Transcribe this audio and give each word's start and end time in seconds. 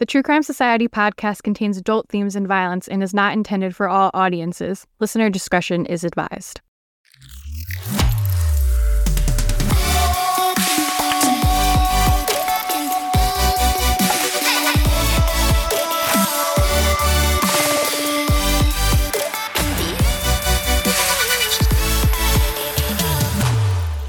The 0.00 0.06
True 0.06 0.22
Crime 0.22 0.42
Society 0.42 0.88
podcast 0.88 1.42
contains 1.42 1.76
adult 1.76 2.08
themes 2.08 2.34
and 2.34 2.48
violence 2.48 2.88
and 2.88 3.02
is 3.02 3.12
not 3.12 3.34
intended 3.34 3.76
for 3.76 3.86
all 3.86 4.10
audiences. 4.14 4.86
Listener 4.98 5.28
discretion 5.28 5.84
is 5.84 6.04
advised. 6.04 6.62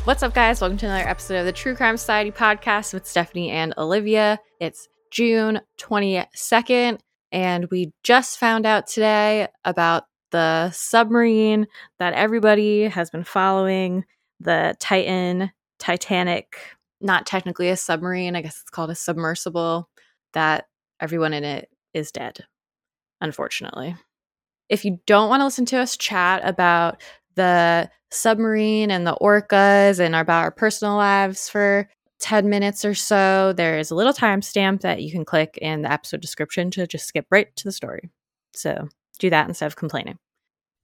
What's 0.05 0.23
up, 0.23 0.33
guys? 0.33 0.61
Welcome 0.61 0.77
to 0.77 0.85
another 0.85 1.09
episode 1.09 1.35
of 1.39 1.45
the 1.45 1.51
True 1.51 1.75
Crime 1.75 1.97
Society 1.97 2.31
podcast 2.31 2.93
with 2.93 3.05
Stephanie 3.05 3.49
and 3.49 3.73
Olivia. 3.77 4.39
It's 4.61 4.87
June 5.11 5.61
22nd, 5.77 6.99
and 7.31 7.65
we 7.69 7.93
just 8.03 8.39
found 8.39 8.65
out 8.65 8.87
today 8.87 9.47
about 9.65 10.05
the 10.31 10.71
submarine 10.71 11.67
that 11.99 12.13
everybody 12.13 12.83
has 12.83 13.09
been 13.09 13.23
following 13.23 14.05
the 14.39 14.75
Titan, 14.79 15.51
Titanic, 15.77 16.57
not 17.01 17.25
technically 17.25 17.69
a 17.69 17.77
submarine, 17.77 18.35
I 18.35 18.41
guess 18.41 18.61
it's 18.61 18.69
called 18.69 18.89
a 18.89 18.95
submersible, 18.95 19.89
that 20.33 20.67
everyone 20.99 21.33
in 21.33 21.43
it 21.43 21.69
is 21.93 22.11
dead, 22.11 22.45
unfortunately. 23.19 23.95
If 24.69 24.85
you 24.85 24.99
don't 25.05 25.29
want 25.29 25.41
to 25.41 25.45
listen 25.45 25.65
to 25.65 25.79
us 25.79 25.97
chat 25.97 26.41
about 26.45 27.01
the 27.35 27.89
submarine 28.09 28.91
and 28.91 29.05
the 29.05 29.17
orcas 29.21 29.99
and 29.99 30.15
about 30.15 30.43
our 30.43 30.51
personal 30.51 30.95
lives 30.95 31.49
for 31.49 31.89
10 32.21 32.49
minutes 32.49 32.85
or 32.85 32.93
so, 32.93 33.53
there 33.53 33.77
is 33.77 33.91
a 33.91 33.95
little 33.95 34.13
timestamp 34.13 34.81
that 34.81 35.01
you 35.01 35.11
can 35.11 35.25
click 35.25 35.57
in 35.61 35.81
the 35.81 35.91
episode 35.91 36.21
description 36.21 36.71
to 36.71 36.87
just 36.87 37.05
skip 37.05 37.25
right 37.29 37.53
to 37.55 37.63
the 37.63 37.71
story. 37.71 38.09
So 38.53 38.87
do 39.19 39.29
that 39.29 39.47
instead 39.47 39.67
of 39.67 39.75
complaining. 39.75 40.17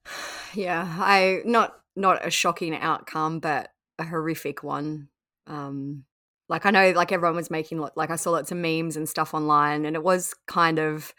Yeah, 0.53 0.88
I 0.99 1.41
not 1.43 1.75
not 1.97 2.25
a 2.25 2.31
shocking 2.31 2.73
outcome, 2.73 3.39
but 3.39 3.69
a 3.99 4.05
horrific 4.05 4.63
one. 4.63 5.09
Um 5.45 6.05
like 6.49 6.65
I 6.65 6.71
know 6.71 6.91
like 6.91 7.11
everyone 7.11 7.35
was 7.35 7.52
making 7.52 7.85
like 7.95 8.09
I 8.09 8.15
saw 8.15 8.31
lots 8.31 8.52
of 8.52 8.58
memes 8.58 8.95
and 8.95 9.08
stuff 9.08 9.33
online 9.33 9.85
and 9.85 9.95
it 9.95 10.03
was 10.03 10.33
kind 10.47 10.80
of 10.80 11.13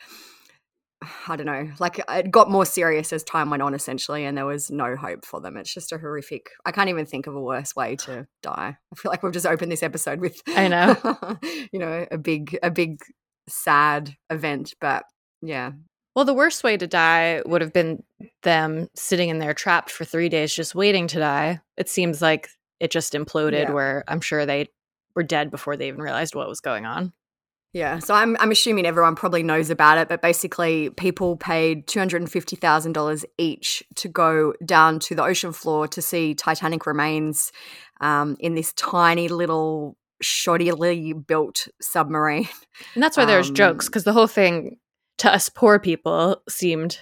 I 1.28 1.36
don't 1.36 1.46
know, 1.46 1.70
like 1.78 2.00
it 2.08 2.30
got 2.30 2.50
more 2.50 2.66
serious 2.66 3.12
as 3.12 3.22
time 3.22 3.50
went 3.50 3.62
on, 3.62 3.72
essentially, 3.72 4.24
and 4.24 4.36
there 4.36 4.46
was 4.46 4.70
no 4.70 4.96
hope 4.96 5.24
for 5.24 5.40
them. 5.40 5.56
It's 5.56 5.72
just 5.72 5.92
a 5.92 5.98
horrific. 5.98 6.50
I 6.66 6.72
can't 6.72 6.88
even 6.88 7.06
think 7.06 7.28
of 7.28 7.36
a 7.36 7.40
worse 7.40 7.76
way 7.76 7.94
to 7.96 8.26
die. 8.42 8.76
I 8.92 8.96
feel 8.96 9.10
like 9.10 9.22
we've 9.22 9.32
just 9.32 9.46
opened 9.46 9.70
this 9.70 9.84
episode 9.84 10.20
with, 10.20 10.42
I 10.48 10.66
know, 10.66 11.38
you 11.72 11.78
know, 11.78 12.04
a 12.10 12.18
big, 12.18 12.58
a 12.64 12.70
big, 12.70 13.00
sad 13.48 14.16
event. 14.28 14.74
But 14.80 15.04
yeah. 15.40 15.72
Well, 16.16 16.24
the 16.24 16.34
worst 16.34 16.64
way 16.64 16.76
to 16.76 16.88
die 16.88 17.42
would 17.46 17.60
have 17.60 17.72
been 17.72 18.02
them 18.42 18.88
sitting 18.96 19.28
in 19.28 19.38
there 19.38 19.54
trapped 19.54 19.90
for 19.90 20.04
three 20.04 20.28
days, 20.28 20.52
just 20.52 20.74
waiting 20.74 21.06
to 21.08 21.20
die. 21.20 21.60
It 21.76 21.88
seems 21.88 22.20
like 22.20 22.48
it 22.80 22.90
just 22.90 23.12
imploded, 23.12 23.64
yeah. 23.64 23.72
where 23.72 24.02
I'm 24.08 24.20
sure 24.20 24.44
they 24.46 24.66
were 25.14 25.22
dead 25.22 25.52
before 25.52 25.76
they 25.76 25.86
even 25.86 26.02
realized 26.02 26.34
what 26.34 26.48
was 26.48 26.60
going 26.60 26.86
on. 26.86 27.12
Yeah, 27.74 27.98
so 27.98 28.14
I'm 28.14 28.36
I'm 28.40 28.50
assuming 28.50 28.86
everyone 28.86 29.14
probably 29.14 29.42
knows 29.42 29.68
about 29.68 29.98
it, 29.98 30.08
but 30.08 30.22
basically 30.22 30.88
people 30.90 31.36
paid 31.36 31.86
two 31.86 31.98
hundred 31.98 32.22
and 32.22 32.30
fifty 32.30 32.56
thousand 32.56 32.92
dollars 32.92 33.26
each 33.36 33.82
to 33.96 34.08
go 34.08 34.54
down 34.64 34.98
to 35.00 35.14
the 35.14 35.22
ocean 35.22 35.52
floor 35.52 35.86
to 35.88 36.00
see 36.00 36.34
Titanic 36.34 36.86
remains 36.86 37.52
um, 38.00 38.36
in 38.40 38.54
this 38.54 38.72
tiny 38.72 39.28
little 39.28 39.98
shoddily 40.22 41.26
built 41.26 41.68
submarine. 41.80 42.48
And 42.94 43.02
that's 43.02 43.16
why 43.18 43.26
there's 43.26 43.50
um, 43.50 43.54
jokes 43.54 43.86
because 43.86 44.04
the 44.04 44.14
whole 44.14 44.26
thing 44.26 44.78
to 45.18 45.32
us 45.32 45.50
poor 45.50 45.78
people 45.78 46.42
seemed 46.48 46.98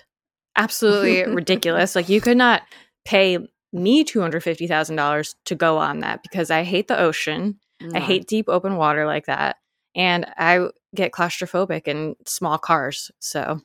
absolutely 0.56 1.24
ridiculous. 1.32 1.94
Like 1.94 2.08
you 2.08 2.20
could 2.20 2.36
not 2.36 2.62
pay 3.04 3.38
me 3.72 4.02
two 4.02 4.20
hundred 4.20 4.42
fifty 4.42 4.66
thousand 4.66 4.96
dollars 4.96 5.36
to 5.44 5.54
go 5.54 5.78
on 5.78 6.00
that 6.00 6.24
because 6.24 6.50
I 6.50 6.64
hate 6.64 6.88
the 6.88 6.98
ocean. 6.98 7.60
No. 7.80 7.96
I 7.96 8.00
hate 8.00 8.26
deep 8.26 8.46
open 8.48 8.76
water 8.76 9.06
like 9.06 9.26
that 9.26 9.58
and 9.96 10.26
I 10.36 10.68
get 10.94 11.10
claustrophobic 11.10 11.88
in 11.88 12.14
small 12.26 12.58
cars. 12.58 13.10
So, 13.18 13.60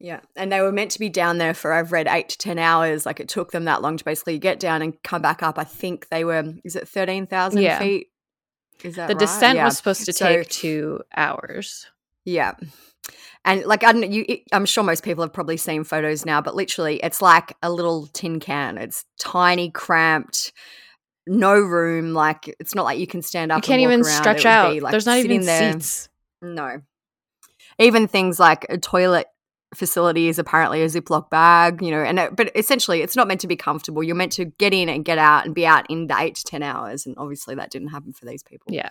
yeah. 0.00 0.20
And 0.36 0.52
they 0.52 0.60
were 0.60 0.72
meant 0.72 0.90
to 0.90 0.98
be 0.98 1.08
down 1.08 1.38
there 1.38 1.54
for, 1.54 1.72
I've 1.72 1.92
read, 1.92 2.08
eight 2.08 2.28
to 2.30 2.38
10 2.38 2.58
hours. 2.58 3.06
Like 3.06 3.20
it 3.20 3.28
took 3.28 3.52
them 3.52 3.64
that 3.64 3.80
long 3.80 3.96
to 3.96 4.04
basically 4.04 4.38
get 4.38 4.60
down 4.60 4.82
and 4.82 5.00
come 5.04 5.22
back 5.22 5.42
up. 5.42 5.58
I 5.58 5.64
think 5.64 6.08
they 6.08 6.24
were, 6.24 6.52
is 6.64 6.76
it 6.76 6.88
13,000 6.88 7.62
yeah. 7.62 7.78
feet? 7.78 8.08
Is 8.82 8.96
that 8.96 9.06
The 9.06 9.14
right? 9.14 9.20
descent 9.20 9.56
yeah. 9.56 9.64
was 9.64 9.76
supposed 9.76 10.04
to 10.04 10.12
so, 10.12 10.26
take 10.26 10.48
two 10.48 11.00
hours. 11.16 11.86
Yeah. 12.24 12.54
And 13.44 13.64
like 13.64 13.84
I 13.84 13.92
don't 13.92 14.10
you, 14.10 14.26
I'm 14.52 14.66
sure 14.66 14.84
most 14.84 15.02
people 15.02 15.22
have 15.24 15.32
probably 15.32 15.56
seen 15.56 15.84
photos 15.84 16.26
now, 16.26 16.42
but 16.42 16.54
literally, 16.54 16.96
it's 17.02 17.22
like 17.22 17.56
a 17.62 17.70
little 17.70 18.08
tin 18.08 18.40
can. 18.40 18.76
It's 18.76 19.04
tiny, 19.18 19.70
cramped 19.70 20.52
no 21.28 21.54
room. 21.54 22.14
Like 22.14 22.54
it's 22.58 22.74
not 22.74 22.84
like 22.84 22.98
you 22.98 23.06
can 23.06 23.22
stand 23.22 23.52
up. 23.52 23.58
You 23.58 23.62
can't 23.62 23.82
even 23.82 24.04
stretch 24.04 24.44
out. 24.44 24.72
Be, 24.72 24.80
like, 24.80 24.90
There's 24.90 25.06
not 25.06 25.18
even 25.18 25.42
there. 25.42 25.72
seats. 25.72 26.08
No. 26.42 26.80
Even 27.78 28.08
things 28.08 28.40
like 28.40 28.66
a 28.68 28.78
toilet 28.78 29.26
facility 29.74 30.28
is 30.28 30.38
apparently 30.38 30.82
a 30.82 30.86
Ziploc 30.86 31.30
bag, 31.30 31.82
you 31.82 31.90
know, 31.90 32.02
and 32.02 32.18
it, 32.18 32.36
but 32.36 32.50
essentially 32.56 33.02
it's 33.02 33.16
not 33.16 33.28
meant 33.28 33.40
to 33.42 33.46
be 33.46 33.56
comfortable. 33.56 34.02
You're 34.02 34.16
meant 34.16 34.32
to 34.32 34.46
get 34.46 34.72
in 34.72 34.88
and 34.88 35.04
get 35.04 35.18
out 35.18 35.44
and 35.44 35.54
be 35.54 35.66
out 35.66 35.86
in 35.90 36.06
the 36.06 36.16
eight 36.18 36.36
to 36.36 36.44
ten 36.44 36.62
hours, 36.62 37.06
and 37.06 37.14
obviously 37.18 37.54
that 37.56 37.70
didn't 37.70 37.88
happen 37.88 38.12
for 38.12 38.24
these 38.24 38.42
people. 38.42 38.72
Yeah. 38.72 38.90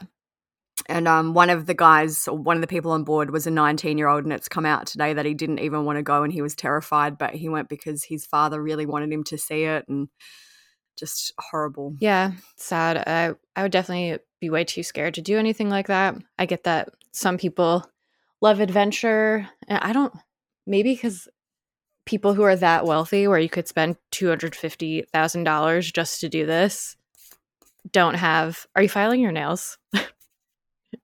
And 0.87 1.07
um, 1.07 1.33
one 1.33 1.49
of 1.49 1.65
the 1.65 1.73
guys, 1.73 2.27
or 2.27 2.37
one 2.37 2.55
of 2.55 2.61
the 2.61 2.67
people 2.67 2.91
on 2.91 3.03
board, 3.03 3.31
was 3.31 3.47
a 3.47 3.51
19 3.51 3.97
year 3.97 4.07
old, 4.07 4.23
and 4.23 4.31
it's 4.31 4.47
come 4.47 4.65
out 4.65 4.85
today 4.85 5.13
that 5.13 5.25
he 5.25 5.33
didn't 5.33 5.59
even 5.59 5.85
want 5.85 5.97
to 5.97 6.03
go 6.03 6.23
and 6.23 6.31
he 6.31 6.41
was 6.41 6.55
terrified, 6.55 7.17
but 7.17 7.33
he 7.33 7.49
went 7.49 7.67
because 7.67 8.03
his 8.03 8.25
father 8.25 8.61
really 8.61 8.85
wanted 8.85 9.11
him 9.11 9.23
to 9.25 9.37
see 9.37 9.63
it, 9.63 9.85
and 9.87 10.07
just 10.97 11.33
horrible. 11.39 11.95
Yeah, 11.99 12.31
sad. 12.55 12.97
I 12.97 13.33
I 13.55 13.63
would 13.63 13.71
definitely 13.71 14.19
be 14.41 14.49
way 14.49 14.63
too 14.63 14.83
scared 14.83 15.13
to 15.15 15.21
do 15.21 15.37
anything 15.37 15.69
like 15.69 15.87
that. 15.87 16.15
I 16.37 16.45
get 16.45 16.63
that 16.63 16.89
some 17.11 17.37
people 17.37 17.89
love 18.41 18.59
adventure, 18.59 19.47
and 19.67 19.79
I 19.79 19.93
don't. 19.93 20.13
Maybe 20.65 20.93
because 20.93 21.27
people 22.05 22.33
who 22.33 22.43
are 22.43 22.55
that 22.55 22.85
wealthy, 22.85 23.27
where 23.27 23.39
you 23.39 23.49
could 23.49 23.67
spend 23.67 23.97
two 24.11 24.27
hundred 24.27 24.55
fifty 24.55 25.03
thousand 25.13 25.43
dollars 25.43 25.91
just 25.91 26.19
to 26.21 26.29
do 26.29 26.45
this, 26.45 26.95
don't 27.91 28.15
have. 28.15 28.65
Are 28.75 28.81
you 28.81 28.89
filing 28.89 29.21
your 29.21 29.31
nails? 29.31 29.77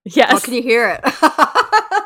yes. 0.05 0.31
Oh, 0.33 0.39
can 0.39 0.53
you 0.53 0.61
hear 0.63 0.89
it? 0.89 1.01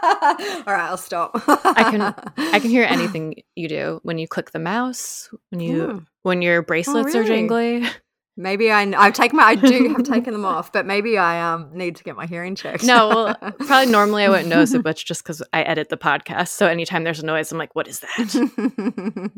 All 0.67 0.73
right, 0.73 0.87
I'll 0.89 0.97
stop. 0.97 1.31
I 1.47 1.87
can 1.91 2.01
I 2.01 2.59
can 2.59 2.69
hear 2.69 2.83
anything 2.89 3.35
you 3.55 3.67
do 3.67 3.99
when 4.03 4.17
you 4.17 4.27
click 4.27 4.51
the 4.51 4.59
mouse, 4.59 5.29
when 5.49 5.59
you 5.59 5.81
mm. 5.81 6.05
when 6.23 6.41
your 6.41 6.61
bracelets 6.61 7.13
oh, 7.13 7.19
really? 7.19 7.31
are 7.31 7.35
jingly. 7.35 7.89
Maybe 8.37 8.71
I 8.71 8.81
I've 8.81 9.13
taken 9.13 9.37
my 9.37 9.43
I 9.43 9.55
do 9.55 9.89
have 9.89 10.03
taken 10.03 10.31
them 10.31 10.45
off, 10.45 10.71
but 10.71 10.85
maybe 10.85 11.17
I 11.17 11.53
um 11.53 11.71
need 11.73 11.97
to 11.97 12.03
get 12.03 12.15
my 12.15 12.25
hearing 12.25 12.55
checked. 12.55 12.83
no, 12.83 13.09
well, 13.09 13.35
probably 13.65 13.91
normally 13.91 14.23
I 14.23 14.29
wouldn't 14.29 14.49
notice 14.49 14.73
it, 14.73 14.83
but 14.83 14.95
just 14.95 15.23
because 15.23 15.43
I 15.51 15.63
edit 15.63 15.89
the 15.89 15.97
podcast, 15.97 16.49
so 16.49 16.67
anytime 16.67 17.03
there's 17.03 17.19
a 17.19 17.25
noise, 17.25 17.51
I'm 17.51 17.57
like, 17.57 17.75
what 17.75 17.87
is 17.87 17.99
that? 17.99 19.31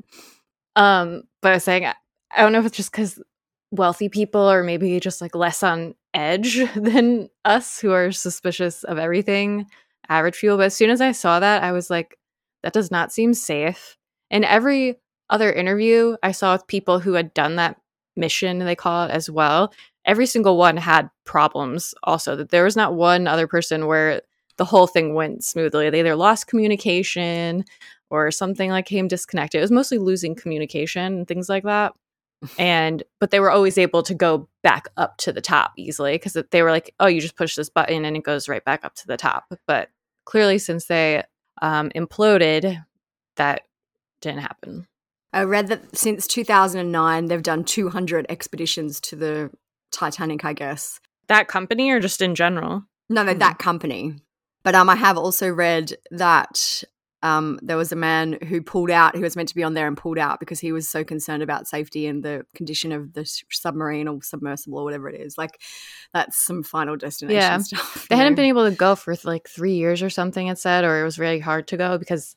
um, 0.76 1.24
but 1.42 1.52
I 1.52 1.56
was 1.56 1.64
saying 1.64 1.86
I 1.86 1.96
don't 2.42 2.52
know 2.52 2.60
if 2.60 2.66
it's 2.66 2.78
just 2.78 2.92
because 2.92 3.20
wealthy 3.72 4.10
people 4.10 4.42
are 4.42 4.64
maybe 4.64 5.00
just 5.00 5.22
like 5.22 5.34
less 5.34 5.64
on 5.64 5.96
edge 6.14 6.60
than 6.76 7.30
us 7.46 7.80
who 7.80 7.92
are 7.92 8.12
suspicious 8.12 8.84
of 8.84 8.98
everything 8.98 9.66
average 10.10 10.36
fuel. 10.36 10.58
But 10.58 10.68
as 10.68 10.76
soon 10.76 10.90
as 10.90 11.02
I 11.02 11.12
saw 11.12 11.40
that, 11.40 11.64
I 11.64 11.72
was 11.72 11.90
like, 11.90 12.18
that 12.64 12.74
does 12.74 12.92
not 12.92 13.12
seem 13.12 13.34
safe. 13.34 13.98
And 14.30 14.44
every 14.44 15.00
other 15.30 15.52
interview 15.52 16.18
I 16.24 16.32
saw 16.32 16.54
with 16.54 16.68
people 16.68 17.00
who 17.00 17.14
had 17.14 17.34
done 17.34 17.56
that 17.56 17.80
mission, 18.16 18.60
they 18.60 18.76
call 18.76 19.06
it 19.06 19.12
as 19.12 19.30
well, 19.30 19.72
every 20.06 20.26
single 20.26 20.58
one 20.58 20.78
had 20.78 21.10
problems 21.26 21.94
also. 22.04 22.36
That 22.36 22.50
there 22.50 22.64
was 22.64 22.76
not 22.76 22.96
one 22.96 23.28
other 23.28 23.48
person 23.48 23.88
where 23.88 24.22
the 24.58 24.66
whole 24.66 24.88
thing 24.88 25.14
went 25.14 25.44
smoothly. 25.44 25.90
They 25.90 26.00
either 26.00 26.16
lost 26.16 26.48
communication 26.48 27.64
or 28.10 28.32
something 28.32 28.72
like 28.72 28.86
came 28.86 29.08
disconnected. 29.08 29.60
It 29.60 29.62
was 29.62 29.72
mostly 29.72 30.00
losing 30.00 30.36
communication 30.36 31.14
and 31.14 31.28
things 31.28 31.48
like 31.48 31.64
that. 31.64 31.94
and 32.58 33.04
but 33.20 33.32
they 33.32 33.40
were 33.40 33.52
always 33.52 33.78
able 33.78 34.02
to 34.02 34.14
go 34.14 34.48
back 34.64 34.88
up 34.96 35.18
to 35.18 35.34
the 35.34 35.42
top 35.42 35.74
easily 35.78 36.14
because 36.14 36.38
they 36.52 36.64
were 36.64 36.72
like, 36.72 36.94
oh, 37.00 37.08
you 37.08 37.22
just 37.22 37.36
push 37.36 37.56
this 37.56 37.70
button 37.70 38.06
and 38.06 38.16
it 38.16 38.24
goes 38.24 38.48
right 38.48 38.64
back 38.64 38.86
up 38.86 38.96
to 38.96 39.08
the 39.08 39.18
top. 39.18 39.54
But 39.68 39.90
clearly, 40.30 40.60
since 40.60 40.86
they 40.86 41.24
um, 41.60 41.90
imploded, 41.96 42.86
that 43.38 43.64
didn't 44.22 44.42
happen. 44.42 44.86
I 45.34 45.44
read 45.44 45.68
that 45.68 45.98
since 45.98 46.28
2009, 46.28 47.26
they've 47.26 47.42
done 47.42 47.64
200 47.64 48.28
expeditions 48.30 49.00
to 49.02 49.16
the 49.16 49.50
Titanic, 49.92 50.46
I 50.46 50.54
guess. 50.54 51.00
That 51.28 51.48
company 51.48 51.90
or 51.90 52.00
just 52.00 52.22
in 52.22 52.36
general? 52.36 52.84
No, 53.10 53.24
no, 53.24 53.34
mm. 53.34 53.40
that 53.40 53.58
company. 53.58 54.16
But 54.64 54.76
um, 54.76 54.88
I 54.90 54.96
have 54.96 55.18
also 55.18 55.50
read 55.50 55.94
that 56.12 56.84
um, 57.22 57.60
there 57.62 57.76
was 57.78 57.92
a 57.92 57.96
man 57.98 58.38
who 58.48 58.62
pulled 58.62 58.90
out, 58.90 59.16
who 59.16 59.22
was 59.22 59.36
meant 59.36 59.50
to 59.50 59.56
be 59.56 59.64
on 59.64 59.74
there 59.74 59.88
and 59.88 59.98
pulled 59.98 60.18
out 60.18 60.40
because 60.40 60.60
he 60.60 60.72
was 60.72 60.88
so 60.88 61.04
concerned 61.04 61.44
about 61.44 61.68
safety 61.68 62.08
and 62.08 62.24
the 62.24 62.46
condition 62.56 62.92
of 62.94 63.12
the 63.14 63.26
submarine 63.52 64.08
or 64.08 64.22
submersible 64.24 64.80
or 64.80 64.84
whatever 64.86 65.10
it 65.10 65.20
is. 65.20 65.38
Like, 65.38 65.62
that's 66.14 66.38
some 66.38 66.64
final 66.64 66.96
destination 66.96 67.36
Yeah. 67.38 67.58
stuff. 67.60 68.08
They 68.10 68.16
you 68.16 68.20
hadn't 68.22 68.36
been 68.36 68.46
able 68.46 68.70
to 68.70 68.76
go 68.76 68.96
for 68.96 69.14
like 69.26 69.50
three 69.50 69.74
years 69.74 70.02
or 70.02 70.10
something, 70.10 70.48
it 70.48 70.58
said, 70.58 70.86
or 70.86 71.02
it 71.02 71.04
was 71.04 71.20
really 71.20 71.40
hard 71.40 71.68
to 71.70 71.78
go 71.78 71.98
because 71.98 72.36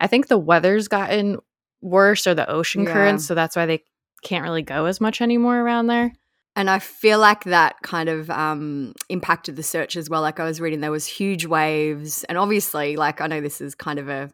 I 0.00 0.08
think 0.08 0.26
the 0.26 0.38
weather's 0.38 0.88
gotten 0.88 1.38
worse 1.80 2.26
or 2.26 2.34
the 2.34 2.50
ocean 2.50 2.84
Yeah. 2.84 2.92
currents. 2.92 3.26
So 3.26 3.34
that's 3.34 3.54
why 3.54 3.66
they 3.66 3.84
can't 4.22 4.42
really 4.42 4.62
go 4.62 4.86
as 4.86 5.00
much 5.00 5.20
anymore 5.20 5.60
around 5.60 5.86
there. 5.86 6.12
And 6.56 6.70
I 6.70 6.78
feel 6.78 7.18
like 7.18 7.44
that 7.44 7.76
kind 7.82 8.08
of 8.08 8.30
um, 8.30 8.94
impacted 9.08 9.56
the 9.56 9.62
search 9.62 9.96
as 9.96 10.08
well. 10.08 10.22
Like 10.22 10.38
I 10.38 10.44
was 10.44 10.60
reading, 10.60 10.80
there 10.80 10.90
was 10.92 11.06
huge 11.06 11.46
waves, 11.46 12.22
and 12.24 12.38
obviously, 12.38 12.96
like 12.96 13.20
I 13.20 13.26
know 13.26 13.40
this 13.40 13.60
is 13.60 13.74
kind 13.74 13.98
of 13.98 14.08
a 14.08 14.30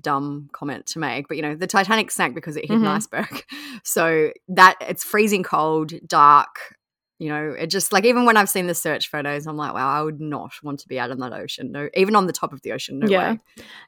dumb 0.00 0.48
comment 0.52 0.86
to 0.86 0.98
make, 0.98 1.28
but 1.28 1.36
you 1.36 1.42
know, 1.42 1.54
the 1.54 1.66
Titanic 1.66 2.10
sank 2.10 2.34
because 2.34 2.56
it 2.56 2.64
hit 2.66 2.78
an 2.80 2.86
Mhm. 2.86 2.96
iceberg. 2.96 3.44
So 3.84 4.30
that 4.48 4.76
it's 4.80 5.02
freezing 5.04 5.42
cold, 5.42 5.92
dark. 6.06 6.74
You 7.18 7.30
know, 7.30 7.50
it 7.58 7.68
just 7.68 7.92
like 7.92 8.04
even 8.04 8.24
when 8.26 8.36
I've 8.36 8.48
seen 8.50 8.66
the 8.66 8.74
search 8.74 9.08
photos, 9.10 9.46
I'm 9.46 9.56
like, 9.56 9.74
wow, 9.74 9.88
I 9.90 10.02
would 10.02 10.20
not 10.20 10.52
want 10.62 10.80
to 10.80 10.88
be 10.88 10.98
out 10.98 11.10
in 11.10 11.18
that 11.20 11.32
ocean. 11.32 11.72
No, 11.72 11.88
even 11.94 12.14
on 12.16 12.26
the 12.26 12.32
top 12.32 12.52
of 12.52 12.62
the 12.62 12.72
ocean. 12.72 12.98
No 12.98 13.08
Yeah. 13.10 13.32
way. 13.32 13.38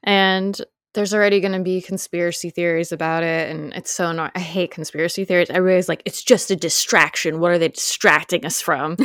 And 0.03 0.61
there's 0.95 1.15
already 1.15 1.41
going 1.41 1.53
to 1.53 1.61
be 1.61 1.81
conspiracy 1.81 2.51
theories 2.51 2.93
about 2.93 3.23
it. 3.23 3.51
And 3.51 3.73
it's 3.73 3.91
so 3.91 4.11
annoying. 4.11 4.31
I 4.35 4.41
hate 4.41 4.71
conspiracy 4.71 5.25
theories. 5.25 5.51
Everybody's 5.51 5.89
like, 5.89 6.03
it's 6.05 6.23
just 6.23 6.51
a 6.51 6.57
distraction. 6.57 7.41
What 7.41 7.53
are 7.53 7.59
they 7.59 7.69
distracting 7.69 8.45
us 8.45 8.61
from? 8.61 8.97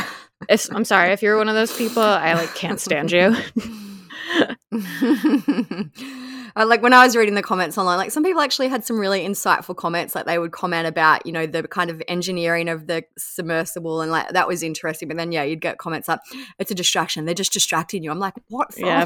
if, 0.50 0.72
I'm 0.72 0.86
sorry. 0.86 1.12
If 1.12 1.22
you're 1.22 1.38
one 1.38 1.50
of 1.50 1.56
those 1.56 1.76
people, 1.76 2.04
I 2.04 2.34
like 2.34 2.54
can't 2.56 2.80
stand 2.80 3.12
you. 3.12 3.36
Uh, 6.58 6.66
like 6.66 6.82
when 6.82 6.92
I 6.92 7.06
was 7.06 7.16
reading 7.16 7.36
the 7.36 7.44
comments 7.44 7.78
online, 7.78 8.00
like 8.00 8.10
some 8.10 8.24
people 8.24 8.42
actually 8.42 8.68
had 8.68 8.84
some 8.84 8.98
really 8.98 9.24
insightful 9.24 9.76
comments. 9.76 10.16
Like 10.16 10.26
they 10.26 10.40
would 10.40 10.52
comment 10.52 10.88
about, 10.88 11.24
you 11.24 11.32
know, 11.32 11.46
the 11.46 11.68
kind 11.68 11.92
of 11.92 12.02
engineering 12.08 12.68
of 12.68 12.88
the 12.88 13.04
submersible, 13.16 14.02
and 14.02 14.12
like 14.12 14.30
that 14.30 14.48
was 14.48 14.64
interesting. 14.64 15.08
But 15.08 15.18
then, 15.18 15.32
yeah, 15.32 15.44
you'd 15.44 15.62
get 15.62 15.78
comments 15.78 16.08
like, 16.08 16.20
"It's 16.58 16.72
a 16.72 16.76
distraction. 16.76 17.26
They're 17.26 17.36
just 17.36 17.54
distracting 17.54 18.04
you." 18.04 18.10
I'm 18.10 18.18
like, 18.18 18.34
"What?" 18.48 18.74
From? 18.74 18.88
Yeah. 18.88 19.06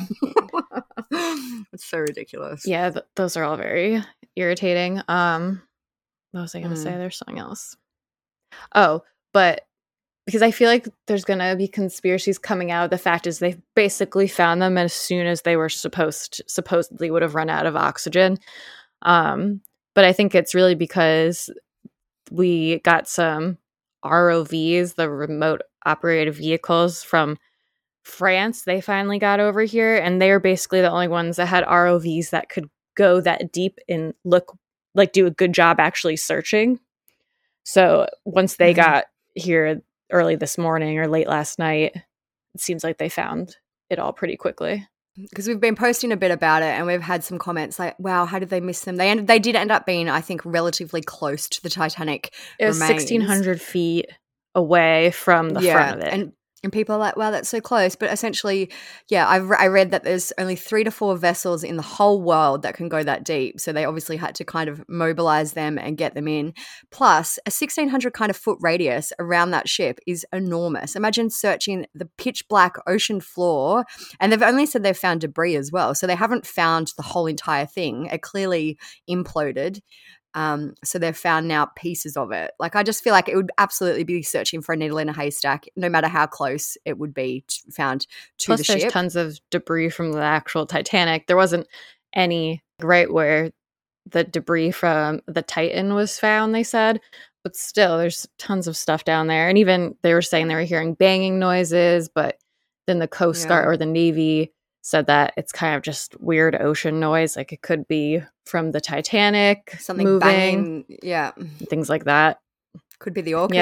it's 1.74 1.86
so 1.86 2.00
ridiculous. 2.00 2.66
yeah, 2.66 2.90
th- 2.90 3.06
those 3.16 3.38
are 3.38 3.44
all 3.44 3.58
very 3.58 4.02
irritating. 4.36 5.02
Um, 5.08 5.62
what 6.32 6.42
was 6.42 6.56
I 6.56 6.60
going 6.62 6.74
to 6.74 6.80
Mm. 6.80 6.84
say? 6.84 6.92
There's 6.98 7.18
something 7.18 7.40
else. 7.40 7.76
Oh, 8.76 9.02
but 9.34 9.66
because 10.26 10.42
I 10.42 10.52
feel 10.52 10.70
like 10.70 10.88
there's 11.08 11.26
going 11.26 11.40
to 11.40 11.56
be 11.56 11.68
conspiracies 11.68 12.38
coming 12.38 12.72
out. 12.72 12.90
The 12.92 12.98
fact 12.98 13.26
is, 13.28 13.40
they 13.40 13.56
basically 13.76 14.28
found 14.28 14.62
them 14.62 14.78
as 14.78 14.94
soon 14.94 15.26
as 15.26 15.42
they 15.42 15.56
were 15.58 15.68
supposed 15.70 16.42
supposedly 16.48 17.10
would 17.10 17.22
have 17.24 17.36
run 17.36 17.50
out 17.50 17.66
of 17.66 17.76
oxygen. 17.76 18.38
Um, 19.02 19.62
but 19.96 20.06
I 20.06 20.14
think 20.14 20.36
it's 20.36 20.54
really 20.56 20.76
because 20.76 21.50
we 22.30 22.80
got 22.80 23.08
some 23.08 23.58
ROVs, 24.06 24.96
the 24.96 25.10
remote 25.10 25.62
operated 25.86 26.36
vehicles 26.36 27.04
from 27.04 27.38
France. 28.04 28.64
They 28.64 28.82
finally 28.82 29.20
got 29.20 29.40
over 29.40 29.62
here, 29.64 29.96
and 29.98 30.22
they 30.22 30.32
were 30.32 30.40
basically 30.40 30.82
the 30.82 30.92
only 30.92 31.08
ones 31.08 31.38
that 31.38 31.48
had 31.48 31.64
ROVs 31.66 32.30
that 32.32 32.50
could 32.50 32.70
go 32.96 33.22
that 33.22 33.52
deep 33.52 33.80
and 33.88 34.14
look 34.26 34.58
like 34.96 35.14
do 35.14 35.26
a 35.26 35.32
good 35.32 35.54
job 35.54 35.80
actually 35.80 36.18
searching. 36.18 36.80
So 37.64 38.08
once 38.26 38.56
they 38.56 38.74
Mhm. 38.74 38.78
got 38.78 39.06
here 39.36 39.82
early 40.12 40.36
this 40.36 40.58
morning 40.58 41.00
or 41.00 41.08
late 41.08 41.28
last 41.28 41.60
night, 41.60 41.96
it 42.54 42.60
seems 42.62 42.84
like 42.84 42.98
they 42.98 43.08
found 43.10 43.56
it 43.90 44.00
all 44.00 44.14
pretty 44.14 44.36
quickly. 44.38 44.88
because 45.30 45.46
we've 45.46 45.60
been 45.60 45.76
posting 45.76 46.14
a 46.14 46.18
bit 46.18 46.32
about 46.32 46.64
it 46.64 46.68
and 46.74 46.88
we've 46.88 47.02
had 47.02 47.22
some 47.22 47.38
comments 47.38 47.78
like 47.78 47.94
wow 48.00 48.26
how 48.26 48.40
did 48.40 48.50
they 48.50 48.62
miss 48.62 48.86
them 48.86 48.96
they 48.96 49.10
ended, 49.10 49.28
they 49.28 49.40
did 49.40 49.58
end 49.58 49.70
up 49.70 49.86
being 49.86 50.08
i 50.08 50.22
think 50.22 50.40
relatively 50.46 51.02
close 51.02 51.50
to 51.50 51.62
the 51.62 51.70
titanic 51.70 52.34
It 52.58 52.66
was 52.66 52.80
sixteen 52.80 53.20
hundred 53.20 53.60
feet 53.62 54.08
away 54.56 55.12
from 55.12 55.50
the 55.50 55.62
front 55.74 56.00
of 56.02 56.08
it. 56.08 56.14
And 56.14 56.32
and 56.64 56.72
people 56.72 56.96
are 56.96 57.00
like, 57.00 57.18
wow, 57.18 57.32
that's 57.32 57.50
so 57.50 57.60
close. 57.60 57.96
But 57.96 58.12
essentially, 58.12 58.72
yeah, 59.10 59.28
I've 59.28 59.50
I 59.52 59.68
read 59.68 59.92
that 59.92 60.04
there's 60.04 60.32
only 60.38 60.56
three 60.56 60.84
to 60.84 60.92
four 60.92 61.18
vessels 61.18 61.64
in 61.64 61.76
the 61.76 61.82
whole 61.82 62.22
world 62.22 62.62
that 62.62 62.76
can 62.76 62.88
go 62.88 63.04
that 63.04 63.24
deep. 63.24 63.60
So 63.60 63.74
they 63.74 63.86
obviously 63.86 64.18
had 64.18 64.36
to 64.36 64.46
kind 64.46 64.70
of 64.70 64.84
mobilize 64.88 65.54
them 65.54 65.78
and 65.78 65.98
get 65.98 66.14
them 66.14 66.28
in. 66.28 66.54
Plus, 66.92 67.38
a 67.40 67.50
1600 67.50 68.14
kind 68.14 68.30
of 68.30 68.38
foot 68.38 68.60
radius 68.62 69.12
around 69.18 69.52
that 69.52 69.68
ship 69.68 70.00
is 70.06 70.26
enormous. 70.32 70.96
Imagine 70.96 71.30
searching 71.30 71.88
the 71.96 72.10
pitch 72.18 72.48
black 72.48 72.76
ocean 72.86 73.20
floor, 73.22 73.86
and 74.20 74.32
they've 74.32 74.42
only 74.42 74.66
said 74.66 74.84
they've 74.84 74.98
found 74.98 75.22
debris 75.22 75.56
as 75.56 75.72
well. 75.72 75.96
So 75.96 76.06
they 76.06 76.16
haven't 76.16 76.46
found 76.46 76.94
the 76.96 77.04
whole 77.04 77.26
entire 77.26 77.66
thing. 77.66 78.06
It 78.06 78.22
clearly 78.22 78.78
imploded. 79.10 79.82
Um, 80.34 80.76
so 80.84 80.98
they've 80.98 81.16
found 81.16 81.48
now 81.48 81.66
pieces 81.76 82.16
of 82.16 82.32
it. 82.32 82.52
Like 82.60 82.76
I 82.76 82.84
just 82.84 83.04
feel 83.04 83.14
like 83.14 83.28
it 83.28 83.36
would 83.36 83.52
absolutely 83.58 84.04
be 84.04 84.22
searching 84.22 84.62
for 84.62 84.74
a 84.74 84.78
needle 84.78 84.98
in 84.98 85.10
a 85.10 85.14
haystack, 85.14 85.66
no 85.76 85.90
matter 85.90 86.08
how 86.08 86.26
close 86.26 86.78
it 86.86 86.98
would 86.98 87.14
be 87.14 87.44
t- 87.48 87.62
found 87.72 88.08
to 88.40 88.46
Plus, 88.48 88.62
the 88.62 88.68
there's 88.68 88.82
ship. 88.84 88.92
tons 88.94 89.16
of 89.16 89.40
debris 89.50 89.90
from 89.90 90.14
the 90.14 90.22
actual 90.22 90.66
Titanic. 90.66 91.28
There 91.28 91.36
wasn't 91.36 91.68
any 92.14 92.64
right 92.82 93.12
where 93.12 93.52
the 94.10 94.24
debris 94.24 94.72
from 94.72 95.22
the 95.28 95.42
Titan 95.42 95.94
was 95.94 96.18
found, 96.18 96.56
they 96.56 96.64
said. 96.64 97.02
But 97.44 97.56
still, 97.56 97.98
there's 97.98 98.28
tons 98.38 98.68
of 98.68 98.78
stuff 98.78 99.04
down 99.04 99.28
there. 99.28 99.50
And 99.50 99.58
even 99.58 99.96
they 100.04 100.14
were 100.14 100.22
saying 100.22 100.48
they 100.48 100.56
were 100.56 100.62
hearing 100.62 100.94
banging 100.94 101.40
noises, 101.40 102.08
but 102.08 102.38
then 102.88 103.00
the 103.00 103.08
Coast 103.08 103.48
Guard 103.48 103.68
or 103.68 103.78
the 103.78 103.86
Navy 103.86 104.54
said 104.82 105.08
that 105.08 105.34
it's 105.38 105.52
kind 105.52 105.76
of 105.76 105.82
just 105.84 106.20
weird 106.20 106.56
ocean 106.56 107.00
noise. 107.00 107.36
Like 107.36 107.54
it 107.54 107.62
could 107.62 107.88
be 107.88 108.22
from 108.46 108.72
the 108.72 108.82
Titanic 108.82 109.76
Something 109.80 110.06
moving, 110.06 110.20
banging. 110.28 110.86
Yeah, 111.04 111.32
things 111.70 111.90
like 111.90 112.06
that. 112.06 112.40
could 113.00 113.14
be 113.14 113.22
the 113.22 113.32
orcas. 113.34 113.54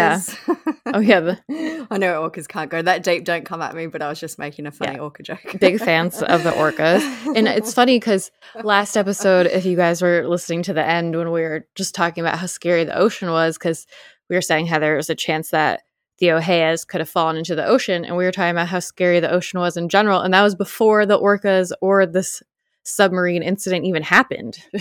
Yeah. 0.48 0.56
Oh, 0.94 1.00
yeah. 1.00 1.20
The, 1.20 1.88
I 1.92 1.98
know 1.98 2.28
orcas 2.28 2.48
can't 2.48 2.70
go 2.72 2.82
that 2.82 3.04
deep. 3.04 3.24
Don't 3.26 3.46
come 3.46 3.62
at 3.62 3.76
me. 3.76 3.88
But 3.88 4.02
I 4.02 4.10
was 4.10 4.20
just 4.20 4.40
making 4.40 4.66
a 4.66 4.72
funny 4.72 4.94
Yeah. 4.96 5.02
orca 5.02 5.24
joke. 5.24 5.56
big 5.60 5.80
fans 5.80 6.22
of 6.24 6.44
the 6.44 6.52
orcas. 6.52 7.02
And 7.36 7.48
it's 7.48 7.74
funny 7.74 7.98
because 8.00 8.32
last 8.64 8.98
episode, 8.98 9.46
if 9.48 9.66
you 9.66 9.76
guys 9.78 10.02
were 10.02 10.28
listening 10.28 10.64
to 10.64 10.74
the 10.74 10.86
end 10.86 11.16
when 11.16 11.32
we 11.32 11.42
were 11.42 11.68
just 11.76 11.94
talking 11.96 12.22
about 12.24 12.40
how 12.40 12.48
scary 12.48 12.84
the 12.86 12.98
ocean 12.98 13.30
was, 13.30 13.58
because 13.58 13.86
we 14.30 14.36
were 14.36 14.42
saying 14.42 14.68
how 14.68 14.80
there 14.80 14.96
was 14.96 15.10
a 15.10 15.16
chance 15.16 15.52
that 15.52 15.82
the 16.20 16.28
Oheas 16.28 16.86
could 16.88 17.00
have 17.02 17.10
fallen 17.10 17.38
into 17.38 17.56
the 17.56 17.66
ocean, 17.66 18.06
and 18.06 18.16
we 18.18 18.26
were 18.26 18.32
talking 18.32 18.52
about 18.52 18.68
how 18.68 18.80
scary 18.80 19.20
the 19.20 19.32
ocean 19.32 19.60
was 19.60 19.78
in 19.78 19.90
general, 19.90 20.22
and 20.22 20.34
that 20.34 20.42
was 20.44 20.56
before 20.56 21.06
the 21.06 21.20
orcas 21.20 21.72
or 21.82 22.06
this 22.06 22.42
submarine 22.84 23.44
incident 23.44 23.86
even 23.86 24.04
happened. 24.04 24.58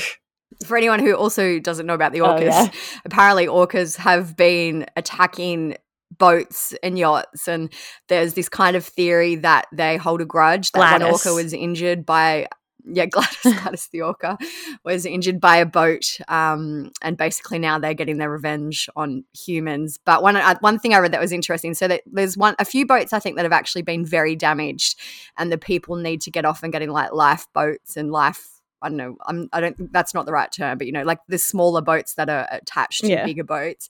For 0.64 0.76
anyone 0.76 0.99
who 1.00 1.14
also 1.14 1.61
doesn't 1.61 1.87
know 1.87 1.94
about 1.94 2.12
the 2.12 2.23
Oh, 2.23 2.29
orcas, 2.29 2.46
yeah. 2.46 2.69
apparently 3.05 3.46
orcas 3.46 3.96
have 3.96 4.35
been 4.37 4.87
attacking 4.96 5.76
boats 6.17 6.75
and 6.82 6.99
yachts 6.99 7.46
and 7.46 7.73
there's 8.08 8.32
this 8.35 8.49
kind 8.49 8.75
of 8.76 8.85
theory 8.85 9.37
that 9.37 9.67
they 9.73 9.96
hold 9.99 10.20
a 10.23 10.25
grudge 10.25 10.73
that 10.73 11.00
one 11.00 11.02
orca 11.02 11.32
was 11.35 11.52
injured 11.52 12.05
by 12.06 12.49
yeah 12.90 13.06
Gladys, 13.11 13.38
Gladys 13.43 13.88
the 13.93 14.02
orca 14.02 14.38
was 14.85 15.07
injured 15.07 15.40
by 15.40 15.57
a 15.57 15.66
boat 15.66 16.18
um, 16.28 16.90
and 17.02 17.16
basically 17.16 17.59
now 17.59 17.78
they're 17.78 17.95
getting 17.95 18.18
their 18.18 18.30
revenge 18.30 18.88
on 18.97 19.25
humans 19.33 19.99
but 20.04 20.23
one 20.23 20.37
uh, 20.37 20.54
one 20.61 20.78
thing 20.78 20.95
I 20.95 20.99
read 20.99 21.12
that 21.12 21.21
was 21.21 21.33
interesting 21.33 21.75
so 21.75 21.88
that 21.88 22.02
there's 22.07 22.37
one 22.37 22.54
a 22.59 22.64
few 22.64 22.87
boats 22.87 23.12
I 23.12 23.18
think 23.18 23.37
that 23.37 23.45
have 23.45 23.52
actually 23.52 23.83
been 23.83 24.04
very 24.04 24.37
damaged 24.37 24.99
and 25.37 25.52
the 25.52 25.59
people 25.59 25.97
need 25.97 26.21
to 26.23 26.30
get 26.30 26.45
off 26.45 26.62
and 26.62 26.73
getting 26.73 26.90
like 26.90 27.12
lifeboats 27.12 27.97
and 27.97 28.11
life 28.11 28.49
I 28.80 28.88
don't 28.88 28.97
know. 28.97 29.16
I'm, 29.26 29.49
I 29.52 29.61
don't 29.61 29.92
that's 29.92 30.14
not 30.14 30.25
the 30.25 30.33
right 30.33 30.52
term, 30.52 30.78
but 30.78 30.87
you 30.87 30.92
know, 30.92 31.02
like 31.02 31.18
the 31.26 31.37
smaller 31.38 31.80
boats 31.80 32.14
that 32.14 32.28
are 32.30 32.47
attached 32.52 33.00
to 33.00 33.09
Yeah. 33.09 33.25
bigger 33.25 33.42
boats. 33.42 33.88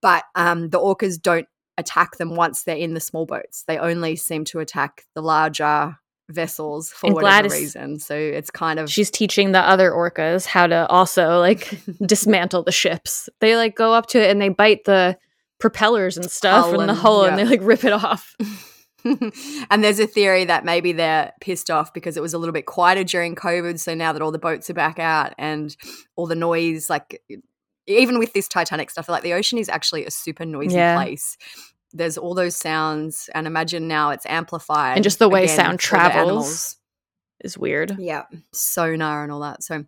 But 0.00 0.24
um, 0.36 0.70
the 0.70 0.78
orcas 0.78 1.20
don't 1.20 1.48
attack 1.76 2.18
them 2.18 2.36
once 2.36 2.62
they're 2.62 2.76
in 2.76 2.94
the 2.94 3.00
small 3.00 3.26
boats. 3.26 3.64
They 3.66 3.78
only 3.78 4.14
seem 4.14 4.44
to 4.46 4.60
attack 4.60 5.06
the 5.14 5.22
larger 5.22 5.96
vessels 6.30 6.90
for 6.90 7.06
And 7.06 7.14
whatever 7.14 7.48
Gladys- 7.48 7.52
reason. 7.60 7.98
So 7.98 8.14
it's 8.16 8.50
kind 8.50 8.78
of 8.78 8.90
She's 8.90 9.10
teaching 9.10 9.52
the 9.52 9.60
other 9.60 9.90
orcas 9.90 10.44
how 10.46 10.66
to 10.66 10.86
also 10.88 11.38
like 11.40 11.78
dismantle 12.06 12.62
the 12.64 12.72
ships. 12.72 13.28
They 13.40 13.56
like 13.56 13.76
go 13.76 13.94
up 13.94 14.06
to 14.08 14.20
it 14.22 14.30
and 14.30 14.40
they 14.40 14.48
bite 14.50 14.84
the 14.84 15.16
propellers 15.58 16.16
and 16.16 16.30
stuff 16.30 16.64
Hull 16.66 16.70
from 16.74 16.86
the 16.86 16.92
and- 16.92 16.98
hull 16.98 17.24
and 17.24 17.38
they 17.38 17.44
like 17.44 17.60
rip 17.62 17.84
it 17.84 17.92
off. 17.92 18.36
and 19.04 19.82
there's 19.84 19.98
a 20.00 20.06
theory 20.06 20.44
that 20.44 20.64
maybe 20.64 20.92
they're 20.92 21.32
pissed 21.40 21.70
off 21.70 21.94
because 21.94 22.16
it 22.16 22.20
was 22.20 22.34
a 22.34 22.38
little 22.38 22.52
bit 22.52 22.66
quieter 22.66 23.04
during 23.04 23.34
COVID. 23.34 23.78
So 23.80 23.94
now 23.94 24.12
that 24.12 24.20
all 24.22 24.32
the 24.32 24.38
boats 24.38 24.68
are 24.70 24.74
back 24.74 24.98
out 24.98 25.32
and 25.38 25.74
all 26.16 26.26
the 26.26 26.34
noise, 26.34 26.90
like 26.90 27.22
even 27.86 28.18
with 28.18 28.32
this 28.34 28.48
Titanic 28.48 28.90
stuff, 28.90 29.08
like 29.08 29.22
the 29.22 29.32
ocean 29.32 29.56
is 29.58 29.68
actually 29.68 30.04
a 30.04 30.10
super 30.10 30.44
noisy 30.44 30.74
Yeah. 30.76 30.96
place. 30.96 31.36
There's 31.92 32.18
all 32.18 32.34
those 32.34 32.54
sounds, 32.56 33.30
and 33.34 33.46
imagine 33.46 33.88
now 33.88 34.10
it's 34.10 34.26
amplified. 34.26 34.96
And 34.96 35.04
just 35.04 35.18
the 35.18 35.28
way 35.28 35.44
again 35.44 35.56
sound 35.56 35.80
travels. 35.80 36.76
Is 37.44 37.56
weird. 37.56 37.96
Yeah, 37.98 38.24
sonar 38.52 39.22
and 39.22 39.30
all 39.30 39.40
that. 39.40 39.62
So, 39.62 39.84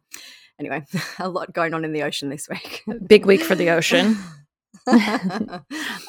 anyway, 0.59 0.85
a 1.19 1.28
lot 1.28 1.52
going 1.52 1.75
on 1.75 1.85
in 1.85 1.92
the 1.92 2.02
ocean 2.04 2.28
this 2.28 2.49
week. 2.49 2.83
Big 3.07 3.26
week 3.26 3.42
for 3.42 3.54
the 3.54 3.71
ocean. 3.76 4.16
Um 4.87 5.61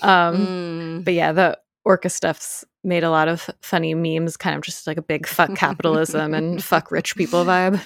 Mm. 0.02 1.04
but 1.04 1.14
yeah, 1.14 1.32
the 1.32 1.58
orca 1.84 2.10
stuff's 2.10 2.64
made 2.84 3.04
a 3.04 3.10
lot 3.10 3.28
of 3.28 3.50
funny 3.62 3.94
memes, 3.94 4.38
kind 4.38 4.56
of 4.56 4.62
just 4.62 4.86
like 4.88 4.98
a 4.98 5.02
big 5.02 5.28
fuck 5.28 5.56
capitalism 5.56 6.34
and 6.34 6.64
fuck 6.64 6.92
rich 6.92 7.16
people 7.16 7.44
vibe. 7.44 7.86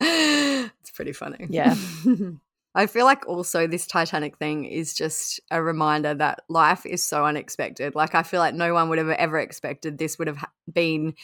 it's 0.00 0.90
pretty 0.94 1.12
funny. 1.12 1.46
Yeah. 1.48 1.74
I 2.74 2.86
feel 2.86 3.04
like 3.04 3.28
also 3.28 3.66
this 3.66 3.86
Titanic 3.86 4.38
thing 4.38 4.64
is 4.64 4.94
just 4.94 5.40
a 5.50 5.62
reminder 5.62 6.14
that 6.14 6.42
life 6.48 6.86
is 6.86 7.02
so 7.02 7.24
unexpected. 7.24 7.94
Like 7.94 8.14
I 8.14 8.22
feel 8.22 8.40
like 8.40 8.54
no 8.54 8.72
one 8.72 8.88
would 8.88 8.98
have 8.98 9.10
ever 9.10 9.38
expected 9.38 9.98
this 9.98 10.18
would 10.18 10.28
have 10.28 10.42
been, 10.72 11.14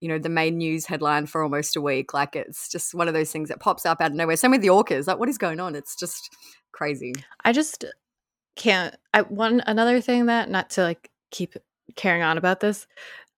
you 0.00 0.08
know, 0.08 0.18
the 0.18 0.28
main 0.28 0.58
news 0.58 0.84
headline 0.84 1.26
for 1.26 1.42
almost 1.42 1.76
a 1.76 1.80
week. 1.80 2.12
Like 2.12 2.36
it's 2.36 2.68
just 2.68 2.94
one 2.94 3.08
of 3.08 3.14
those 3.14 3.32
things 3.32 3.48
that 3.48 3.60
pops 3.60 3.86
up 3.86 4.00
out 4.00 4.10
of 4.10 4.16
nowhere. 4.16 4.36
Same 4.36 4.50
with 4.50 4.60
the 4.60 4.68
orcas. 4.68 5.06
Like 5.06 5.18
what 5.18 5.30
is 5.30 5.38
going 5.38 5.60
on? 5.60 5.74
It's 5.74 5.96
just 5.96 6.36
crazy. 6.72 7.14
I 7.42 7.52
just 7.52 7.86
can't. 8.56 8.94
I 9.14 9.22
one 9.22 9.62
another 9.66 10.02
thing 10.02 10.26
that 10.26 10.50
not 10.50 10.68
to 10.70 10.82
like 10.82 11.10
keep 11.30 11.54
carrying 11.96 12.22
on 12.22 12.36
about 12.36 12.60
this. 12.60 12.86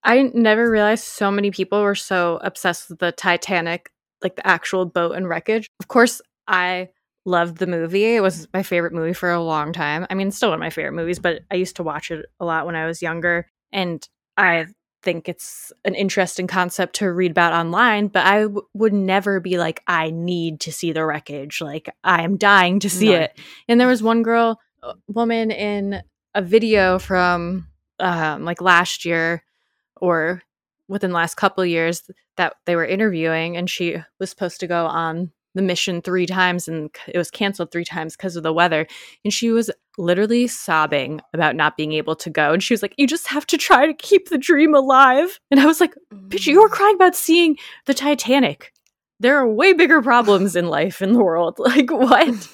I 0.02 0.22
never 0.34 0.68
realized 0.68 1.04
so 1.04 1.30
many 1.30 1.50
people 1.50 1.82
were 1.82 1.94
so 1.94 2.40
obsessed 2.42 2.88
with 2.88 2.98
the 2.98 3.12
Titanic, 3.12 3.92
like 4.22 4.34
the 4.34 4.46
actual 4.46 4.86
boat 4.86 5.12
and 5.12 5.28
wreckage. 5.28 5.68
Of 5.78 5.88
course, 5.88 6.22
I 6.48 6.88
loved 7.30 7.58
the 7.58 7.66
movie. 7.66 8.16
It 8.16 8.22
was 8.22 8.48
my 8.52 8.62
favorite 8.62 8.92
movie 8.92 9.12
for 9.12 9.30
a 9.30 9.42
long 9.42 9.72
time. 9.72 10.06
I 10.10 10.14
mean, 10.14 10.28
it's 10.28 10.36
still 10.36 10.50
one 10.50 10.58
of 10.58 10.60
my 10.60 10.70
favorite 10.70 10.92
movies, 10.92 11.18
but 11.18 11.42
I 11.50 11.54
used 11.54 11.76
to 11.76 11.82
watch 11.82 12.10
it 12.10 12.26
a 12.38 12.44
lot 12.44 12.66
when 12.66 12.76
I 12.76 12.86
was 12.86 13.00
younger. 13.00 13.46
And 13.72 14.06
I 14.36 14.66
think 15.02 15.28
it's 15.28 15.72
an 15.84 15.94
interesting 15.94 16.46
concept 16.46 16.96
to 16.96 17.10
read 17.10 17.30
about 17.30 17.52
online, 17.52 18.08
but 18.08 18.26
I 18.26 18.42
w- 18.42 18.66
would 18.74 18.92
never 18.92 19.40
be 19.40 19.56
like, 19.58 19.82
I 19.86 20.10
need 20.10 20.60
to 20.60 20.72
see 20.72 20.92
the 20.92 21.06
wreckage. 21.06 21.60
Like, 21.60 21.88
I 22.04 22.22
am 22.22 22.36
dying 22.36 22.80
to 22.80 22.90
see 22.90 23.10
no. 23.10 23.20
it. 23.20 23.38
And 23.68 23.80
there 23.80 23.88
was 23.88 24.02
one 24.02 24.22
girl, 24.22 24.60
woman 25.06 25.50
in 25.50 26.02
a 26.34 26.42
video 26.42 26.98
from 26.98 27.68
um, 27.98 28.44
like 28.44 28.60
last 28.60 29.04
year 29.04 29.42
or 29.96 30.42
within 30.88 31.10
the 31.10 31.16
last 31.16 31.36
couple 31.36 31.64
years 31.64 32.10
that 32.36 32.56
they 32.66 32.76
were 32.76 32.84
interviewing, 32.84 33.56
and 33.56 33.68
she 33.68 33.96
was 34.18 34.30
supposed 34.30 34.60
to 34.60 34.66
go 34.66 34.86
on 34.86 35.30
the 35.54 35.62
mission 35.62 36.00
three 36.00 36.26
times 36.26 36.68
and 36.68 36.90
it 37.08 37.18
was 37.18 37.30
canceled 37.30 37.72
three 37.72 37.84
times 37.84 38.16
because 38.16 38.36
of 38.36 38.42
the 38.42 38.52
weather. 38.52 38.86
And 39.24 39.32
she 39.32 39.50
was 39.50 39.70
literally 39.98 40.46
sobbing 40.46 41.20
about 41.34 41.56
not 41.56 41.76
being 41.76 41.92
able 41.92 42.16
to 42.16 42.30
go. 42.30 42.52
And 42.52 42.62
she 42.62 42.74
was 42.74 42.82
like, 42.82 42.94
You 42.96 43.06
just 43.06 43.26
have 43.28 43.46
to 43.46 43.56
try 43.56 43.86
to 43.86 43.94
keep 43.94 44.28
the 44.28 44.38
dream 44.38 44.74
alive. 44.74 45.40
And 45.50 45.60
I 45.60 45.66
was 45.66 45.80
like, 45.80 45.94
Bitch, 46.12 46.46
you 46.46 46.60
were 46.60 46.68
mm. 46.68 46.72
crying 46.72 46.94
about 46.94 47.16
seeing 47.16 47.56
the 47.86 47.94
Titanic. 47.94 48.72
There 49.18 49.36
are 49.36 49.48
way 49.48 49.74
bigger 49.74 50.00
problems 50.00 50.56
in 50.56 50.68
life 50.68 51.02
in 51.02 51.12
the 51.12 51.22
world. 51.22 51.58
Like, 51.70 51.90
what? 51.90 52.48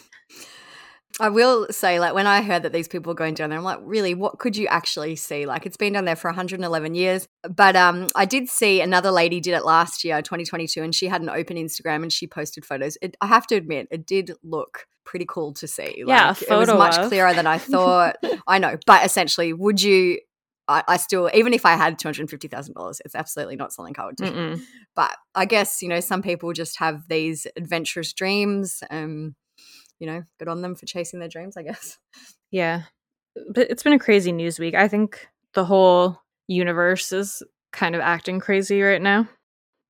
I 1.18 1.30
will 1.30 1.66
say, 1.70 1.98
like, 1.98 2.14
when 2.14 2.26
I 2.26 2.42
heard 2.42 2.62
that 2.64 2.72
these 2.72 2.88
people 2.88 3.10
were 3.10 3.16
going 3.16 3.34
down 3.34 3.50
there, 3.50 3.58
I'm 3.58 3.64
like, 3.64 3.78
really, 3.82 4.14
what 4.14 4.38
could 4.38 4.56
you 4.56 4.66
actually 4.66 5.16
see? 5.16 5.46
Like, 5.46 5.64
it's 5.64 5.76
been 5.76 5.94
down 5.94 6.04
there 6.04 6.16
for 6.16 6.28
111 6.28 6.94
years. 6.94 7.26
But 7.42 7.74
um, 7.74 8.08
I 8.14 8.26
did 8.26 8.48
see 8.48 8.80
another 8.80 9.10
lady 9.10 9.40
did 9.40 9.54
it 9.54 9.64
last 9.64 10.04
year, 10.04 10.20
2022, 10.20 10.82
and 10.82 10.94
she 10.94 11.06
had 11.06 11.22
an 11.22 11.30
open 11.30 11.56
Instagram 11.56 12.02
and 12.02 12.12
she 12.12 12.26
posted 12.26 12.66
photos. 12.66 12.98
It, 13.00 13.16
I 13.20 13.28
have 13.28 13.46
to 13.48 13.54
admit, 13.54 13.88
it 13.90 14.06
did 14.06 14.32
look 14.42 14.86
pretty 15.04 15.24
cool 15.26 15.54
to 15.54 15.66
see. 15.66 16.04
Yeah, 16.06 16.28
like, 16.28 16.42
it 16.42 16.50
was 16.50 16.68
much 16.68 16.98
of. 16.98 17.08
clearer 17.08 17.32
than 17.32 17.46
I 17.46 17.58
thought. 17.58 18.16
I 18.46 18.58
know, 18.58 18.76
but 18.86 19.04
essentially, 19.04 19.54
would 19.54 19.80
you? 19.80 20.20
I, 20.68 20.82
I 20.88 20.96
still, 20.96 21.30
even 21.32 21.54
if 21.54 21.64
I 21.64 21.76
had 21.76 21.98
two 21.98 22.08
hundred 22.08 22.28
fifty 22.28 22.48
thousand 22.48 22.74
dollars, 22.74 23.00
it's 23.04 23.14
absolutely 23.14 23.56
not 23.56 23.72
something 23.72 23.94
I 23.96 24.04
would 24.04 24.16
do. 24.16 24.24
Mm-mm. 24.24 24.62
But 24.96 25.16
I 25.34 25.44
guess 25.46 25.80
you 25.80 25.88
know, 25.88 26.00
some 26.00 26.22
people 26.22 26.52
just 26.52 26.78
have 26.80 27.08
these 27.08 27.46
adventurous 27.56 28.12
dreams. 28.12 28.82
Um, 28.90 29.36
you 29.98 30.06
know, 30.06 30.24
good 30.38 30.48
on 30.48 30.62
them 30.62 30.74
for 30.74 30.86
chasing 30.86 31.20
their 31.20 31.28
dreams, 31.28 31.56
I 31.56 31.62
guess. 31.62 31.98
Yeah. 32.50 32.82
But 33.52 33.70
it's 33.70 33.82
been 33.82 33.92
a 33.92 33.98
crazy 33.98 34.32
news 34.32 34.58
week. 34.58 34.74
I 34.74 34.88
think 34.88 35.26
the 35.54 35.64
whole 35.64 36.22
universe 36.46 37.12
is 37.12 37.42
kind 37.72 37.94
of 37.94 38.00
acting 38.00 38.40
crazy 38.40 38.80
right 38.80 39.02
now. 39.02 39.28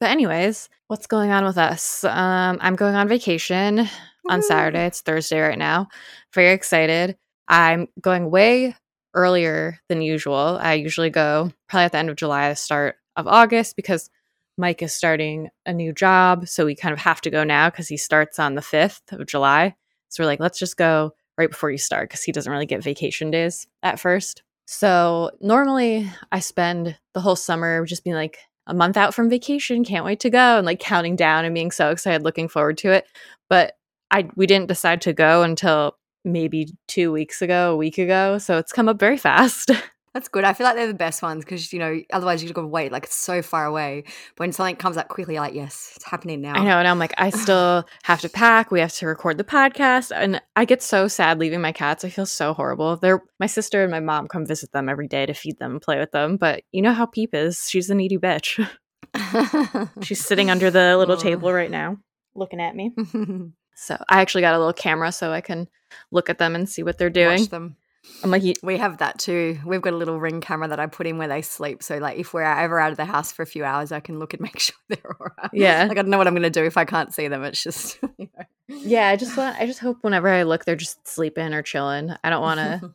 But 0.00 0.10
anyways, 0.10 0.68
what's 0.88 1.06
going 1.06 1.30
on 1.30 1.44
with 1.44 1.58
us? 1.58 2.04
Um, 2.04 2.58
I'm 2.60 2.76
going 2.76 2.94
on 2.94 3.08
vacation 3.08 3.76
Woo! 3.76 3.86
on 4.28 4.42
Saturday. 4.42 4.86
It's 4.86 5.00
Thursday 5.00 5.40
right 5.40 5.58
now. 5.58 5.88
Very 6.34 6.52
excited. 6.52 7.16
I'm 7.48 7.88
going 8.00 8.30
way 8.30 8.74
earlier 9.14 9.78
than 9.88 10.02
usual. 10.02 10.58
I 10.60 10.74
usually 10.74 11.10
go 11.10 11.52
probably 11.68 11.84
at 11.84 11.92
the 11.92 11.98
end 11.98 12.10
of 12.10 12.16
July, 12.16 12.50
the 12.50 12.56
start 12.56 12.96
of 13.16 13.26
August, 13.26 13.76
because 13.76 14.10
Mike 14.58 14.82
is 14.82 14.94
starting 14.94 15.48
a 15.64 15.72
new 15.72 15.92
job. 15.92 16.48
So 16.48 16.66
we 16.66 16.74
kind 16.74 16.92
of 16.92 16.98
have 17.00 17.20
to 17.22 17.30
go 17.30 17.44
now 17.44 17.70
because 17.70 17.88
he 17.88 17.96
starts 17.96 18.38
on 18.38 18.54
the 18.54 18.60
5th 18.60 19.12
of 19.12 19.26
July. 19.26 19.74
So 20.08 20.22
we're 20.22 20.28
like, 20.28 20.40
let's 20.40 20.58
just 20.58 20.76
go 20.76 21.12
right 21.38 21.50
before 21.50 21.70
you 21.70 21.78
start 21.78 22.08
because 22.08 22.22
he 22.22 22.32
doesn't 22.32 22.50
really 22.50 22.66
get 22.66 22.82
vacation 22.82 23.30
days 23.30 23.66
at 23.82 24.00
first. 24.00 24.42
So 24.66 25.30
normally 25.40 26.10
I 26.32 26.40
spend 26.40 26.96
the 27.14 27.20
whole 27.20 27.36
summer 27.36 27.84
just 27.86 28.04
being 28.04 28.16
like 28.16 28.38
a 28.66 28.74
month 28.74 28.96
out 28.96 29.14
from 29.14 29.30
vacation, 29.30 29.84
can't 29.84 30.04
wait 30.04 30.20
to 30.20 30.30
go, 30.30 30.56
and 30.58 30.66
like 30.66 30.80
counting 30.80 31.14
down 31.14 31.44
and 31.44 31.54
being 31.54 31.70
so 31.70 31.90
excited, 31.90 32.22
looking 32.22 32.48
forward 32.48 32.78
to 32.78 32.90
it. 32.90 33.06
But 33.48 33.74
I 34.10 34.28
we 34.36 34.46
didn't 34.46 34.68
decide 34.68 35.02
to 35.02 35.12
go 35.12 35.42
until 35.42 35.96
maybe 36.24 36.68
two 36.88 37.12
weeks 37.12 37.42
ago, 37.42 37.72
a 37.72 37.76
week 37.76 37.98
ago. 37.98 38.38
So 38.38 38.58
it's 38.58 38.72
come 38.72 38.88
up 38.88 38.98
very 38.98 39.16
fast. 39.16 39.70
That's 40.16 40.28
good. 40.28 40.44
I 40.44 40.54
feel 40.54 40.64
like 40.64 40.76
they're 40.76 40.86
the 40.86 40.94
best 40.94 41.20
ones 41.20 41.44
because 41.44 41.74
you 41.74 41.78
know 41.78 42.00
otherwise 42.10 42.42
you 42.42 42.50
got 42.50 42.62
to 42.62 42.66
wait 42.66 42.90
like 42.90 43.04
it's 43.04 43.14
so 43.14 43.42
far 43.42 43.66
away. 43.66 44.04
But 44.34 44.44
when 44.44 44.52
something 44.52 44.76
comes 44.76 44.96
up 44.96 45.08
quickly, 45.08 45.36
like 45.36 45.52
yes, 45.52 45.92
it's 45.94 46.06
happening 46.06 46.40
now. 46.40 46.54
I 46.54 46.64
know, 46.64 46.78
and 46.78 46.88
I'm 46.88 46.98
like, 46.98 47.12
I 47.18 47.28
still 47.28 47.86
have 48.04 48.22
to 48.22 48.30
pack. 48.30 48.70
We 48.70 48.80
have 48.80 48.94
to 48.94 49.06
record 49.08 49.36
the 49.36 49.44
podcast, 49.44 50.12
and 50.16 50.40
I 50.56 50.64
get 50.64 50.82
so 50.82 51.06
sad 51.06 51.38
leaving 51.38 51.60
my 51.60 51.70
cats. 51.70 52.02
I 52.02 52.08
feel 52.08 52.24
so 52.24 52.54
horrible. 52.54 52.96
They're 52.96 53.22
my 53.38 53.44
sister 53.44 53.82
and 53.82 53.90
my 53.90 54.00
mom 54.00 54.26
come 54.26 54.46
visit 54.46 54.72
them 54.72 54.88
every 54.88 55.06
day 55.06 55.26
to 55.26 55.34
feed 55.34 55.58
them 55.58 55.72
and 55.72 55.82
play 55.82 55.98
with 55.98 56.12
them. 56.12 56.38
But 56.38 56.62
you 56.72 56.80
know 56.80 56.94
how 56.94 57.04
Peep 57.04 57.34
is. 57.34 57.68
She's 57.68 57.90
a 57.90 57.94
needy 57.94 58.16
bitch. 58.16 58.66
She's 60.02 60.24
sitting 60.24 60.48
under 60.50 60.70
the 60.70 60.96
little 60.96 61.18
table 61.18 61.52
right 61.52 61.70
now, 61.70 61.98
looking 62.34 62.62
at 62.62 62.74
me. 62.74 62.90
so 63.76 64.02
I 64.08 64.22
actually 64.22 64.40
got 64.40 64.54
a 64.54 64.58
little 64.58 64.72
camera 64.72 65.12
so 65.12 65.30
I 65.30 65.42
can 65.42 65.68
look 66.10 66.30
at 66.30 66.38
them 66.38 66.54
and 66.54 66.66
see 66.66 66.82
what 66.82 66.96
they're 66.96 67.10
doing. 67.10 67.40
Watch 67.40 67.50
them. 67.50 67.76
I'm 68.22 68.30
like, 68.30 68.42
we 68.62 68.78
have 68.78 68.98
that 68.98 69.18
too. 69.18 69.58
We've 69.64 69.82
got 69.82 69.92
a 69.92 69.96
little 69.96 70.18
ring 70.18 70.40
camera 70.40 70.68
that 70.68 70.80
I 70.80 70.86
put 70.86 71.06
in 71.06 71.18
where 71.18 71.28
they 71.28 71.42
sleep. 71.42 71.82
So, 71.82 71.98
like, 71.98 72.18
if 72.18 72.32
we're 72.32 72.42
ever 72.42 72.78
out 72.80 72.90
of 72.90 72.96
the 72.96 73.04
house 73.04 73.32
for 73.32 73.42
a 73.42 73.46
few 73.46 73.64
hours, 73.64 73.92
I 73.92 74.00
can 74.00 74.18
look 74.18 74.34
and 74.34 74.40
make 74.42 74.58
sure 74.58 74.76
they're 74.88 75.16
all 75.20 75.28
right. 75.38 75.50
Yeah. 75.52 75.84
Like, 75.84 75.98
I 75.98 76.02
don't 76.02 76.08
know 76.08 76.18
what 76.18 76.26
I'm 76.26 76.34
going 76.34 76.42
to 76.42 76.50
do 76.50 76.64
if 76.64 76.76
I 76.76 76.84
can't 76.84 77.12
see 77.12 77.28
them. 77.28 77.44
It's 77.44 77.62
just, 77.62 77.98
you 78.18 78.28
know. 78.36 78.44
Yeah. 78.68 79.08
I 79.08 79.16
just 79.16 79.36
want, 79.36 79.58
I 79.60 79.66
just 79.66 79.80
hope 79.80 79.98
whenever 80.02 80.28
I 80.28 80.42
look, 80.44 80.64
they're 80.64 80.76
just 80.76 81.06
sleeping 81.06 81.52
or 81.52 81.62
chilling. 81.62 82.14
I 82.24 82.30
don't 82.30 82.42
want 82.42 82.60
to 82.60 82.94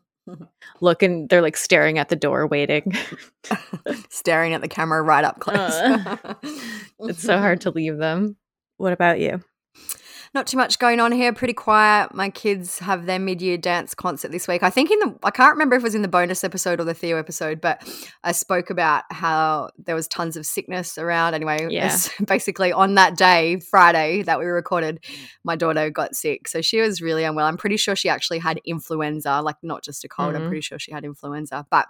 look 0.81 1.03
and 1.03 1.29
they're 1.29 1.41
like 1.41 1.57
staring 1.57 1.97
at 1.97 2.09
the 2.09 2.15
door, 2.15 2.47
waiting, 2.47 2.93
staring 4.09 4.53
at 4.53 4.61
the 4.61 4.67
camera 4.67 5.01
right 5.01 5.23
up 5.23 5.39
close. 5.39 5.57
Uh, 5.57 6.33
it's 6.99 7.21
so 7.21 7.37
hard 7.37 7.61
to 7.61 7.71
leave 7.71 7.97
them. 7.97 8.35
What 8.77 8.93
about 8.93 9.19
you? 9.19 9.43
Not 10.33 10.47
too 10.47 10.55
much 10.55 10.79
going 10.79 11.01
on 11.01 11.11
here. 11.11 11.33
Pretty 11.33 11.53
quiet. 11.53 12.13
My 12.13 12.29
kids 12.29 12.79
have 12.79 13.05
their 13.05 13.19
mid-year 13.19 13.57
dance 13.57 13.93
concert 13.93 14.31
this 14.31 14.47
week. 14.47 14.63
I 14.63 14.69
think 14.69 14.89
in 14.89 14.99
the 14.99 15.15
I 15.23 15.31
can't 15.31 15.51
remember 15.51 15.75
if 15.75 15.81
it 15.81 15.83
was 15.83 15.95
in 15.95 16.03
the 16.03 16.07
bonus 16.07 16.43
episode 16.43 16.79
or 16.79 16.85
the 16.85 16.93
Theo 16.93 17.17
episode, 17.17 17.59
but 17.59 17.83
I 18.23 18.31
spoke 18.31 18.69
about 18.69 19.03
how 19.11 19.71
there 19.77 19.95
was 19.95 20.07
tons 20.07 20.37
of 20.37 20.45
sickness 20.45 20.97
around. 20.97 21.33
Anyway, 21.33 21.67
yeah. 21.69 21.97
basically 22.25 22.71
on 22.71 22.95
that 22.95 23.17
day, 23.17 23.59
Friday 23.59 24.21
that 24.21 24.39
we 24.39 24.45
recorded, 24.45 25.03
my 25.43 25.57
daughter 25.57 25.89
got 25.89 26.15
sick, 26.15 26.47
so 26.47 26.61
she 26.61 26.79
was 26.79 27.01
really 27.01 27.25
unwell. 27.25 27.45
I'm 27.45 27.57
pretty 27.57 27.77
sure 27.77 27.95
she 27.95 28.07
actually 28.07 28.39
had 28.39 28.61
influenza, 28.63 29.41
like 29.41 29.57
not 29.61 29.83
just 29.83 30.05
a 30.05 30.07
cold. 30.07 30.33
Mm-hmm. 30.33 30.43
I'm 30.43 30.49
pretty 30.49 30.61
sure 30.61 30.79
she 30.79 30.93
had 30.93 31.03
influenza, 31.03 31.65
but 31.69 31.87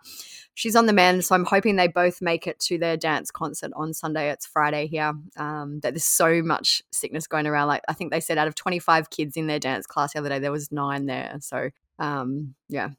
she's 0.55 0.75
on 0.75 0.85
the 0.85 0.93
mend. 0.93 1.25
So 1.25 1.35
I'm 1.35 1.45
hoping 1.45 1.75
they 1.75 1.87
both 1.87 2.21
make 2.21 2.47
it 2.47 2.59
to 2.61 2.77
their 2.77 2.97
dance 2.97 3.31
concert 3.31 3.71
on 3.75 3.93
Sunday. 3.93 4.29
It's 4.31 4.45
Friday 4.45 4.87
here. 4.87 5.13
Um, 5.37 5.79
that 5.81 5.93
there's 5.93 6.05
so 6.05 6.41
much 6.41 6.81
sickness 6.91 7.27
going 7.27 7.47
around. 7.47 7.67
Like 7.67 7.83
I 7.87 7.93
think 7.93 8.11
they 8.11 8.19
said 8.19 8.30
said 8.31 8.37
out 8.37 8.47
of 8.47 8.55
25 8.55 9.09
kids 9.09 9.35
in 9.35 9.47
their 9.47 9.59
dance 9.59 9.85
class 9.85 10.13
the 10.13 10.19
other 10.19 10.29
day, 10.29 10.39
there 10.39 10.53
was 10.53 10.71
nine 10.71 11.05
there. 11.05 11.35
So, 11.41 11.69
um, 11.99 12.55
yeah, 12.69 12.89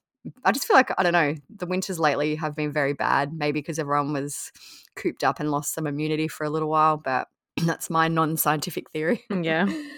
I 0.44 0.52
just 0.52 0.66
feel 0.66 0.76
like, 0.76 0.90
I 0.98 1.02
don't 1.02 1.14
know, 1.14 1.34
the 1.56 1.64
winters 1.64 1.98
lately 1.98 2.34
have 2.34 2.54
been 2.54 2.70
very 2.70 2.92
bad, 2.92 3.32
maybe 3.32 3.60
because 3.60 3.78
everyone 3.78 4.12
was 4.12 4.52
cooped 4.94 5.24
up 5.24 5.40
and 5.40 5.50
lost 5.50 5.72
some 5.74 5.86
immunity 5.86 6.28
for 6.28 6.44
a 6.44 6.50
little 6.50 6.68
while, 6.68 6.98
but 6.98 7.28
that's 7.64 7.88
my 7.88 8.08
non 8.08 8.36
scientific 8.36 8.90
theory. 8.90 9.24
Mm, 9.30 9.44
yeah. 9.44 9.66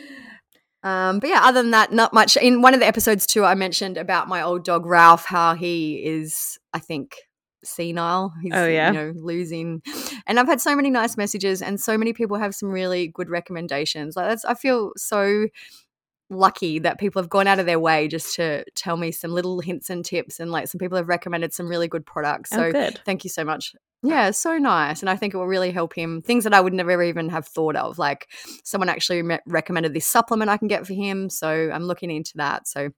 Um, 0.85 1.19
but 1.19 1.31
yeah, 1.31 1.41
other 1.45 1.63
than 1.63 1.71
that, 1.71 1.95
not 1.95 2.13
much. 2.13 2.37
In 2.37 2.61
one 2.61 2.75
of 2.75 2.81
the 2.81 2.87
episodes 2.87 3.27
too, 3.27 3.43
I 3.43 3.55
mentioned 3.55 3.97
about 3.97 4.29
my 4.29 4.43
old 4.43 4.67
dog 4.67 4.85
Ralph, 4.85 5.25
how 5.25 5.55
he 5.55 5.95
is, 6.05 6.59
I 6.75 6.79
think, 6.79 7.17
senile. 7.67 8.33
He's, 8.43 8.53
oh 8.55 8.67
yeah, 8.67 8.93
you 8.93 8.95
know, 8.95 9.13
losing. 9.17 9.83
And 10.27 10.39
I've 10.39 10.47
had 10.47 10.61
so 10.61 10.75
many 10.77 10.91
nice 10.91 11.17
messages, 11.17 11.63
and 11.63 11.81
so 11.81 11.99
many 11.99 12.13
people 12.13 12.37
have 12.37 12.55
some 12.55 12.71
really 12.71 13.09
good 13.09 13.29
recommendations. 13.29 14.17
Like 14.17 14.29
that's, 14.29 14.45
I 14.45 14.55
feel 14.55 14.93
so 14.97 15.49
lucky 16.31 16.79
that 16.79 16.99
people 16.99 17.21
have 17.21 17.29
gone 17.29 17.47
out 17.47 17.59
of 17.59 17.67
their 17.67 17.79
way 17.79 18.09
just 18.09 18.35
to 18.37 18.65
tell 18.75 18.97
me 18.97 19.13
some 19.13 19.31
little 19.31 19.61
hints 19.61 19.91
and 19.91 20.05
tips, 20.05 20.41
and 20.41 20.51
like 20.51 20.69
some 20.69 20.79
people 20.79 20.97
have 20.97 21.09
recommended 21.09 21.53
some 21.53 21.69
really 21.69 21.89
good 21.89 22.07
products. 22.07 22.53
Oh, 22.53 22.57
so 22.57 22.73
good. 22.73 23.01
thank 23.05 23.25
you 23.25 23.31
so 23.31 23.45
much. 23.45 23.75
Yeah, 24.07 24.33
so 24.33 24.59
nice. 24.59 25.01
And 25.01 25.09
I 25.09 25.17
think 25.17 25.33
it 25.33 25.39
will 25.39 25.47
really 25.47 25.71
help 25.71 25.95
him. 25.95 26.21
Things 26.21 26.45
that 26.45 26.53
I 26.53 26.61
would 26.61 26.75
never 26.75 27.03
even 27.03 27.31
have 27.31 27.47
thought 27.47 27.75
of. 27.75 27.99
Like 27.99 28.29
someone 28.63 28.91
actually 28.91 29.23
recommended 29.47 29.95
this 29.95 30.07
supplement 30.07 30.51
I 30.51 30.59
can 30.59 30.69
get 30.69 30.87
for 30.87 30.93
him. 30.93 31.31
So 31.31 31.71
I'm 31.73 31.85
looking 31.85 32.11
into 32.11 32.33
that. 32.37 32.69
So 32.69 32.91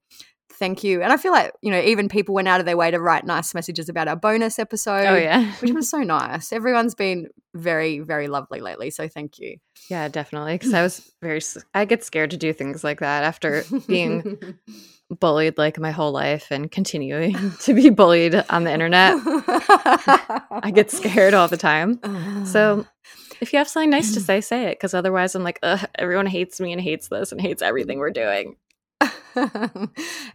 thank 0.49 0.83
you. 0.83 1.01
And 1.01 1.11
I 1.11 1.17
feel 1.17 1.31
like, 1.31 1.53
you 1.61 1.71
know, 1.71 1.79
even 1.79 2.09
people 2.09 2.33
went 2.33 2.47
out 2.47 2.59
of 2.59 2.65
their 2.65 2.77
way 2.77 2.91
to 2.91 2.99
write 2.99 3.25
nice 3.25 3.53
messages 3.53 3.89
about 3.89 4.07
our 4.07 4.15
bonus 4.15 4.59
episode. 4.59 5.05
Oh, 5.05 5.15
yeah. 5.15 5.51
which 5.59 5.71
was 5.71 5.89
so 5.89 5.99
nice. 5.99 6.51
Everyone's 6.51 6.95
been 6.95 7.27
very, 7.53 7.99
very 7.99 8.27
lovely 8.27 8.59
lately. 8.59 8.89
So 8.89 9.07
thank 9.07 9.39
you. 9.39 9.57
Yeah, 9.89 10.07
definitely. 10.07 10.55
Because 10.55 10.73
I 10.73 10.81
was 10.81 11.11
very, 11.21 11.41
I 11.73 11.85
get 11.85 12.03
scared 12.03 12.31
to 12.31 12.37
do 12.37 12.53
things 12.53 12.83
like 12.83 12.99
that 12.99 13.23
after 13.23 13.63
being 13.87 14.37
bullied 15.19 15.57
like 15.57 15.79
my 15.79 15.91
whole 15.91 16.11
life 16.11 16.47
and 16.51 16.69
continuing 16.69 17.35
to 17.61 17.73
be 17.73 17.89
bullied 17.89 18.35
on 18.49 18.63
the 18.63 18.71
internet. 18.73 19.15
I 19.23 20.71
get 20.73 20.91
scared 20.91 21.33
all 21.33 21.47
the 21.47 21.57
time. 21.57 22.45
So 22.45 22.85
if 23.41 23.53
you 23.53 23.59
have 23.59 23.69
something 23.69 23.89
nice 23.89 24.13
to 24.13 24.19
say, 24.19 24.41
say 24.41 24.65
it. 24.65 24.77
Because 24.77 24.93
otherwise, 24.93 25.35
I'm 25.35 25.43
like, 25.43 25.59
Ugh, 25.63 25.87
everyone 25.95 26.27
hates 26.27 26.59
me 26.59 26.73
and 26.73 26.81
hates 26.81 27.07
this 27.07 27.31
and 27.31 27.39
hates 27.39 27.61
everything 27.61 27.99
we're 27.99 28.11
doing. 28.11 28.55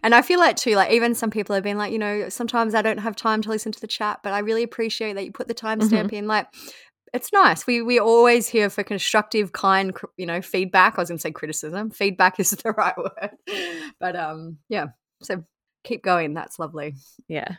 And 0.03 0.15
I 0.15 0.21
feel 0.21 0.39
like 0.39 0.55
too, 0.55 0.75
like 0.75 0.91
even 0.91 1.13
some 1.15 1.29
people 1.29 1.53
have 1.55 1.63
been 1.63 1.77
like, 1.77 1.91
you 1.91 1.99
know, 1.99 2.29
sometimes 2.29 2.73
I 2.73 2.81
don't 2.81 2.99
have 2.99 3.15
time 3.15 3.41
to 3.43 3.49
listen 3.49 3.71
to 3.71 3.81
the 3.81 3.87
chat, 3.87 4.19
but 4.23 4.33
I 4.33 4.39
really 4.39 4.63
appreciate 4.63 5.13
that 5.13 5.25
you 5.25 5.31
put 5.31 5.47
the 5.47 5.53
timestamp 5.53 6.05
mm-hmm. 6.05 6.15
in. 6.15 6.27
Like, 6.27 6.47
it's 7.13 7.31
nice. 7.31 7.67
We 7.67 7.81
we 7.81 7.99
always 7.99 8.47
here 8.47 8.69
for 8.69 8.83
constructive, 8.83 9.51
kind, 9.51 9.95
you 10.17 10.25
know, 10.25 10.41
feedback. 10.41 10.97
I 10.97 11.01
was 11.01 11.09
going 11.09 11.19
to 11.19 11.21
say 11.21 11.31
criticism. 11.31 11.91
Feedback 11.91 12.39
is 12.39 12.51
the 12.51 12.71
right 12.71 12.97
word, 12.97 13.31
but 13.99 14.15
um, 14.15 14.57
yeah. 14.67 14.87
So 15.21 15.43
keep 15.83 16.03
going. 16.03 16.33
That's 16.33 16.59
lovely. 16.59 16.95
Yeah. 17.27 17.55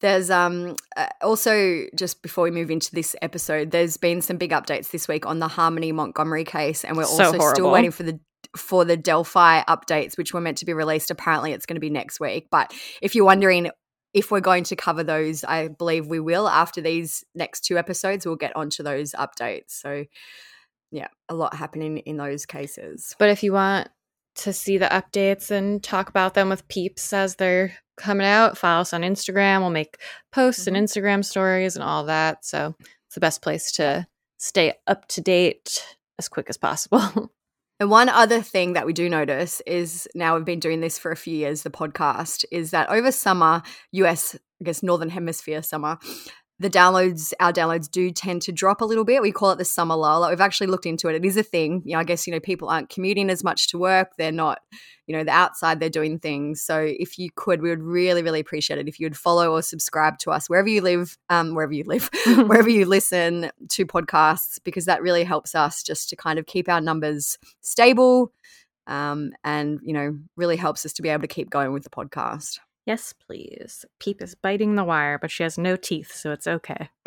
There's 0.00 0.30
um 0.30 0.76
uh, 0.96 1.08
also 1.22 1.86
just 1.96 2.22
before 2.22 2.44
we 2.44 2.50
move 2.50 2.70
into 2.70 2.94
this 2.94 3.16
episode, 3.20 3.70
there's 3.72 3.96
been 3.96 4.20
some 4.20 4.36
big 4.36 4.50
updates 4.50 4.90
this 4.90 5.08
week 5.08 5.26
on 5.26 5.40
the 5.40 5.48
Harmony 5.48 5.90
Montgomery 5.92 6.44
case, 6.44 6.84
and 6.84 6.96
we're 6.96 7.04
so 7.04 7.24
also 7.24 7.38
horrible. 7.38 7.54
still 7.54 7.70
waiting 7.70 7.90
for 7.90 8.04
the 8.04 8.20
for 8.56 8.84
the 8.84 8.96
Delphi 8.96 9.62
updates, 9.62 10.16
which 10.16 10.32
were 10.32 10.40
meant 10.40 10.58
to 10.58 10.66
be 10.66 10.72
released. 10.72 11.10
Apparently, 11.10 11.52
it's 11.52 11.66
going 11.66 11.76
to 11.76 11.80
be 11.80 11.90
next 11.90 12.20
week. 12.20 12.48
But 12.50 12.72
if 13.02 13.14
you're 13.14 13.24
wondering 13.24 13.70
if 14.14 14.30
we're 14.30 14.40
going 14.40 14.64
to 14.64 14.76
cover 14.76 15.04
those, 15.04 15.44
I 15.44 15.68
believe 15.68 16.06
we 16.06 16.20
will 16.20 16.48
after 16.48 16.80
these 16.80 17.24
next 17.34 17.60
two 17.60 17.78
episodes. 17.78 18.26
We'll 18.26 18.36
get 18.36 18.56
onto 18.56 18.82
those 18.82 19.12
updates. 19.12 19.70
So, 19.70 20.04
yeah, 20.90 21.08
a 21.28 21.34
lot 21.34 21.54
happening 21.54 21.98
in 21.98 22.16
those 22.16 22.46
cases. 22.46 23.14
But 23.18 23.28
if 23.28 23.42
you 23.42 23.52
want 23.52 23.88
to 24.36 24.52
see 24.52 24.78
the 24.78 24.86
updates 24.86 25.50
and 25.50 25.82
talk 25.82 26.08
about 26.08 26.34
them 26.34 26.48
with 26.48 26.68
peeps 26.68 27.12
as 27.12 27.36
they're 27.36 27.74
coming 27.96 28.26
out, 28.26 28.56
follow 28.56 28.80
us 28.80 28.92
on 28.92 29.02
Instagram. 29.02 29.60
We'll 29.60 29.70
make 29.70 29.98
posts 30.32 30.64
mm-hmm. 30.64 30.76
and 30.76 30.88
Instagram 30.88 31.24
stories 31.24 31.76
and 31.76 31.84
all 31.84 32.04
that. 32.04 32.44
So, 32.44 32.74
it's 32.80 33.14
the 33.14 33.20
best 33.20 33.42
place 33.42 33.72
to 33.72 34.06
stay 34.38 34.74
up 34.86 35.06
to 35.08 35.20
date 35.20 35.84
as 36.18 36.28
quick 36.28 36.46
as 36.48 36.56
possible. 36.56 37.30
And 37.80 37.90
one 37.90 38.08
other 38.08 38.42
thing 38.42 38.72
that 38.72 38.86
we 38.86 38.92
do 38.92 39.08
notice 39.08 39.60
is 39.64 40.08
now 40.14 40.34
we've 40.34 40.44
been 40.44 40.58
doing 40.58 40.80
this 40.80 40.98
for 40.98 41.12
a 41.12 41.16
few 41.16 41.36
years, 41.36 41.62
the 41.62 41.70
podcast, 41.70 42.44
is 42.50 42.72
that 42.72 42.90
over 42.90 43.12
summer, 43.12 43.62
US, 43.92 44.34
I 44.34 44.64
guess, 44.64 44.82
Northern 44.82 45.10
Hemisphere 45.10 45.62
summer, 45.62 45.98
the 46.60 46.68
downloads, 46.68 47.32
our 47.38 47.52
downloads 47.52 47.88
do 47.88 48.10
tend 48.10 48.42
to 48.42 48.52
drop 48.52 48.80
a 48.80 48.84
little 48.84 49.04
bit. 49.04 49.22
We 49.22 49.30
call 49.30 49.52
it 49.52 49.58
the 49.58 49.64
summer 49.64 49.94
lull. 49.94 50.20
Like 50.20 50.30
we've 50.30 50.40
actually 50.40 50.66
looked 50.66 50.86
into 50.86 51.08
it. 51.08 51.14
It 51.14 51.24
is 51.24 51.36
a 51.36 51.42
thing. 51.42 51.82
You 51.84 51.92
know, 51.92 52.00
I 52.00 52.04
guess, 52.04 52.26
you 52.26 52.32
know, 52.32 52.40
people 52.40 52.68
aren't 52.68 52.88
commuting 52.88 53.30
as 53.30 53.44
much 53.44 53.68
to 53.68 53.78
work. 53.78 54.12
They're 54.18 54.32
not, 54.32 54.58
you 55.06 55.16
know, 55.16 55.22
the 55.22 55.30
outside, 55.30 55.78
they're 55.78 55.88
doing 55.88 56.18
things. 56.18 56.60
So 56.60 56.80
if 56.80 57.16
you 57.16 57.30
could, 57.36 57.62
we 57.62 57.70
would 57.70 57.82
really, 57.82 58.22
really 58.22 58.40
appreciate 58.40 58.80
it 58.80 58.88
if 58.88 58.98
you 58.98 59.06
would 59.06 59.16
follow 59.16 59.52
or 59.52 59.62
subscribe 59.62 60.18
to 60.20 60.32
us 60.32 60.50
wherever 60.50 60.68
you 60.68 60.80
live, 60.80 61.16
um, 61.30 61.54
wherever 61.54 61.72
you 61.72 61.84
live, 61.84 62.10
wherever 62.26 62.68
you 62.68 62.86
listen 62.86 63.50
to 63.68 63.86
podcasts, 63.86 64.58
because 64.64 64.86
that 64.86 65.00
really 65.00 65.24
helps 65.24 65.54
us 65.54 65.84
just 65.84 66.08
to 66.08 66.16
kind 66.16 66.40
of 66.40 66.46
keep 66.46 66.68
our 66.68 66.80
numbers 66.80 67.38
stable. 67.60 68.32
Um, 68.88 69.32
and, 69.44 69.78
you 69.84 69.92
know, 69.92 70.18
really 70.34 70.56
helps 70.56 70.84
us 70.86 70.94
to 70.94 71.02
be 71.02 71.10
able 71.10 71.20
to 71.20 71.28
keep 71.28 71.50
going 71.50 71.72
with 71.72 71.84
the 71.84 71.90
podcast. 71.90 72.58
Yes, 72.88 73.12
please. 73.12 73.84
Peep 74.00 74.22
is 74.22 74.34
biting 74.34 74.74
the 74.74 74.82
wire, 74.82 75.18
but 75.18 75.30
she 75.30 75.42
has 75.42 75.58
no 75.58 75.76
teeth, 75.76 76.10
so 76.10 76.32
it's 76.32 76.46
okay. 76.46 76.88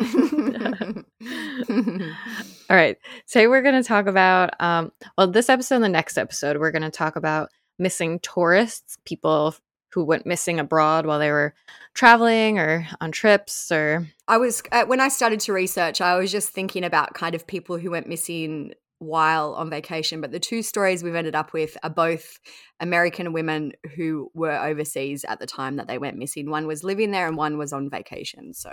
All 2.70 2.76
right. 2.76 2.96
Today 3.26 3.48
we're 3.48 3.62
going 3.62 3.74
to 3.74 3.82
talk 3.82 4.06
about, 4.06 4.50
um, 4.60 4.92
well, 5.18 5.26
this 5.26 5.48
episode 5.48 5.74
and 5.74 5.84
the 5.84 5.88
next 5.88 6.18
episode, 6.18 6.58
we're 6.58 6.70
going 6.70 6.82
to 6.82 6.90
talk 6.90 7.16
about 7.16 7.50
missing 7.80 8.20
tourists, 8.20 8.96
people 9.04 9.56
who 9.92 10.04
went 10.04 10.24
missing 10.24 10.60
abroad 10.60 11.04
while 11.04 11.18
they 11.18 11.32
were 11.32 11.52
traveling 11.94 12.60
or 12.60 12.86
on 13.00 13.10
trips 13.10 13.72
or 13.72 14.06
I 14.28 14.36
was 14.38 14.62
uh, 14.70 14.84
when 14.84 15.00
I 15.00 15.08
started 15.08 15.40
to 15.40 15.52
research 15.52 16.00
I 16.00 16.16
was 16.16 16.32
just 16.32 16.48
thinking 16.48 16.82
about 16.82 17.12
kind 17.12 17.34
of 17.34 17.46
people 17.46 17.76
who 17.76 17.90
went 17.90 18.08
missing 18.08 18.72
while 19.02 19.54
on 19.54 19.70
vacation. 19.70 20.20
But 20.20 20.32
the 20.32 20.40
two 20.40 20.62
stories 20.62 21.02
we've 21.02 21.14
ended 21.14 21.34
up 21.34 21.52
with 21.52 21.76
are 21.82 21.90
both 21.90 22.38
American 22.80 23.32
women 23.32 23.72
who 23.96 24.30
were 24.34 24.58
overseas 24.58 25.24
at 25.24 25.40
the 25.40 25.46
time 25.46 25.76
that 25.76 25.88
they 25.88 25.98
went 25.98 26.18
missing. 26.18 26.50
One 26.50 26.66
was 26.66 26.84
living 26.84 27.10
there 27.10 27.26
and 27.26 27.36
one 27.36 27.58
was 27.58 27.72
on 27.72 27.90
vacation. 27.90 28.54
So, 28.54 28.70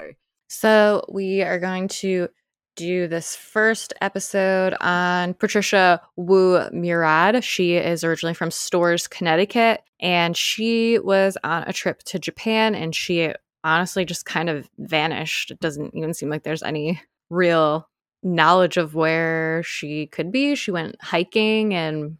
so 0.47 1.05
we 1.11 1.41
are 1.41 1.59
going 1.59 1.87
to 1.89 2.29
do 2.75 3.07
this 3.07 3.35
first 3.35 3.93
episode 3.99 4.73
on 4.79 5.33
Patricia 5.33 6.01
Wu 6.15 6.69
Murad. 6.71 7.43
She 7.43 7.75
is 7.75 8.05
originally 8.05 8.33
from 8.33 8.51
Storrs, 8.51 9.07
Connecticut, 9.07 9.81
and 9.99 10.37
she 10.37 10.97
was 10.99 11.37
on 11.43 11.63
a 11.67 11.73
trip 11.73 12.03
to 12.03 12.19
Japan 12.19 12.75
and 12.75 12.95
she 12.95 13.33
honestly 13.65 14.05
just 14.05 14.25
kind 14.25 14.49
of 14.49 14.69
vanished. 14.77 15.51
It 15.51 15.59
doesn't 15.59 15.93
even 15.93 16.13
seem 16.13 16.29
like 16.29 16.43
there's 16.43 16.63
any 16.63 17.01
real 17.29 17.88
knowledge 18.23 18.77
of 18.77 18.95
where 18.95 19.63
she 19.63 20.07
could 20.07 20.31
be. 20.31 20.55
She 20.55 20.71
went 20.71 21.01
hiking 21.01 21.73
and 21.73 22.17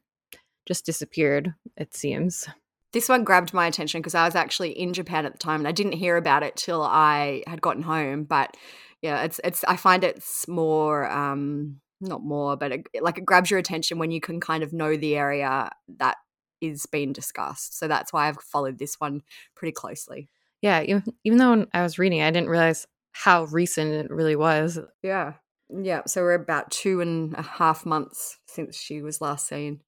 just 0.66 0.86
disappeared, 0.86 1.54
it 1.78 1.96
seems. 1.96 2.48
This 2.92 3.10
one 3.10 3.24
grabbed 3.24 3.54
my 3.54 3.68
attention 3.68 4.02
because 4.02 4.16
I 4.16 4.26
was 4.26 4.36
actually 4.36 4.72
in 4.72 4.94
Japan 4.94 5.26
at 5.26 5.34
the 5.34 5.38
time 5.38 5.62
and 5.62 5.68
I 5.68 5.72
didn't 5.72 5.94
hear 5.94 6.18
about 6.18 6.44
it 6.44 6.56
till 6.56 6.82
I 6.82 7.44
had 7.46 7.62
gotten 7.62 7.84
home. 7.84 8.24
But 8.24 8.58
yeah, 9.02 9.24
it's 9.24 9.40
it's 9.44 9.64
I 9.66 9.76
find 9.76 10.04
it's 10.04 10.48
more 10.48 11.10
um 11.12 11.82
not 12.02 12.24
more, 12.24 12.56
but 12.56 12.72
it, 12.72 12.88
like 13.02 13.18
it 13.18 13.26
grabs 13.26 13.52
your 13.52 13.60
attention 13.60 14.00
when 14.00 14.12
you 14.12 14.22
can 14.22 14.40
kind 14.40 14.64
of 14.64 14.74
know 14.74 14.96
the 14.96 15.16
area 15.16 15.70
that 15.98 16.16
is 16.62 16.86
being 16.86 17.14
discussed. 17.14 17.78
So 17.78 17.88
that's 17.88 18.12
why 18.14 18.28
I've 18.28 18.42
followed 18.42 18.80
this 18.80 18.96
one 19.00 19.22
pretty 19.56 19.72
closely. 19.72 20.30
Yeah, 20.62 20.82
even, 20.82 21.04
even 21.24 21.38
though 21.38 21.66
I 21.74 21.84
was 21.84 22.00
reading, 22.00 22.22
I 22.22 22.32
didn't 22.32 22.50
realize 22.50 22.86
how 23.12 23.46
recent 23.46 23.94
it 23.94 24.12
really 24.12 24.36
was. 24.36 24.80
Yeah. 25.02 25.34
Yeah, 25.70 26.02
so 26.08 26.22
we're 26.22 26.34
about 26.34 26.72
two 26.72 27.02
and 27.02 27.34
a 27.36 27.42
half 27.42 27.86
months 27.86 28.38
since 28.48 28.76
she 28.76 29.02
was 29.02 29.22
last 29.22 29.48
seen. 29.48 29.82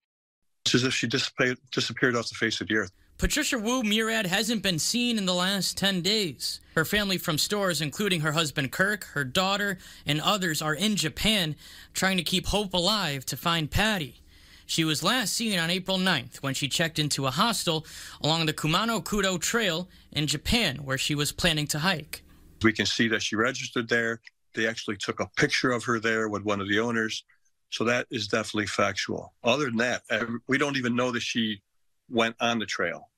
It's 0.65 0.75
as 0.75 0.83
if 0.83 0.93
she 0.93 1.07
disappeared, 1.07 1.57
disappeared 1.71 2.15
off 2.15 2.29
the 2.29 2.35
face 2.35 2.61
of 2.61 2.67
the 2.67 2.75
earth. 2.75 2.91
Patricia 3.17 3.59
Wu 3.59 3.83
Murad 3.83 4.25
hasn't 4.25 4.63
been 4.63 4.79
seen 4.79 5.17
in 5.17 5.27
the 5.27 5.33
last 5.33 5.77
10 5.77 6.01
days. 6.01 6.59
Her 6.73 6.85
family 6.85 7.19
from 7.19 7.37
Storrs, 7.37 7.79
including 7.79 8.21
her 8.21 8.31
husband 8.31 8.71
Kirk, 8.71 9.03
her 9.13 9.23
daughter, 9.23 9.77
and 10.07 10.19
others, 10.21 10.59
are 10.61 10.73
in 10.73 10.95
Japan 10.95 11.55
trying 11.93 12.17
to 12.17 12.23
keep 12.23 12.47
hope 12.47 12.73
alive 12.73 13.23
to 13.27 13.37
find 13.37 13.69
Pattie. 13.69 14.23
She 14.65 14.83
was 14.83 15.03
last 15.03 15.33
seen 15.33 15.59
on 15.59 15.69
April 15.69 15.97
9th 15.97 16.37
when 16.37 16.53
she 16.53 16.67
checked 16.67 16.97
into 16.97 17.27
a 17.27 17.31
hostel 17.31 17.85
along 18.23 18.45
the 18.45 18.53
Kumano 18.53 19.03
Kodo 19.03 19.39
Trail 19.39 19.87
in 20.11 20.25
Japan, 20.25 20.77
where 20.77 20.97
she 20.97 21.13
was 21.13 21.31
planning 21.31 21.67
to 21.67 21.79
hike. 21.79 22.23
We 22.63 22.73
can 22.73 22.85
see 22.85 23.07
that 23.09 23.21
she 23.21 23.35
registered 23.35 23.89
there. 23.89 24.21
They 24.53 24.67
actually 24.67 24.97
took 24.97 25.19
a 25.19 25.29
picture 25.37 25.71
of 25.71 25.83
her 25.85 25.99
there 25.99 26.29
with 26.29 26.43
one 26.43 26.61
of 26.61 26.67
the 26.67 26.79
owners. 26.79 27.23
So 27.69 27.83
that 27.85 28.07
is 28.11 28.27
definitely 28.27 28.67
factual. 28.67 29.33
Other 29.43 29.65
than 29.65 29.77
that, 29.77 30.01
we 30.47 30.57
don't 30.57 30.75
even 30.75 30.95
know 30.95 31.11
that 31.11 31.21
she 31.21 31.61
went 32.09 32.35
on 32.41 32.59
the 32.59 32.65
trail. 32.65 33.09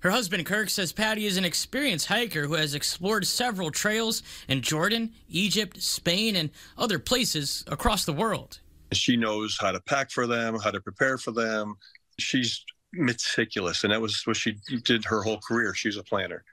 Her 0.00 0.10
husband 0.10 0.44
Kirk 0.44 0.70
says 0.70 0.92
Pattie 0.92 1.26
is 1.26 1.36
an 1.36 1.44
experienced 1.44 2.06
hiker 2.06 2.46
who 2.46 2.54
has 2.54 2.74
explored 2.74 3.26
several 3.26 3.70
trails 3.70 4.22
in 4.48 4.60
Jordan, 4.60 5.12
Egypt, 5.28 5.82
Spain, 5.82 6.36
and 6.36 6.50
other 6.76 6.98
places 6.98 7.64
across 7.68 8.04
the 8.04 8.12
world. 8.12 8.60
She 8.92 9.16
knows 9.16 9.56
how 9.60 9.72
to 9.72 9.80
pack 9.80 10.10
for 10.10 10.26
them, 10.26 10.58
how 10.58 10.70
to 10.70 10.80
prepare 10.80 11.18
for 11.18 11.32
them. 11.32 11.76
She's 12.18 12.64
meticulous, 12.92 13.84
and 13.84 13.92
that 13.92 14.00
was 14.00 14.20
what 14.26 14.36
she 14.36 14.58
did 14.84 15.04
her 15.04 15.22
whole 15.22 15.40
career. 15.40 15.74
She's 15.74 15.96
a 15.96 16.02
planner. 16.02 16.44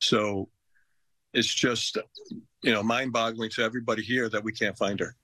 So 0.00 0.48
it's 1.34 1.52
just 1.52 1.98
you 2.62 2.72
know 2.72 2.82
mind-boggling 2.82 3.50
to 3.50 3.62
everybody 3.62 4.02
here 4.02 4.28
that 4.28 4.42
we 4.42 4.52
can't 4.52 4.76
find 4.76 5.00
her. 5.00 5.16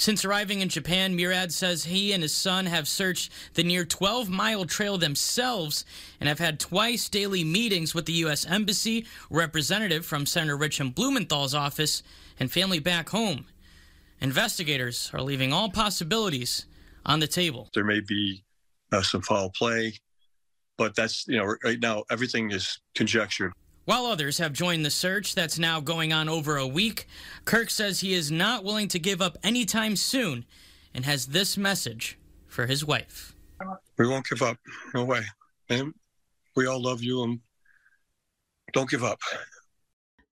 Since 0.00 0.24
arriving 0.24 0.62
in 0.62 0.70
Japan, 0.70 1.14
Murad 1.14 1.52
says 1.52 1.84
he 1.84 2.14
and 2.14 2.22
his 2.22 2.32
son 2.32 2.64
have 2.64 2.88
searched 2.88 3.30
the 3.52 3.62
near 3.62 3.84
12 3.84 4.30
mile 4.30 4.64
trail 4.64 4.96
themselves 4.96 5.84
and 6.18 6.26
have 6.26 6.38
had 6.38 6.58
twice 6.58 7.10
daily 7.10 7.44
meetings 7.44 7.94
with 7.94 8.06
the 8.06 8.14
U.S. 8.24 8.46
Embassy, 8.46 9.04
representative 9.28 10.06
from 10.06 10.24
Senator 10.24 10.56
Richard 10.56 10.94
Blumenthal's 10.94 11.54
office, 11.54 12.02
and 12.38 12.50
family 12.50 12.78
back 12.78 13.10
home. 13.10 13.44
Investigators 14.22 15.10
are 15.12 15.20
leaving 15.20 15.52
all 15.52 15.68
possibilities 15.68 16.64
on 17.04 17.20
the 17.20 17.26
table. 17.26 17.68
There 17.74 17.84
may 17.84 18.00
be 18.00 18.42
uh, 18.92 19.02
some 19.02 19.20
foul 19.20 19.50
play, 19.50 19.92
but 20.78 20.94
that's, 20.94 21.28
you 21.28 21.36
know, 21.36 21.56
right 21.62 21.78
now 21.78 22.04
everything 22.10 22.52
is 22.52 22.80
conjecture. 22.94 23.52
While 23.90 24.06
others 24.06 24.38
have 24.38 24.52
joined 24.52 24.86
the 24.86 24.90
search 24.90 25.34
that's 25.34 25.58
now 25.58 25.80
going 25.80 26.12
on 26.12 26.28
over 26.28 26.56
a 26.56 26.64
week, 26.64 27.08
Kirk 27.44 27.70
says 27.70 27.98
he 27.98 28.14
is 28.14 28.30
not 28.30 28.62
willing 28.62 28.86
to 28.86 29.00
give 29.00 29.20
up 29.20 29.36
anytime 29.42 29.96
soon 29.96 30.44
and 30.94 31.04
has 31.04 31.26
this 31.26 31.56
message 31.56 32.16
for 32.46 32.66
his 32.66 32.84
wife. 32.84 33.34
We 33.98 34.06
won't 34.06 34.28
give 34.28 34.42
up. 34.42 34.58
No 34.94 35.04
way. 35.04 35.22
And 35.70 35.92
We 36.54 36.68
all 36.68 36.80
love 36.80 37.02
you 37.02 37.24
and 37.24 37.40
don't 38.72 38.88
give 38.88 39.02
up. 39.02 39.18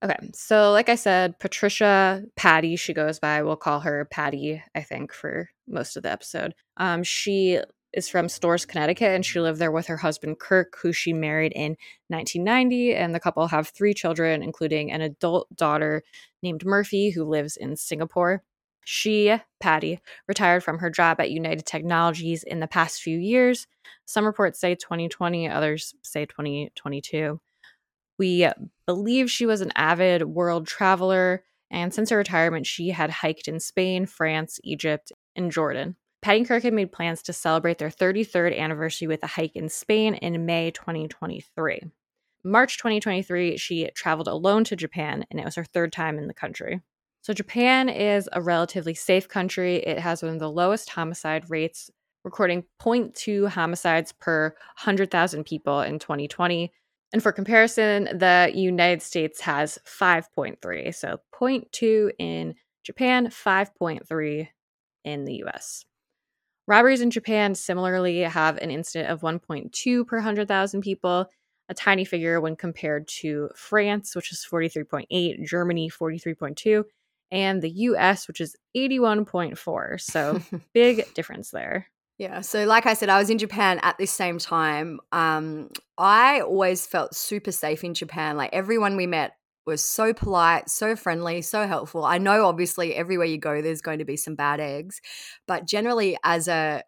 Okay, 0.05 0.31
so 0.35 0.71
like 0.71 0.89
I 0.89 0.95
said, 0.95 1.37
Patricia 1.41 2.23
Pattie, 2.37 2.77
she 2.77 2.95
goes 2.95 3.19
by. 3.19 3.43
We'll 3.43 3.57
call 3.57 3.81
her 3.81 4.05
Pattie, 4.05 4.63
I 4.77 4.83
think, 4.83 5.13
for 5.13 5.51
most 5.67 5.97
of 5.97 6.05
the 6.05 6.13
episode. 6.13 6.55
Um, 6.77 7.03
she 7.03 7.59
is 7.93 8.09
from 8.09 8.29
Storrs, 8.29 8.67
Connecticut, 8.67 9.15
and 9.15 9.25
she 9.25 9.41
lived 9.41 9.59
there 9.59 9.73
with 9.73 9.87
her 9.87 9.97
husband 9.97 10.39
Kirk, 10.39 10.77
who 10.83 10.93
she 10.93 11.13
married 11.13 11.53
in 11.55 11.77
1990. 12.09 12.95
And 12.95 13.15
the 13.15 13.21
couple 13.21 13.47
have 13.49 13.69
three 13.69 13.95
children, 13.95 14.43
including 14.43 14.93
an 14.93 15.01
adult 15.01 15.55
daughter 15.57 16.03
named 16.43 16.65
Murphy, 16.65 17.11
who 17.11 17.25
lives 17.25 17.57
in 17.57 17.77
Singapore. 17.77 18.43
She, 18.85 19.37
Pattie, 19.61 20.01
retired 20.27 20.65
from 20.65 20.79
her 20.79 20.89
job 20.89 21.21
at 21.21 21.31
United 21.31 21.67
Technologies 21.67 22.43
in 22.43 22.61
the 22.61 22.67
past 22.67 23.03
few 23.03 23.19
years. 23.19 23.67
Some 24.07 24.25
reports 24.25 24.59
say 24.59 24.75
2020, 24.75 25.49
others 25.49 25.95
say 26.03 26.25
2022. 26.25 27.41
We 28.19 28.49
believe 28.87 29.31
she 29.31 29.47
was 29.47 29.61
an 29.61 29.73
avid 29.77 30.23
world 30.25 30.67
traveler, 30.67 31.45
and 31.71 31.93
since 31.93 32.11
her 32.11 32.17
retirement, 32.17 32.67
she 32.67 32.89
had 32.89 33.11
hiked 33.11 33.47
in 33.47 33.61
Spain, 33.61 34.07
France, 34.07 34.59
Egypt, 34.65 35.13
and 35.37 35.53
Jordan. 35.53 35.97
Pattie 36.21 36.39
and 36.39 36.49
Kirk 36.49 36.65
had 36.65 36.75
made 36.75 36.93
plans 36.93 37.23
to 37.23 37.33
celebrate 37.33 37.79
their 37.79 37.91
33rd 37.91 38.59
anniversary 38.59 39.07
with 39.07 39.23
a 39.23 39.29
hike 39.29 39.55
in 39.55 39.69
Spain 39.69 40.15
in 40.15 40.45
May 40.45 40.71
2023. 40.73 41.83
March 42.45 42.77
2023, 42.77 43.57
she 43.57 43.91
traveled 43.95 44.29
alone 44.29 44.65
to 44.65 44.77
Japan, 44.77 45.25
and 45.31 45.39
it 45.39 45.45
was 45.45 45.55
her 45.55 45.65
third 45.65 45.93
time 45.93 46.19
in 46.19 46.27
the 46.27 46.35
country. 46.35 46.81
So, 47.23 47.33
Japan 47.33 47.89
is 47.89 48.29
a 48.33 48.43
relatively 48.43 48.95
safe 48.95 49.29
country. 49.29 49.77
It 49.77 49.99
has 49.99 50.23
one 50.23 50.33
of 50.33 50.39
the 50.39 50.51
lowest 50.51 50.91
homicide 50.91 51.51
rates, 51.51 51.91
recording 52.25 52.65
0.2 52.81 53.49
homicides 53.49 54.13
per 54.13 54.55
100,000 54.79 55.45
people 55.45 55.81
in 55.81 55.99
2020. 55.99 56.73
And 57.13 57.23
for 57.23 57.33
comparison, 57.33 58.05
the 58.05 58.51
United 58.55 59.03
States 59.03 59.41
has 59.41 59.79
5.3. 59.87 60.95
So 60.95 61.21
0.2 61.33 62.11
in 62.19 62.55
Japan, 62.85 63.29
5.3 63.29 64.49
in 65.05 65.25
the 65.25 65.45
US. 65.45 65.85
Robberies 66.69 67.01
in 67.01 67.11
Japan 67.11 67.55
similarly 67.55 68.21
have 68.21 68.59
an 68.59 68.71
incident 68.71 69.11
of 69.11 69.23
1.2 69.23 70.07
per 70.07 70.17
100,000 70.19 70.83
people, 70.83 71.27
a 71.71 71.75
tiny 71.75 72.05
figure 72.05 72.43
when 72.43 72.57
compared 72.57 73.09
to 73.09 73.49
France, 73.57 74.15
which 74.15 74.31
is 74.31 74.47
43.8, 74.49 75.47
Germany, 75.47 75.91
43.2, 75.91 76.85
and 77.31 77.63
the 77.63 77.71
US, 77.71 78.29
which 78.29 78.43
is 78.43 78.55
81.4. 78.77 79.99
So 79.99 80.43
big 80.75 81.15
difference 81.15 81.51
there. 81.51 81.87
Yeah. 82.19 82.43
So, 82.43 82.65
like 82.65 82.85
I 82.85 82.93
said, 82.93 83.09
I 83.09 83.19
was 83.19 83.31
in 83.31 83.39
Japan 83.39 83.81
at 83.83 83.97
this 83.97 84.11
same 84.11 84.39
time. 84.39 85.01
Um, 85.11 85.71
I 85.97 86.41
always 86.41 86.85
felt 86.85 87.15
super 87.15 87.53
safe 87.53 87.83
in 87.83 87.95
Japan. 87.95 88.37
Like 88.37 88.51
everyone 88.53 88.97
we 88.97 89.07
met 89.07 89.38
was 89.69 89.85
so 89.85 90.13
polite, 90.13 90.69
so 90.69 90.97
friendly, 90.97 91.43
so 91.43 91.67
helpful. 91.67 92.05
I 92.05 92.19
know, 92.19 92.47
obviously, 92.47 92.95
everywhere 92.95 93.27
you 93.27 93.39
go, 93.39 93.63
there's 93.63 93.81
going 93.83 94.01
to 94.01 94.05
be 94.05 94.17
some 94.17 94.35
bad 94.35 94.59
eggs, 94.59 95.01
but 95.47 95.67
generally, 95.67 96.19
as 96.25 96.49
a 96.49 96.83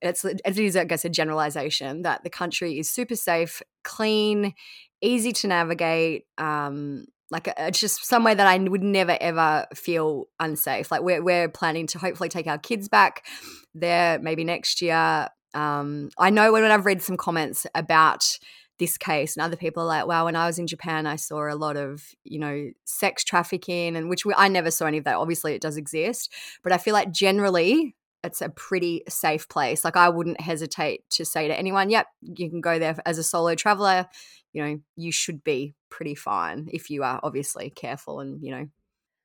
it's 0.00 0.24
it 0.24 0.58
is 0.58 0.76
I 0.76 0.84
guess 0.84 1.04
a 1.04 1.10
generalization 1.10 2.02
that 2.02 2.24
the 2.24 2.30
country 2.30 2.78
is 2.78 2.90
super 2.90 3.16
safe, 3.16 3.62
clean, 3.84 4.54
easy 5.00 5.32
to 5.32 5.46
navigate. 5.46 6.24
Um, 6.38 7.06
like 7.30 7.48
uh, 7.48 7.54
it's 7.58 7.80
just 7.80 8.04
somewhere 8.04 8.34
that 8.34 8.46
I 8.46 8.58
would 8.58 8.82
never 8.82 9.16
ever 9.20 9.66
feel 9.74 10.26
unsafe. 10.40 10.90
Like 10.90 11.02
we're 11.02 11.22
we're 11.22 11.48
planning 11.48 11.86
to 11.88 11.98
hopefully 11.98 12.28
take 12.28 12.46
our 12.46 12.58
kids 12.58 12.88
back 12.88 13.24
there 13.74 14.18
maybe 14.18 14.44
next 14.44 14.82
year. 14.82 15.28
Um, 15.54 16.10
I 16.18 16.30
know 16.30 16.52
when 16.52 16.64
I've 16.64 16.86
read 16.86 17.02
some 17.02 17.16
comments 17.16 17.66
about 17.74 18.38
this 18.82 18.98
case 18.98 19.36
and 19.36 19.44
other 19.44 19.56
people 19.56 19.84
are 19.84 19.86
like 19.86 20.06
wow 20.08 20.24
when 20.24 20.34
i 20.34 20.44
was 20.44 20.58
in 20.58 20.66
japan 20.66 21.06
i 21.06 21.14
saw 21.14 21.48
a 21.48 21.54
lot 21.54 21.76
of 21.76 22.04
you 22.24 22.36
know 22.36 22.68
sex 22.84 23.22
trafficking 23.22 23.94
and 23.94 24.10
which 24.10 24.26
we, 24.26 24.34
i 24.36 24.48
never 24.48 24.72
saw 24.72 24.86
any 24.86 24.98
of 24.98 25.04
that. 25.04 25.14
Obviously 25.14 25.54
it 25.54 25.62
does 25.62 25.76
exist 25.76 26.32
but 26.64 26.72
i 26.72 26.78
feel 26.78 26.92
like 26.92 27.12
generally 27.12 27.94
it's 28.24 28.40
a 28.40 28.48
pretty 28.50 29.02
safe 29.08 29.48
place. 29.48 29.84
Like 29.84 29.96
i 29.96 30.08
wouldn't 30.08 30.40
hesitate 30.40 31.08
to 31.10 31.24
say 31.24 31.46
to 31.46 31.56
anyone 31.56 31.90
yep 31.90 32.06
you 32.22 32.50
can 32.50 32.60
go 32.60 32.80
there 32.80 32.96
as 33.06 33.18
a 33.18 33.22
solo 33.22 33.54
traveler. 33.54 34.06
You 34.52 34.64
know 34.64 34.80
you 34.96 35.12
should 35.12 35.44
be 35.44 35.74
pretty 35.88 36.16
fine 36.16 36.68
if 36.72 36.90
you 36.90 37.04
are 37.04 37.20
obviously 37.22 37.70
careful 37.70 38.18
and 38.18 38.42
you 38.42 38.50
know. 38.50 38.66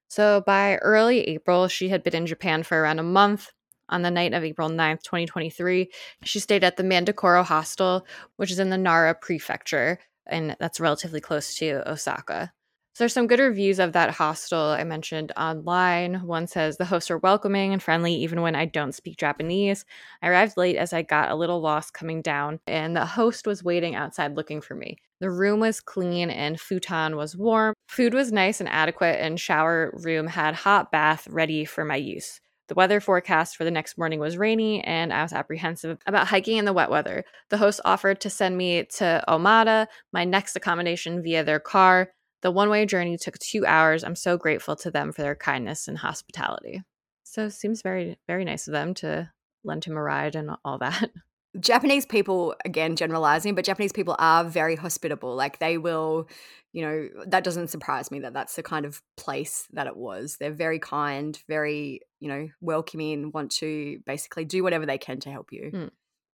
So 0.09 0.41
by 0.45 0.77
early 0.77 1.21
april 1.21 1.67
she 1.67 1.89
had 1.89 2.03
been 2.03 2.15
in 2.15 2.27
japan 2.27 2.61
for 2.61 2.79
around 2.79 2.99
a 2.99 3.03
month 3.03 3.51
on 3.89 4.01
the 4.01 4.11
night 4.11 4.33
of 4.33 4.43
April 4.43 4.69
9th, 4.69 5.03
2023. 5.03 5.89
She 6.23 6.39
stayed 6.39 6.63
at 6.63 6.77
the 6.77 6.83
Mandakoro 6.83 7.43
Hostel, 7.43 8.05
which 8.35 8.51
is 8.51 8.59
in 8.59 8.69
the 8.69 8.77
Nara 8.77 9.13
Prefecture, 9.15 9.99
and 10.25 10.55
that's 10.59 10.79
relatively 10.79 11.21
close 11.21 11.55
to 11.55 11.89
Osaka. 11.89 12.51
So 12.97 13.03
there's 13.03 13.13
some 13.13 13.27
good 13.27 13.39
reviews 13.39 13.77
of 13.77 13.93
that 13.93 14.09
hostel 14.09 14.59
I 14.59 14.83
mentioned 14.83 15.31
online. 15.37 16.15
One 16.25 16.47
says 16.47 16.77
the 16.77 16.85
hosts 16.85 17.11
are 17.11 17.19
welcoming 17.19 17.71
and 17.71 17.83
friendly 17.83 18.15
even 18.15 18.41
when 18.41 18.55
I 18.55 18.65
don't 18.65 18.95
speak 18.95 19.17
Japanese. 19.17 19.85
I 20.23 20.29
arrived 20.29 20.57
late 20.57 20.77
as 20.77 20.93
I 20.93 21.03
got 21.03 21.29
a 21.29 21.35
little 21.35 21.61
lost 21.61 21.93
coming 21.93 22.23
down, 22.23 22.59
and 22.65 22.95
the 22.95 23.05
host 23.05 23.45
was 23.45 23.63
waiting 23.63 23.93
outside 23.93 24.35
looking 24.35 24.61
for 24.61 24.73
me. 24.73 24.97
The 25.19 25.29
room 25.29 25.59
was 25.59 25.79
clean 25.79 26.31
and 26.31 26.59
futon 26.59 27.15
was 27.15 27.37
warm. 27.37 27.75
Food 27.87 28.15
was 28.15 28.31
nice 28.31 28.59
and 28.59 28.67
adequate, 28.67 29.19
and 29.21 29.39
shower 29.39 29.91
room 30.03 30.25
had 30.25 30.55
hot 30.55 30.91
bath 30.91 31.27
ready 31.29 31.65
for 31.65 31.85
my 31.85 31.97
use. 31.97 32.41
The 32.67 32.75
weather 32.75 32.99
forecast 32.99 33.55
for 33.55 33.63
the 33.63 33.71
next 33.71 33.97
morning 33.97 34.19
was 34.19 34.37
rainy, 34.37 34.83
and 34.83 35.13
I 35.13 35.23
was 35.23 35.31
apprehensive 35.31 35.97
about 36.05 36.27
hiking 36.27 36.57
in 36.57 36.65
the 36.65 36.73
wet 36.73 36.89
weather. 36.89 37.23
The 37.49 37.57
host 37.57 37.79
offered 37.85 38.19
to 38.21 38.29
send 38.29 38.57
me 38.57 38.83
to 38.97 39.23
Omada, 39.27 39.87
my 40.11 40.25
next 40.25 40.55
accommodation, 40.55 41.23
via 41.23 41.43
their 41.43 41.59
car. 41.61 42.11
The 42.41 42.51
one 42.51 42.69
way 42.69 42.85
journey 42.85 43.17
took 43.17 43.39
two 43.39 43.65
hours. 43.65 44.03
I'm 44.03 44.15
so 44.15 44.37
grateful 44.37 44.75
to 44.77 44.91
them 44.91 45.11
for 45.13 45.21
their 45.21 45.35
kindness 45.35 45.87
and 45.87 45.97
hospitality. 45.97 46.83
So, 47.23 47.49
seems 47.49 47.81
very, 47.81 48.17
very 48.27 48.43
nice 48.43 48.67
of 48.67 48.73
them 48.73 48.93
to 48.95 49.31
lend 49.63 49.85
him 49.85 49.97
a 49.97 50.01
ride 50.01 50.35
and 50.35 50.51
all 50.63 50.77
that. 50.79 51.09
Japanese 51.59 52.05
people, 52.05 52.55
again, 52.65 52.95
generalizing, 52.95 53.55
but 53.55 53.65
Japanese 53.65 53.91
people 53.91 54.15
are 54.19 54.43
very 54.43 54.75
hospitable. 54.75 55.35
Like 55.35 55.59
they 55.59 55.77
will, 55.77 56.27
you 56.73 56.81
know, 56.81 57.09
that 57.27 57.43
doesn't 57.43 57.69
surprise 57.69 58.11
me 58.11 58.19
that 58.19 58.33
that's 58.33 58.55
the 58.55 58.63
kind 58.63 58.85
of 58.85 59.01
place 59.15 59.67
that 59.73 59.87
it 59.87 59.95
was. 59.95 60.37
They're 60.39 60.51
very 60.51 60.79
kind, 60.79 61.37
very, 61.47 62.01
you 62.19 62.27
know, 62.27 62.49
welcoming, 62.61 63.31
want 63.31 63.51
to 63.53 63.99
basically 64.05 64.45
do 64.45 64.63
whatever 64.63 64.85
they 64.85 64.97
can 64.97 65.19
to 65.21 65.31
help 65.31 65.51
you. 65.51 65.71
Mm. 65.73 65.89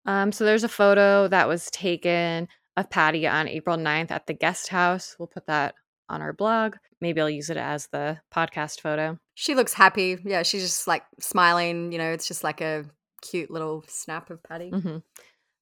Um, 0.05 0.31
so 0.31 0.43
there's 0.43 0.63
a 0.63 0.69
photo 0.69 1.27
that 1.27 1.47
was 1.47 1.69
taken 1.71 2.47
of 2.75 2.89
Pattie 2.89 3.27
on 3.27 3.47
April 3.47 3.77
9th 3.77 4.12
at 4.12 4.27
the 4.27 4.33
guest 4.33 4.69
house. 4.69 5.15
We'll 5.17 5.27
put 5.27 5.47
that 5.47 5.75
on 6.09 6.21
our 6.21 6.33
blog. 6.33 6.75
Maybe 7.01 7.21
I'll 7.21 7.29
use 7.29 7.49
it 7.49 7.57
as 7.57 7.88
the 7.88 8.19
podcast 8.33 8.81
photo. 8.81 9.19
She 9.36 9.55
looks 9.55 9.73
happy. 9.73 10.17
Yeah, 10.23 10.43
she's 10.43 10.63
just 10.63 10.88
like 10.88 11.03
smiling. 11.19 11.91
You 11.91 11.97
know, 11.97 12.12
it's 12.12 12.27
just 12.27 12.43
like 12.43 12.62
a 12.62 12.86
cute 13.23 13.49
little 13.49 13.83
snap 13.88 14.29
of 14.29 14.43
Pattie. 14.43 14.71
Mm-hmm. 14.71 14.97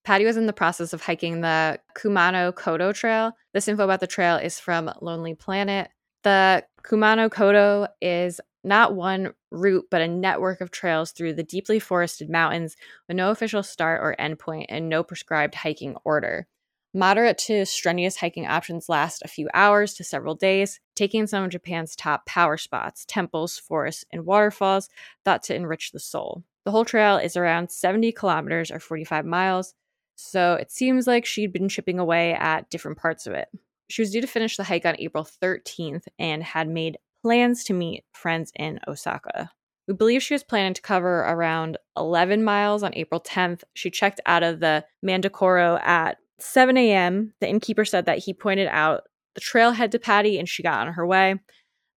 Pattie 0.03 0.25
was 0.25 0.37
in 0.37 0.47
the 0.47 0.53
process 0.53 0.93
of 0.93 1.01
hiking 1.01 1.41
the 1.41 1.79
Kumano 1.95 2.51
Kodo 2.51 2.93
Trail. 2.93 3.33
This 3.53 3.67
info 3.67 3.83
about 3.83 3.99
the 3.99 4.07
trail 4.07 4.37
is 4.37 4.59
from 4.59 4.91
Lonely 4.99 5.35
Planet. 5.35 5.89
The 6.23 6.65
Kumano 6.83 7.29
Kodo 7.29 7.87
is 8.01 8.41
not 8.63 8.95
one 8.95 9.33
route, 9.51 9.85
but 9.91 10.01
a 10.01 10.07
network 10.07 10.61
of 10.61 10.71
trails 10.71 11.11
through 11.11 11.33
the 11.33 11.43
deeply 11.43 11.79
forested 11.79 12.29
mountains 12.29 12.75
with 13.07 13.17
no 13.17 13.31
official 13.31 13.63
start 13.63 14.01
or 14.01 14.15
endpoint 14.19 14.65
and 14.69 14.89
no 14.89 15.03
prescribed 15.03 15.55
hiking 15.55 15.95
order. 16.03 16.47
Moderate 16.93 17.37
to 17.37 17.65
strenuous 17.65 18.17
hiking 18.17 18.45
options 18.47 18.89
last 18.89 19.21
a 19.23 19.27
few 19.27 19.47
hours 19.53 19.93
to 19.93 20.03
several 20.03 20.35
days, 20.35 20.79
taking 20.93 21.25
some 21.25 21.43
of 21.43 21.51
Japan's 21.51 21.95
top 21.95 22.25
power 22.25 22.57
spots, 22.57 23.05
temples, 23.07 23.57
forests, 23.57 24.03
and 24.11 24.25
waterfalls, 24.25 24.89
thought 25.23 25.41
to 25.43 25.55
enrich 25.55 25.91
the 25.91 25.99
soul. 25.99 26.43
The 26.65 26.71
whole 26.71 26.85
trail 26.85 27.17
is 27.17 27.35
around 27.35 27.71
70 27.71 28.11
kilometers 28.11 28.69
or 28.69 28.79
45 28.79 29.25
miles, 29.25 29.73
so 30.15 30.53
it 30.53 30.71
seems 30.71 31.07
like 31.07 31.25
she'd 31.25 31.51
been 31.51 31.69
chipping 31.69 31.97
away 31.97 32.33
at 32.33 32.69
different 32.69 32.97
parts 32.97 33.25
of 33.25 33.33
it. 33.33 33.47
She 33.89 34.01
was 34.01 34.11
due 34.11 34.21
to 34.21 34.27
finish 34.27 34.57
the 34.57 34.63
hike 34.63 34.85
on 34.85 34.95
April 34.99 35.27
13th 35.41 36.03
and 36.19 36.43
had 36.43 36.69
made 36.69 36.99
plans 37.23 37.63
to 37.65 37.73
meet 37.73 38.03
friends 38.13 38.51
in 38.55 38.79
Osaka. 38.87 39.51
We 39.87 39.95
believe 39.95 40.23
she 40.23 40.35
was 40.35 40.43
planning 40.43 40.73
to 40.75 40.81
cover 40.81 41.21
around 41.21 41.77
11 41.97 42.43
miles 42.43 42.83
on 42.83 42.95
April 42.95 43.19
10th. 43.19 43.63
She 43.73 43.89
checked 43.89 44.21
out 44.25 44.43
of 44.43 44.59
the 44.59 44.85
Mandakoro 45.05 45.81
at 45.81 46.17
7 46.39 46.77
a.m. 46.77 47.33
The 47.41 47.49
innkeeper 47.49 47.85
said 47.85 48.05
that 48.05 48.19
he 48.19 48.33
pointed 48.33 48.67
out 48.67 49.03
the 49.35 49.41
trailhead 49.41 49.91
to 49.91 49.99
Pattie 49.99 50.39
and 50.39 50.47
she 50.47 50.63
got 50.63 50.87
on 50.87 50.93
her 50.93 51.05
way. 51.05 51.35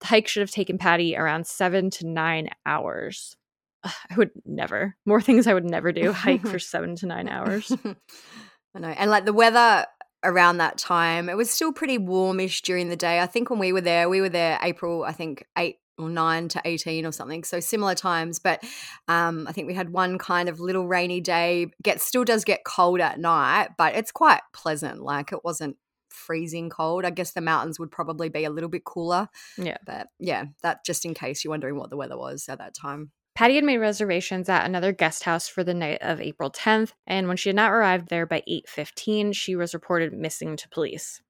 The 0.01 0.07
hike 0.07 0.27
should 0.27 0.41
have 0.41 0.51
taken 0.51 0.79
Pattie 0.79 1.17
around 1.17 1.47
seven 1.47 1.91
to 1.91 2.07
nine 2.07 2.49
hours. 2.67 3.37
I 4.11 4.17
would 4.17 4.31
never. 4.45 4.97
More 5.07 5.21
things 5.21 5.47
I 5.47 5.55
would 5.55 5.65
never 5.65 5.93
do. 5.93 6.13
Hike 6.13 6.47
for 6.47 6.59
seven 6.59 6.97
to 6.97 7.07
nine 7.07 7.29
hours. 7.29 7.73
I 8.75 8.79
know. 8.79 8.89
And 8.89 9.11
like 9.11 9.25
the 9.25 9.33
weather 9.33 9.87
around 10.25 10.59
that 10.59 10.79
time, 10.79 11.29
it 11.29 11.37
was 11.37 11.51
still 11.51 11.73
pretty 11.73 11.99
warmish 11.99 12.63
during 12.63 12.89
the 12.89 12.97
day. 12.97 13.21
I 13.21 13.27
think 13.27 13.51
when 13.51 13.59
we 13.59 13.73
were 13.73 13.81
there, 13.81 14.09
we 14.09 14.21
were 14.21 14.29
there 14.29 14.59
April, 14.63 15.05
I 15.05 15.13
think 15.13 15.47
8 15.57 15.77
or 15.97 16.09
9 16.09 16.49
to 16.49 16.63
18 16.65 17.07
or 17.07 17.13
something. 17.13 17.45
So 17.45 17.61
similar 17.61 17.95
times, 17.95 18.41
but 18.41 18.65
um, 19.07 19.47
I 19.47 19.53
think 19.53 19.69
we 19.69 19.75
had 19.75 19.91
one 19.91 20.19
kind 20.19 20.49
of 20.49 20.59
little 20.59 20.89
rainy 20.89 21.21
day. 21.21 21.69
Get 21.83 22.01
still 22.01 22.25
does 22.25 22.45
get 22.45 22.65
cold 22.65 23.01
at 23.01 23.21
night, 23.21 23.71
but 23.79 23.95
it's 23.95 24.11
quite 24.11 24.41
pleasant. 24.53 25.03
Like 25.03 25.33
it 25.33 25.45
wasn't 25.45 25.77
freezing 26.09 26.71
cold. 26.71 27.05
I 27.05 27.11
guess 27.11 27.33
the 27.33 27.41
mountains 27.41 27.79
would 27.79 27.91
probably 27.91 28.29
be 28.29 28.45
a 28.45 28.51
little 28.51 28.71
bit 28.71 28.85
cooler. 28.85 29.29
Yeah. 29.59 29.77
But 29.87 30.09
yeah, 30.19 30.47
that 30.63 30.85
just 30.85 31.05
in 31.05 31.15
case 31.15 31.45
you're 31.45 31.51
wondering 31.51 31.77
what 31.77 31.91
the 31.91 31.97
weather 31.97 32.19
was 32.19 32.49
at 32.49 32.59
that 32.59 32.75
time. 32.75 33.13
Pattie 33.35 33.57
had 33.57 33.65
made 33.65 33.79
reservations 33.79 34.49
at 34.49 34.65
another 34.65 34.93
guest 34.93 35.25
house 35.25 35.49
for 35.49 35.65
the 35.65 35.75
night 35.75 35.99
of 36.03 36.21
April 36.21 36.53
10th, 36.53 36.93
and 37.05 37.27
when 37.27 37.37
she 37.37 37.49
had 37.49 37.57
not 37.57 37.73
arrived 37.73 38.09
there 38.09 38.27
by 38.27 38.45
8:15, 38.47 39.33
she 39.33 39.57
was 39.57 39.75
reported 39.75 40.13
missing 40.13 40.57
to 40.57 40.69
police. 40.69 41.21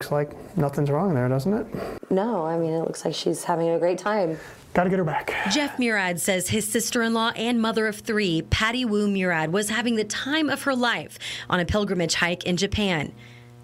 Looks 0.00 0.10
like 0.10 0.56
nothing's 0.56 0.90
wrong 0.90 1.14
there, 1.14 1.28
doesn't 1.28 1.54
it? 1.54 1.66
No, 2.10 2.44
I 2.44 2.58
mean, 2.58 2.72
it 2.72 2.80
looks 2.80 3.04
like 3.04 3.14
she's 3.14 3.44
having 3.44 3.68
a 3.68 3.78
great 3.78 3.98
time. 3.98 4.36
Gotta 4.72 4.90
get 4.90 4.98
her 4.98 5.04
back. 5.04 5.32
Jeff 5.52 5.78
Murad 5.78 6.20
says 6.20 6.48
his 6.48 6.66
sister 6.66 7.02
in 7.02 7.14
law 7.14 7.30
and 7.36 7.62
mother 7.62 7.86
of 7.86 8.00
three, 8.00 8.42
Pattie 8.42 8.84
Wu 8.84 9.06
Murad, 9.06 9.52
was 9.52 9.68
having 9.68 9.94
the 9.94 10.02
time 10.02 10.50
of 10.50 10.64
her 10.64 10.74
life 10.74 11.20
on 11.48 11.60
a 11.60 11.64
pilgrimage 11.64 12.14
hike 12.14 12.44
in 12.44 12.56
Japan. 12.56 13.14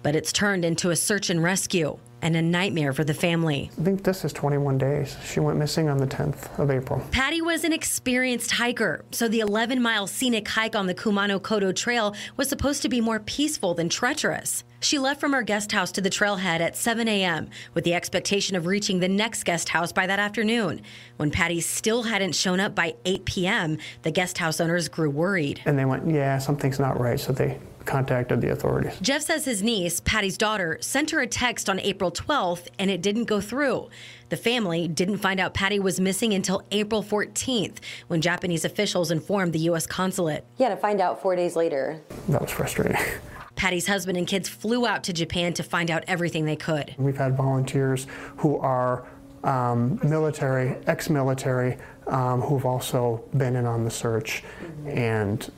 But 0.01 0.15
it's 0.15 0.31
turned 0.31 0.63
into 0.63 0.91
a 0.91 0.95
search 0.95 1.29
and 1.29 1.43
rescue 1.43 1.99
and 2.21 2.35
a 2.35 2.41
nightmare 2.41 2.93
for 2.93 3.03
the 3.03 3.13
family. 3.13 3.69
I 3.79 3.83
think 3.83 4.03
this 4.03 4.23
is 4.23 4.33
21 4.33 4.77
days. 4.77 5.17
She 5.23 5.39
went 5.39 5.57
missing 5.57 5.89
on 5.89 5.97
the 5.97 6.07
10th 6.07 6.59
of 6.59 6.71
April. 6.71 7.03
Pattie 7.11 7.41
was 7.41 7.63
an 7.63 7.73
experienced 7.73 8.51
hiker, 8.51 9.03
so 9.11 9.27
the 9.27 9.39
11 9.39 9.81
mile 9.81 10.07
scenic 10.07 10.47
hike 10.47 10.75
on 10.75 10.87
the 10.87 10.95
Kumano 10.95 11.39
Kodo 11.39 11.75
Trail 11.75 12.15
was 12.37 12.49
supposed 12.49 12.81
to 12.81 12.89
be 12.89 13.01
more 13.01 13.19
peaceful 13.19 13.73
than 13.73 13.89
treacherous. 13.89 14.63
She 14.83 14.97
left 14.97 15.19
from 15.19 15.33
her 15.33 15.43
guest 15.43 15.71
house 15.71 15.91
to 15.91 16.01
the 16.01 16.09
trailhead 16.09 16.59
at 16.59 16.75
7 16.75 17.07
a.m. 17.07 17.49
with 17.75 17.83
the 17.83 17.93
expectation 17.93 18.55
of 18.55 18.65
reaching 18.65 18.99
the 18.99 19.07
next 19.07 19.43
guest 19.43 19.69
house 19.69 19.91
by 19.91 20.07
that 20.07 20.17
afternoon. 20.17 20.81
When 21.17 21.29
Pattie 21.29 21.61
still 21.61 22.01
hadn't 22.01 22.33
shown 22.33 22.59
up 22.59 22.73
by 22.73 22.95
8 23.05 23.25
p.m., 23.25 23.77
the 24.01 24.09
guest 24.09 24.39
house 24.39 24.59
owners 24.59 24.89
grew 24.89 25.11
worried. 25.11 25.61
And 25.65 25.77
they 25.77 25.85
went, 25.85 26.09
yeah, 26.09 26.39
something's 26.39 26.79
not 26.79 26.99
right. 26.99 27.19
So 27.19 27.31
they 27.31 27.59
contacted 27.85 28.41
the 28.41 28.51
authorities. 28.51 28.97
Jeff 29.01 29.23
says 29.23 29.45
his 29.45 29.61
niece, 29.63 29.99
Pattie's 29.99 30.37
daughter, 30.37 30.77
sent 30.81 31.11
her 31.11 31.19
a 31.19 31.27
text 31.27 31.69
on 31.69 31.79
April 31.79 32.11
12th 32.11 32.67
and 32.79 32.89
it 32.89 33.01
didn't 33.01 33.25
go 33.25 33.41
through. 33.41 33.89
The 34.29 34.37
family 34.37 34.87
didn't 34.87 35.17
find 35.17 35.39
out 35.39 35.53
Pattie 35.53 35.79
was 35.79 35.99
missing 35.99 36.33
until 36.33 36.63
April 36.71 37.03
14th 37.03 37.77
when 38.07 38.21
Japanese 38.21 38.63
officials 38.63 39.11
informed 39.11 39.53
the 39.53 39.59
U.S. 39.59 39.85
consulate. 39.85 40.45
Yeah, 40.57 40.69
to 40.69 40.77
find 40.77 41.01
out 41.01 41.21
four 41.21 41.35
days 41.35 41.55
later. 41.55 42.01
That 42.29 42.41
was 42.41 42.51
frustrating. 42.51 42.97
Pattie's 43.55 43.87
husband 43.87 44.17
and 44.17 44.25
kids 44.25 44.49
flew 44.49 44.87
out 44.87 45.03
to 45.03 45.13
Japan 45.13 45.53
to 45.53 45.63
find 45.63 45.91
out 45.91 46.03
everything 46.07 46.45
they 46.45 46.55
could. 46.55 46.95
We've 46.97 47.17
had 47.17 47.35
volunteers 47.35 48.07
who 48.37 48.57
are 48.57 49.05
um, 49.43 49.99
military, 50.03 50.77
ex 50.87 51.09
military, 51.09 51.77
um, 52.07 52.41
who've 52.41 52.65
also 52.65 53.23
been 53.35 53.55
in 53.55 53.65
on 53.65 53.83
the 53.83 53.91
search 53.91 54.43
and 54.85 55.51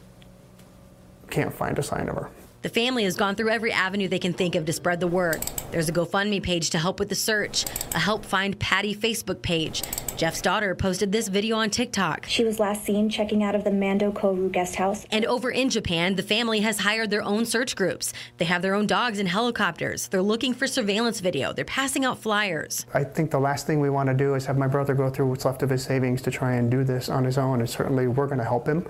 can't 1.33 1.53
find 1.53 1.77
a 1.79 1.83
sign 1.83 2.07
of 2.07 2.15
her. 2.15 2.29
The 2.61 2.69
family 2.69 3.03
has 3.03 3.17
gone 3.17 3.35
through 3.35 3.49
every 3.49 3.73
avenue 3.73 4.07
they 4.07 4.19
can 4.19 4.31
think 4.31 4.55
of 4.55 4.65
to 4.67 4.71
spread 4.71 5.01
the 5.01 5.07
word. 5.07 5.41
There's 5.71 5.89
a 5.89 5.91
GoFundMe 5.91 6.41
page 6.41 6.69
to 6.69 6.79
help 6.79 6.97
with 6.97 7.09
the 7.09 7.15
search, 7.15 7.65
a 7.93 7.99
Help 7.99 8.23
Find 8.23 8.57
Pattie 8.57 8.95
Facebook 8.95 9.41
page. 9.41 9.83
Jeff's 10.15 10.41
daughter 10.41 10.73
posted 10.73 11.11
this 11.11 11.27
video 11.27 11.57
on 11.57 11.69
TikTok. 11.69 12.25
She 12.29 12.45
was 12.45 12.59
last 12.59 12.85
seen 12.85 13.09
checking 13.09 13.43
out 13.43 13.53
of 13.53 13.65
the 13.65 13.71
Mando 13.71 14.13
Koru 14.13 14.49
guest 14.49 14.75
house. 14.75 15.05
And 15.11 15.25
over 15.25 15.49
in 15.49 15.69
Japan, 15.69 16.15
the 16.15 16.23
family 16.23 16.61
has 16.61 16.79
hired 16.79 17.09
their 17.09 17.23
own 17.23 17.45
search 17.45 17.75
groups. 17.75 18.13
They 18.37 18.45
have 18.45 18.61
their 18.61 18.75
own 18.75 18.87
dogs 18.87 19.19
and 19.19 19.27
helicopters. 19.27 20.07
They're 20.07 20.21
looking 20.21 20.53
for 20.53 20.65
surveillance 20.65 21.19
video. 21.19 21.51
They're 21.51 21.65
passing 21.65 22.05
out 22.05 22.19
flyers. 22.19 22.85
I 22.93 23.03
think 23.03 23.31
the 23.31 23.39
last 23.39 23.67
thing 23.67 23.81
we 23.81 23.89
want 23.89 24.07
to 24.07 24.13
do 24.13 24.35
is 24.35 24.45
have 24.45 24.57
my 24.57 24.67
brother 24.67 24.93
go 24.93 25.09
through 25.09 25.27
what's 25.27 25.43
left 25.43 25.63
of 25.63 25.69
his 25.69 25.83
savings 25.83 26.21
to 26.21 26.31
try 26.31 26.53
and 26.53 26.71
do 26.71 26.85
this 26.85 27.09
on 27.09 27.25
his 27.25 27.37
own, 27.37 27.59
and 27.59 27.69
certainly 27.69 28.07
we're 28.07 28.27
going 28.27 28.37
to 28.37 28.45
help 28.45 28.65
him. 28.65 28.87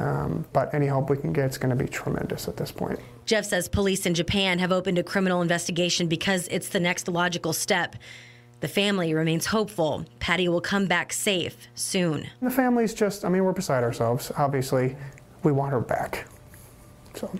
Um, 0.00 0.46
but 0.54 0.72
any 0.72 0.86
help 0.86 1.10
we 1.10 1.18
can 1.18 1.32
get 1.32 1.50
is 1.50 1.58
going 1.58 1.76
to 1.76 1.76
be 1.76 1.88
tremendous 1.88 2.48
at 2.48 2.56
this 2.56 2.72
point. 2.72 2.98
Jeff 3.26 3.44
says 3.44 3.68
police 3.68 4.06
in 4.06 4.14
Japan 4.14 4.58
have 4.58 4.72
opened 4.72 4.98
a 4.98 5.02
criminal 5.02 5.42
investigation 5.42 6.08
because 6.08 6.48
it's 6.48 6.70
the 6.70 6.80
next 6.80 7.06
logical 7.06 7.52
step. 7.52 7.96
The 8.60 8.68
family 8.68 9.12
remains 9.12 9.46
hopeful 9.46 10.06
Pattie 10.18 10.48
will 10.48 10.62
come 10.62 10.86
back 10.86 11.12
safe 11.12 11.68
soon. 11.74 12.28
The 12.40 12.50
family's 12.50 12.94
just, 12.94 13.26
I 13.26 13.28
mean, 13.28 13.44
we're 13.44 13.52
beside 13.52 13.84
ourselves. 13.84 14.32
Obviously, 14.38 14.96
we 15.42 15.52
want 15.52 15.72
her 15.72 15.80
back. 15.80 16.26
So, 17.14 17.30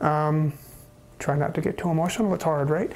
um, 0.00 0.54
try 1.18 1.36
not 1.36 1.54
to 1.54 1.60
get 1.60 1.76
too 1.76 1.90
emotional. 1.90 2.32
It's 2.34 2.44
hard, 2.44 2.70
right? 2.70 2.92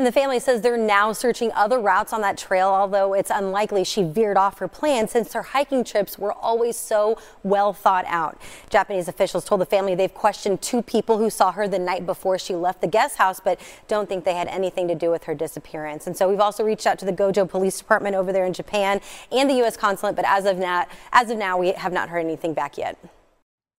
And 0.00 0.06
the 0.06 0.12
family 0.12 0.38
says 0.40 0.62
they're 0.62 0.78
now 0.78 1.12
searching 1.12 1.52
other 1.52 1.78
routes 1.78 2.14
on 2.14 2.22
that 2.22 2.38
trail, 2.38 2.68
although 2.68 3.12
it's 3.12 3.28
unlikely 3.28 3.84
she 3.84 4.02
veered 4.02 4.38
off 4.38 4.58
her 4.58 4.66
plan 4.66 5.06
since 5.08 5.34
her 5.34 5.42
hiking 5.42 5.84
trips 5.84 6.18
were 6.18 6.32
always 6.32 6.78
so 6.78 7.18
well 7.42 7.74
thought 7.74 8.06
out. 8.08 8.40
Japanese 8.70 9.08
officials 9.08 9.44
told 9.44 9.60
the 9.60 9.66
family 9.66 9.94
they've 9.94 10.14
questioned 10.14 10.62
two 10.62 10.80
people 10.80 11.18
who 11.18 11.28
saw 11.28 11.52
her 11.52 11.68
the 11.68 11.78
night 11.78 12.06
before 12.06 12.38
she 12.38 12.54
left 12.54 12.80
the 12.80 12.86
guest 12.86 13.18
house, 13.18 13.40
but 13.40 13.60
don't 13.88 14.08
think 14.08 14.24
they 14.24 14.32
had 14.32 14.48
anything 14.48 14.88
to 14.88 14.94
do 14.94 15.10
with 15.10 15.24
her 15.24 15.34
disappearance. 15.34 16.06
And 16.06 16.16
so 16.16 16.30
we've 16.30 16.40
also 16.40 16.64
reached 16.64 16.86
out 16.86 16.98
to 17.00 17.04
the 17.04 17.12
Gojo 17.12 17.46
Police 17.46 17.76
Department 17.76 18.16
over 18.16 18.32
there 18.32 18.46
in 18.46 18.54
Japan 18.54 19.02
and 19.30 19.50
the 19.50 19.54
U.S. 19.56 19.76
consulate, 19.76 20.16
but 20.16 20.24
as 20.26 20.46
of 20.46 20.56
now, 20.56 20.86
as 21.12 21.28
of 21.28 21.36
now, 21.36 21.58
we 21.58 21.72
have 21.72 21.92
not 21.92 22.08
heard 22.08 22.24
anything 22.24 22.54
back 22.54 22.78
yet. 22.78 22.96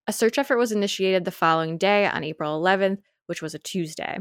A 0.06 0.14
search 0.14 0.38
effort 0.38 0.60
was 0.60 0.72
initiated 0.72 1.26
the 1.26 1.32
following 1.32 1.80
day 1.80 2.06
on 2.06 2.24
April 2.24 2.62
11th, 2.62 3.00
which 3.26 3.42
was 3.42 3.56
a 3.56 3.60
Tuesday. 3.60 4.20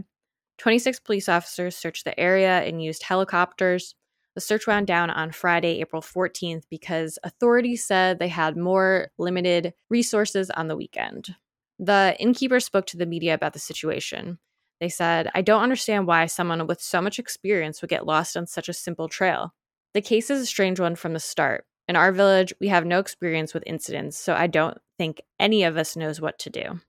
26 0.61 1.01
police 1.01 1.27
officers 1.27 1.75
searched 1.75 2.05
the 2.05 2.18
area 2.20 2.61
and 2.61 2.83
used 2.83 3.03
helicopters. 3.03 3.94
The 4.35 4.42
search 4.42 4.66
wound 4.66 4.87
down 4.87 5.09
on 5.09 5.33
Friday, 5.33 5.81
April 5.81 6.03
14th, 6.03 6.64
because 6.68 7.18
authorities 7.25 7.87
said 7.87 8.18
they 8.18 8.29
had 8.29 8.59
more 8.59 9.09
limited 9.16 9.73
resources 9.88 10.51
on 10.51 10.68
the 10.68 10.77
weekend. 10.77 11.35
The 11.79 12.14
innkeeper 12.20 12.61
spoke 12.61 12.85
to 12.88 12.99
the 12.99 13.07
media 13.07 13.33
about 13.33 13.55
the 13.55 13.59
situation. 13.59 14.38
They 14.81 14.90
said, 14.90 15.31
I 15.35 15.40
don't 15.40 15.62
understand 15.62 16.07
why 16.07 16.27
someone 16.27 16.66
with 16.66 16.83
so 16.83 17.01
much 17.01 17.18
experience 17.18 17.81
would 17.81 17.88
get 17.88 18.05
lost 18.05 18.37
on 18.37 18.46
such 18.46 18.68
a 18.68 18.75
simple 18.75 19.09
trail. 19.09 19.55
The 19.94 20.03
case 20.03 20.29
is 20.29 20.42
a 20.42 20.46
strange 20.46 20.79
one 20.79 20.94
from 20.94 21.14
the 21.14 21.20
start. 21.20 21.64
In 21.88 21.96
our 21.96 22.12
village, 22.12 22.53
we 22.61 22.68
have 22.68 22.85
no 22.85 22.99
experience 22.99 23.55
with 23.55 23.64
incidents, 23.66 24.18
so 24.18 24.35
I 24.35 24.46
don't 24.46 24.77
think 24.99 25.23
any 25.38 25.64
of 25.64 25.79
us 25.79 25.96
knows 25.96 26.20
what 26.20 26.38
to 26.40 26.51
do. 26.51 26.81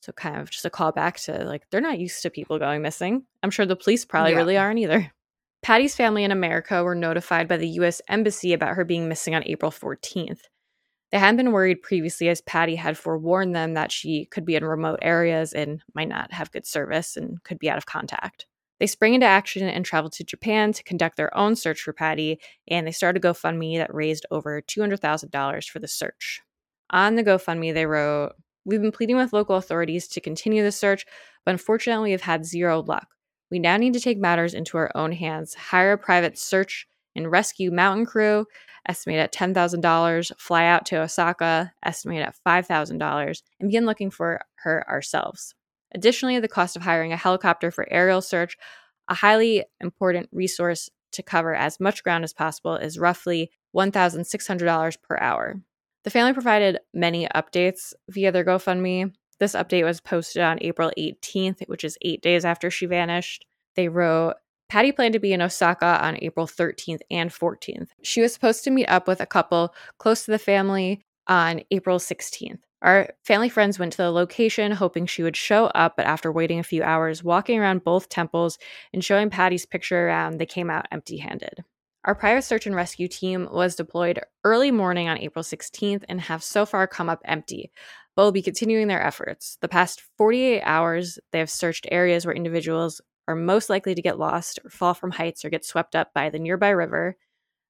So 0.00 0.12
kind 0.12 0.40
of 0.40 0.50
just 0.50 0.64
a 0.64 0.70
callback 0.70 1.22
to 1.24 1.44
like 1.44 1.62
they're 1.70 1.80
not 1.80 1.98
used 1.98 2.22
to 2.22 2.30
people 2.30 2.58
going 2.58 2.82
missing. 2.82 3.24
I'm 3.42 3.50
sure 3.50 3.66
the 3.66 3.76
police 3.76 4.04
probably 4.04 4.32
Yeah. 4.32 4.38
really 4.38 4.56
aren't 4.56 4.78
either. 4.78 5.12
Pattie's 5.62 5.94
family 5.94 6.24
in 6.24 6.30
America 6.30 6.82
were 6.82 6.94
notified 6.94 7.46
by 7.46 7.58
the 7.58 7.68
US 7.68 8.00
Embassy 8.08 8.54
about 8.54 8.76
her 8.76 8.84
being 8.84 9.08
missing 9.08 9.34
on 9.34 9.44
April 9.44 9.70
14th. 9.70 10.40
They 11.12 11.18
hadn't 11.18 11.36
been 11.36 11.52
worried 11.52 11.82
previously 11.82 12.28
as 12.28 12.40
Pattie 12.40 12.76
had 12.76 12.96
forewarned 12.96 13.54
them 13.54 13.74
that 13.74 13.92
she 13.92 14.26
could 14.26 14.44
be 14.46 14.54
in 14.54 14.64
remote 14.64 15.00
areas 15.02 15.52
and 15.52 15.82
might 15.94 16.08
not 16.08 16.32
have 16.32 16.52
good 16.52 16.64
service 16.66 17.16
and 17.16 17.42
could 17.42 17.58
be 17.58 17.68
out 17.68 17.78
of 17.78 17.84
contact. 17.86 18.46
They 18.78 18.86
spring 18.86 19.12
into 19.12 19.26
action 19.26 19.68
and 19.68 19.84
travel 19.84 20.08
to 20.10 20.24
Japan 20.24 20.72
to 20.72 20.82
conduct 20.84 21.16
their 21.18 21.36
own 21.36 21.56
search 21.56 21.82
for 21.82 21.92
Pattie, 21.92 22.40
and 22.68 22.86
they 22.86 22.92
started 22.92 23.22
a 23.22 23.28
GoFundMe 23.28 23.76
that 23.76 23.92
raised 23.94 24.24
over 24.30 24.62
$200,000 24.62 25.68
for 25.68 25.80
the 25.80 25.88
search. 25.88 26.40
On 26.88 27.16
the 27.16 27.24
GoFundMe, 27.24 27.74
they 27.74 27.84
wrote, 27.84 28.32
We've 28.64 28.82
been 28.82 28.92
pleading 28.92 29.16
with 29.16 29.32
local 29.32 29.56
authorities 29.56 30.06
to 30.08 30.20
continue 30.20 30.62
the 30.62 30.72
search, 30.72 31.06
but 31.44 31.52
unfortunately, 31.52 32.10
we've 32.10 32.20
had 32.20 32.44
zero 32.44 32.82
luck. 32.82 33.08
We 33.50 33.58
now 33.58 33.76
need 33.76 33.94
to 33.94 34.00
take 34.00 34.18
matters 34.18 34.54
into 34.54 34.76
our 34.76 34.90
own 34.94 35.12
hands, 35.12 35.54
hire 35.54 35.92
a 35.92 35.98
private 35.98 36.38
search 36.38 36.86
and 37.16 37.30
rescue 37.30 37.70
mountain 37.70 38.06
crew, 38.06 38.46
estimated 38.88 39.24
at 39.24 39.32
$10,000, 39.32 40.32
fly 40.38 40.66
out 40.66 40.86
to 40.86 41.00
Osaka, 41.00 41.72
estimated 41.84 42.26
at 42.26 42.36
$5,000, 42.46 43.42
and 43.60 43.68
begin 43.68 43.86
looking 43.86 44.10
for 44.10 44.40
her 44.62 44.88
ourselves. 44.88 45.54
Additionally, 45.92 46.38
the 46.38 46.48
cost 46.48 46.76
of 46.76 46.82
hiring 46.82 47.12
a 47.12 47.16
helicopter 47.16 47.70
for 47.70 47.86
aerial 47.90 48.20
search, 48.20 48.56
a 49.08 49.14
highly 49.14 49.64
important 49.80 50.28
resource 50.32 50.88
to 51.12 51.22
cover 51.22 51.54
as 51.54 51.80
much 51.80 52.04
ground 52.04 52.22
as 52.22 52.32
possible, 52.32 52.76
is 52.76 52.98
roughly 52.98 53.50
$1,600 53.74 55.02
per 55.02 55.18
hour. 55.20 55.60
The 56.04 56.10
family 56.10 56.32
provided 56.32 56.78
many 56.94 57.28
updates 57.28 57.92
via 58.08 58.32
their 58.32 58.44
GoFundMe. 58.44 59.12
This 59.38 59.54
update 59.54 59.84
was 59.84 60.00
posted 60.00 60.42
on 60.42 60.58
April 60.60 60.90
18th, 60.98 61.66
which 61.68 61.84
is 61.84 61.98
eight 62.02 62.22
days 62.22 62.44
after 62.44 62.70
she 62.70 62.86
vanished. 62.86 63.44
They 63.76 63.88
wrote, 63.88 64.34
Pattie 64.68 64.92
planned 64.92 65.14
to 65.14 65.18
be 65.18 65.32
in 65.32 65.42
Osaka 65.42 65.98
on 66.02 66.16
April 66.22 66.46
13th 66.46 67.00
and 67.10 67.30
14th. 67.30 67.88
She 68.02 68.22
was 68.22 68.32
supposed 68.32 68.64
to 68.64 68.70
meet 68.70 68.86
up 68.86 69.08
with 69.08 69.20
a 69.20 69.26
couple 69.26 69.74
close 69.98 70.24
to 70.24 70.30
the 70.30 70.38
family 70.38 71.02
on 71.26 71.62
April 71.70 71.98
16th. 71.98 72.60
Our 72.82 73.10
family 73.24 73.50
friends 73.50 73.78
went 73.78 73.92
to 73.92 73.98
the 73.98 74.10
location 74.10 74.72
hoping 74.72 75.06
she 75.06 75.22
would 75.22 75.36
show 75.36 75.66
up, 75.66 75.96
but 75.96 76.06
after 76.06 76.32
waiting 76.32 76.60
a 76.60 76.64
few 76.64 76.82
hours, 76.82 77.22
walking 77.22 77.58
around 77.58 77.84
both 77.84 78.08
temples, 78.08 78.58
and 78.94 79.04
showing 79.04 79.28
Pattie's 79.28 79.66
picture 79.66 80.06
around, 80.06 80.38
they 80.38 80.46
came 80.46 80.70
out 80.70 80.86
empty 80.90 81.18
handed. 81.18 81.64
Our 82.04 82.14
private 82.14 82.42
search 82.42 82.66
and 82.66 82.74
rescue 82.74 83.08
team 83.08 83.46
was 83.50 83.76
deployed 83.76 84.20
early 84.42 84.70
morning 84.70 85.08
on 85.08 85.18
April 85.18 85.42
16th 85.42 86.02
and 86.08 86.18
have 86.22 86.42
so 86.42 86.64
far 86.64 86.86
come 86.86 87.10
up 87.10 87.20
empty, 87.26 87.70
but 88.16 88.22
will 88.22 88.32
be 88.32 88.40
continuing 88.40 88.88
their 88.88 89.02
efforts. 89.02 89.58
The 89.60 89.68
past 89.68 90.02
48 90.16 90.62
hours, 90.62 91.18
they 91.30 91.40
have 91.40 91.50
searched 91.50 91.86
areas 91.90 92.24
where 92.24 92.34
individuals 92.34 93.02
are 93.28 93.36
most 93.36 93.68
likely 93.68 93.94
to 93.94 94.00
get 94.00 94.18
lost 94.18 94.58
or 94.64 94.70
fall 94.70 94.94
from 94.94 95.10
heights 95.10 95.44
or 95.44 95.50
get 95.50 95.64
swept 95.64 95.94
up 95.94 96.14
by 96.14 96.30
the 96.30 96.38
nearby 96.38 96.70
river. 96.70 97.18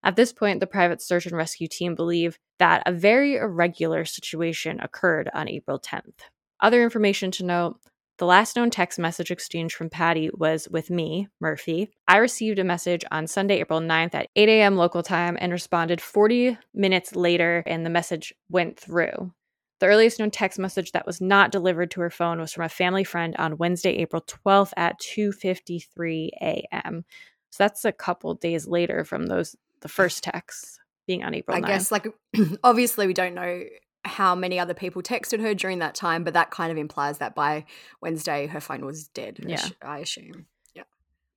At 0.04 0.14
this 0.14 0.32
point, 0.32 0.60
the 0.60 0.66
private 0.68 1.02
search 1.02 1.26
and 1.26 1.36
rescue 1.36 1.66
team 1.66 1.96
believe 1.96 2.38
that 2.60 2.84
a 2.86 2.92
very 2.92 3.36
irregular 3.36 4.04
situation 4.04 4.78
occurred 4.78 5.28
on 5.34 5.48
April 5.48 5.80
10th. 5.80 6.20
Other 6.60 6.84
information 6.84 7.32
to 7.32 7.44
note 7.44 7.80
the 8.20 8.26
last 8.26 8.54
known 8.54 8.68
text 8.68 8.98
message 8.98 9.30
exchange 9.30 9.74
from 9.74 9.88
Pattie 9.88 10.28
was 10.34 10.68
with 10.68 10.90
me, 10.90 11.28
Murphy. 11.40 11.90
I 12.06 12.18
received 12.18 12.58
a 12.58 12.64
message 12.64 13.02
on 13.10 13.26
Sunday, 13.26 13.60
April 13.60 13.80
9th 13.80 14.14
at 14.14 14.26
8 14.36 14.46
a.m. 14.46 14.76
local 14.76 15.02
time 15.02 15.38
and 15.40 15.50
responded 15.50 16.02
40 16.02 16.58
minutes 16.74 17.16
later, 17.16 17.62
and 17.66 17.84
the 17.84 17.90
message 17.90 18.34
went 18.50 18.78
through. 18.78 19.32
The 19.78 19.86
earliest 19.86 20.18
known 20.18 20.30
text 20.30 20.58
message 20.58 20.92
that 20.92 21.06
was 21.06 21.22
not 21.22 21.50
delivered 21.50 21.90
to 21.92 22.02
her 22.02 22.10
phone 22.10 22.38
was 22.38 22.52
from 22.52 22.66
a 22.66 22.68
family 22.68 23.04
friend 23.04 23.34
on 23.38 23.56
Wednesday, 23.56 23.96
April 23.96 24.20
12th 24.20 24.74
at 24.76 25.00
2:53 25.00 26.28
a.m. 26.42 27.06
So 27.48 27.64
that's 27.64 27.86
a 27.86 27.92
couple 27.92 28.34
days 28.34 28.66
later 28.66 29.02
from 29.02 29.28
those 29.28 29.56
the 29.80 29.88
first 29.88 30.22
texts 30.22 30.78
being 31.06 31.24
on 31.24 31.34
April 31.34 31.56
I 31.56 31.62
9th. 31.62 31.66
guess, 31.66 31.90
like, 31.90 32.06
obviously, 32.62 33.06
we 33.06 33.14
don't 33.14 33.32
know 33.32 33.64
how 34.04 34.34
many 34.34 34.58
other 34.58 34.74
people 34.74 35.02
texted 35.02 35.40
her 35.40 35.54
during 35.54 35.78
that 35.80 35.94
time, 35.94 36.24
but 36.24 36.34
that 36.34 36.50
kind 36.50 36.72
of 36.72 36.78
implies 36.78 37.18
that 37.18 37.34
by 37.34 37.64
Wednesday 38.00 38.46
her 38.46 38.60
phone 38.60 38.84
was 38.84 39.08
dead. 39.08 39.38
I 39.44 39.48
Yeah. 39.48 39.68
I 39.82 39.98
assume. 39.98 40.46
yeah, 40.74 40.84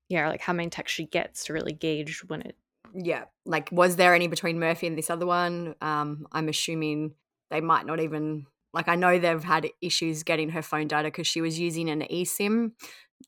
yeah, 0.09 0.29
like 0.29 0.41
how 0.41 0.53
many 0.53 0.69
texts 0.69 0.95
she 0.95 1.05
gets 1.05 1.45
to 1.45 1.53
really 1.53 1.73
gauge 1.73 2.23
when 2.27 2.41
it 2.41 2.55
Yeah, 2.93 3.25
like, 3.45 3.69
was 3.71 3.95
there 3.95 4.13
any 4.13 4.27
between 4.27 4.59
Murphy 4.59 4.87
and 4.87 4.97
this 4.97 5.09
other 5.09 5.25
one? 5.25 5.75
Um, 5.81 6.27
I'm 6.31 6.47
assuming 6.47 7.15
they 7.49 7.61
might 7.61 7.85
not 7.85 7.99
even 7.99 8.45
like. 8.73 8.87
I 8.87 8.95
know 8.95 9.19
they've 9.19 9.43
had 9.43 9.69
issues 9.81 10.23
getting 10.23 10.49
her 10.49 10.61
phone 10.61 10.87
data 10.87 11.07
because 11.07 11.27
she 11.27 11.41
was 11.41 11.59
using 11.59 11.89
an 11.89 12.01
eSIM. 12.01 12.71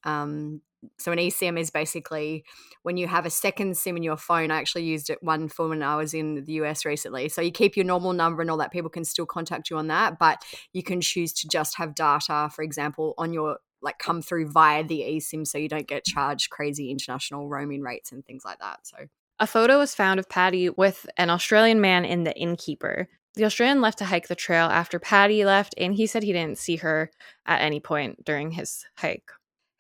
Um, 0.04 0.62
so 0.98 1.12
an 1.12 1.18
eSIM 1.18 1.60
is 1.60 1.70
basically 1.70 2.44
when 2.84 2.98
you 2.98 3.08
have 3.08 3.26
a 3.26 3.30
second 3.30 3.78
SIM 3.78 3.98
in 3.98 4.04
your 4.04 4.18
phone. 4.18 4.52
I 4.52 4.58
actually 4.58 4.84
used 4.84 5.10
it 5.10 5.22
one 5.22 5.48
for 5.48 5.68
when 5.70 5.84
I 5.84 5.96
was 5.96 6.14
in 6.14 6.44
the 6.44 6.54
US 6.54 6.86
recently. 6.86 7.30
So 7.30 7.42
you 7.42 7.52
keep 7.52 7.76
your 7.76 7.86
normal 7.86 8.14
number 8.14 8.42
and 8.42 8.52
all 8.52 8.58
that. 8.58 8.72
People 8.72 8.90
can 8.90 9.06
still 9.06 9.26
contact 9.26 9.70
you 9.70 9.78
on 9.78 9.88
that, 9.88 10.20
but 10.20 10.44
you 10.74 10.84
can 10.84 11.02
choose 11.02 11.34
to 11.34 11.48
just 11.48 11.78
have 11.78 11.96
data, 11.96 12.50
for 12.54 12.64
example, 12.64 13.14
on 13.18 13.34
your 13.34 13.58
like 13.82 14.00
come 14.00 14.22
through 14.22 14.50
via 14.52 14.84
the 14.84 15.02
eSIM, 15.02 15.48
so 15.48 15.58
you 15.58 15.70
don't 15.70 15.88
get 15.88 16.04
mm. 16.04 16.14
charged 16.14 16.50
crazy 16.50 16.92
international 16.92 17.48
roaming 17.48 17.82
rates 17.82 18.12
and 18.12 18.26
things 18.26 18.44
like 18.44 18.60
that. 18.60 18.80
So 18.84 18.98
A 19.40 19.48
photo 19.48 19.78
was 19.78 19.96
found 19.96 20.20
of 20.20 20.28
Pattie 20.28 20.70
with 20.70 21.06
an 21.18 21.30
Australian 21.30 21.80
man 21.80 22.04
in 22.04 22.24
the 22.24 22.36
innkeeper. 22.36 23.08
The 23.36 23.46
Australian 23.46 23.82
left 23.82 23.98
to 24.00 24.06
hike 24.06 24.28
the 24.28 24.36
trail 24.36 24.68
after 24.68 24.98
Pattie 24.98 25.46
left, 25.46 25.76
and 25.78 25.94
he 25.94 26.08
said 26.08 26.24
he 26.24 26.34
didn't 26.34 26.58
see 26.58 26.78
her 26.78 27.12
at 27.46 27.62
any 27.62 27.80
point 27.80 28.24
during 28.24 28.52
his 28.52 28.86
hike. 28.96 29.30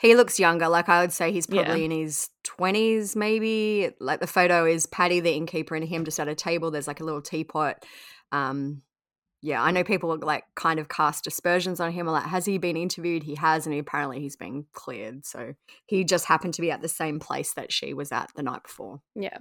He 0.05 0.15
looks 0.15 0.39
younger. 0.39 0.67
Like 0.67 0.87
I 0.89 1.01
would 1.01 1.11
say 1.11 1.31
he's 1.31 1.47
Yeah. 1.49 1.63
probably 1.63 1.85
in 1.85 1.91
his 1.91 2.29
20s, 2.43 3.15
maybe. 3.15 3.91
Like 3.99 4.19
the 4.19 4.27
photo 4.27 4.65
is 4.65 4.85
Pattie, 4.85 5.19
the 5.19 5.33
innkeeper, 5.33 5.75
and 5.75 5.83
him 5.83 6.05
just 6.05 6.19
at 6.19 6.27
a 6.27 6.35
table. 6.35 6.71
There's 6.71 6.87
like 6.87 6.99
a 6.99 7.03
little 7.03 7.21
teapot. 7.21 7.83
Um, 8.31 8.81
yeah, 9.41 9.61
I 9.61 9.71
know 9.71 9.83
people 9.83 10.17
like 10.21 10.43
kind 10.55 10.79
of 10.79 10.89
cast 10.89 11.27
aspersions 11.27 11.79
on 11.79 11.91
him. 11.91 12.07
Like, 12.07 12.25
has 12.25 12.45
he 12.45 12.57
been 12.57 12.77
interviewed? 12.77 13.23
He 13.23 13.35
has, 13.35 13.67
and 13.67 13.77
apparently 13.77 14.19
he's 14.19 14.35
been 14.35 14.65
cleared. 14.73 15.25
So 15.25 15.53
he 15.85 16.03
just 16.03 16.25
happened 16.25 16.55
to 16.55 16.61
be 16.61 16.71
at 16.71 16.81
the 16.81 16.87
same 16.87 17.19
place 17.19 17.53
that 17.53 17.71
she 17.71 17.93
was 17.93 18.11
at 18.11 18.31
the 18.35 18.43
night 18.43 18.63
before. 18.63 19.01
Yeah. 19.15 19.37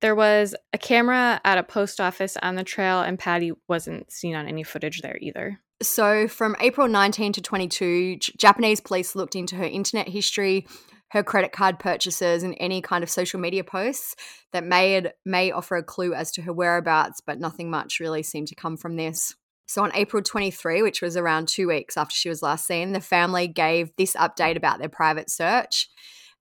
There 0.00 0.14
was 0.14 0.54
a 0.72 0.78
camera 0.78 1.40
at 1.44 1.58
a 1.58 1.62
post 1.62 2.00
office 2.00 2.36
on 2.42 2.56
the 2.56 2.64
trail, 2.64 3.00
and 3.00 3.18
Pattie 3.18 3.52
wasn't 3.68 4.10
seen 4.12 4.34
on 4.34 4.46
any 4.48 4.62
footage 4.62 5.00
there 5.02 5.18
either. 5.20 5.60
So, 5.82 6.28
from 6.28 6.56
April 6.60 6.88
19 6.88 7.32
to 7.32 7.42
22, 7.42 8.16
J- 8.16 8.32
Japanese 8.38 8.80
police 8.80 9.14
looked 9.14 9.34
into 9.34 9.56
her 9.56 9.64
internet 9.64 10.08
history, 10.08 10.66
her 11.10 11.22
credit 11.22 11.52
card 11.52 11.78
purchases, 11.78 12.42
and 12.42 12.56
any 12.58 12.80
kind 12.80 13.02
of 13.02 13.10
social 13.10 13.40
media 13.40 13.64
posts 13.64 14.14
that 14.52 14.64
may 14.64 15.10
may 15.24 15.50
offer 15.50 15.76
a 15.76 15.82
clue 15.82 16.14
as 16.14 16.30
to 16.32 16.42
her 16.42 16.52
whereabouts, 16.52 17.20
but 17.20 17.40
nothing 17.40 17.70
much 17.70 17.98
really 18.00 18.22
seemed 18.22 18.48
to 18.48 18.54
come 18.54 18.76
from 18.76 18.96
this. 18.96 19.34
So, 19.66 19.82
on 19.82 19.90
April 19.94 20.22
23, 20.22 20.82
which 20.82 21.02
was 21.02 21.16
around 21.16 21.48
two 21.48 21.66
weeks 21.66 21.96
after 21.96 22.14
she 22.14 22.28
was 22.28 22.42
last 22.42 22.66
seen, 22.66 22.92
the 22.92 23.00
family 23.00 23.48
gave 23.48 23.90
this 23.96 24.14
update 24.14 24.56
about 24.56 24.78
their 24.78 24.88
private 24.88 25.28
search. 25.28 25.88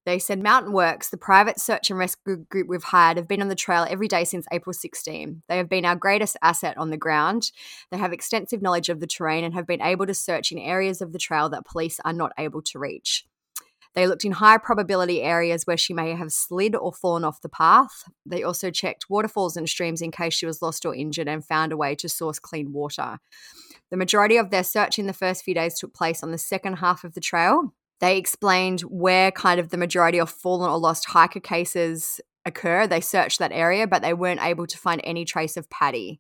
They 0.06 0.20
said 0.20 0.44
Mountain 0.44 0.74
Works, 0.74 1.10
the 1.10 1.18
private 1.18 1.60
search 1.60 1.90
and 1.90 1.98
rescue 1.98 2.46
group 2.50 2.68
we've 2.68 2.84
hired, 2.84 3.16
have 3.16 3.28
been 3.28 3.42
on 3.42 3.48
the 3.48 3.56
trail 3.56 3.88
every 3.90 4.10
day 4.10 4.26
since 4.26 4.46
April 4.52 4.74
16. 4.74 5.44
They 5.48 5.58
have 5.58 5.70
been 5.70 5.86
our 5.86 5.96
greatest 5.96 6.36
asset 6.42 6.78
on 6.78 6.90
the 6.90 6.98
ground. 6.98 7.52
They 7.90 7.98
have 7.98 8.12
extensive 8.12 8.62
knowledge 8.62 8.90
of 8.90 9.00
the 9.00 9.08
terrain 9.08 9.46
and 9.46 9.54
have 9.54 9.66
been 9.66 9.82
able 9.82 10.06
to 10.06 10.14
search 10.14 10.52
in 10.52 10.58
areas 10.58 11.02
of 11.02 11.14
the 11.14 11.20
trail 11.20 11.48
that 11.50 11.66
police 11.66 12.02
are 12.04 12.12
not 12.12 12.34
able 12.38 12.62
to 12.64 12.80
reach. 12.80 13.26
They 13.96 14.08
looked 14.08 14.26
in 14.26 14.34
high 14.34 14.58
probability 14.58 15.22
areas 15.22 15.66
where 15.66 15.78
she 15.78 15.94
may 15.94 16.16
have 16.16 16.32
slid 16.32 16.76
or 16.76 16.92
fallen 16.92 17.24
off 17.24 17.42
the 17.42 17.48
path. 17.48 18.04
They 18.26 18.44
also 18.44 18.72
checked 18.72 19.10
waterfalls 19.10 19.56
and 19.56 19.70
streams 19.70 20.02
in 20.02 20.12
case 20.12 20.34
she 20.34 20.48
was 20.48 20.62
lost 20.62 20.86
or 20.86 20.96
injured 20.96 21.28
and 21.28 21.46
found 21.46 21.72
a 21.72 21.78
way 21.78 21.96
to 21.96 22.10
source 22.10 22.40
clean 22.40 22.74
water. 22.74 23.20
The 23.92 23.98
majority 23.98 24.38
of 24.38 24.50
their 24.50 24.64
search 24.64 24.98
in 24.98 25.06
the 25.06 25.14
first 25.14 25.44
few 25.44 25.54
days 25.54 25.78
took 25.80 25.94
place 25.94 26.24
on 26.24 26.32
the 26.32 26.38
second 26.38 26.78
half 26.78 27.04
of 27.04 27.14
the 27.14 27.22
trail. 27.22 27.74
They 28.00 28.18
explained 28.18 28.82
where 28.82 29.32
kind 29.32 29.60
of 29.60 29.70
the 29.70 29.78
majority 29.78 30.20
of 30.20 30.30
fallen 30.30 30.70
or 30.70 30.78
lost 30.78 31.06
hiker 31.06 31.40
cases 31.40 32.20
occur. 32.46 32.88
They 32.88 33.02
searched 33.02 33.40
that 33.40 33.52
area, 33.52 33.88
but 33.88 34.02
they 34.02 34.14
weren't 34.14 34.44
able 34.44 34.68
to 34.68 34.78
find 34.78 35.02
any 35.04 35.26
trace 35.26 35.58
of 35.58 35.70
Pattie. 35.70 36.20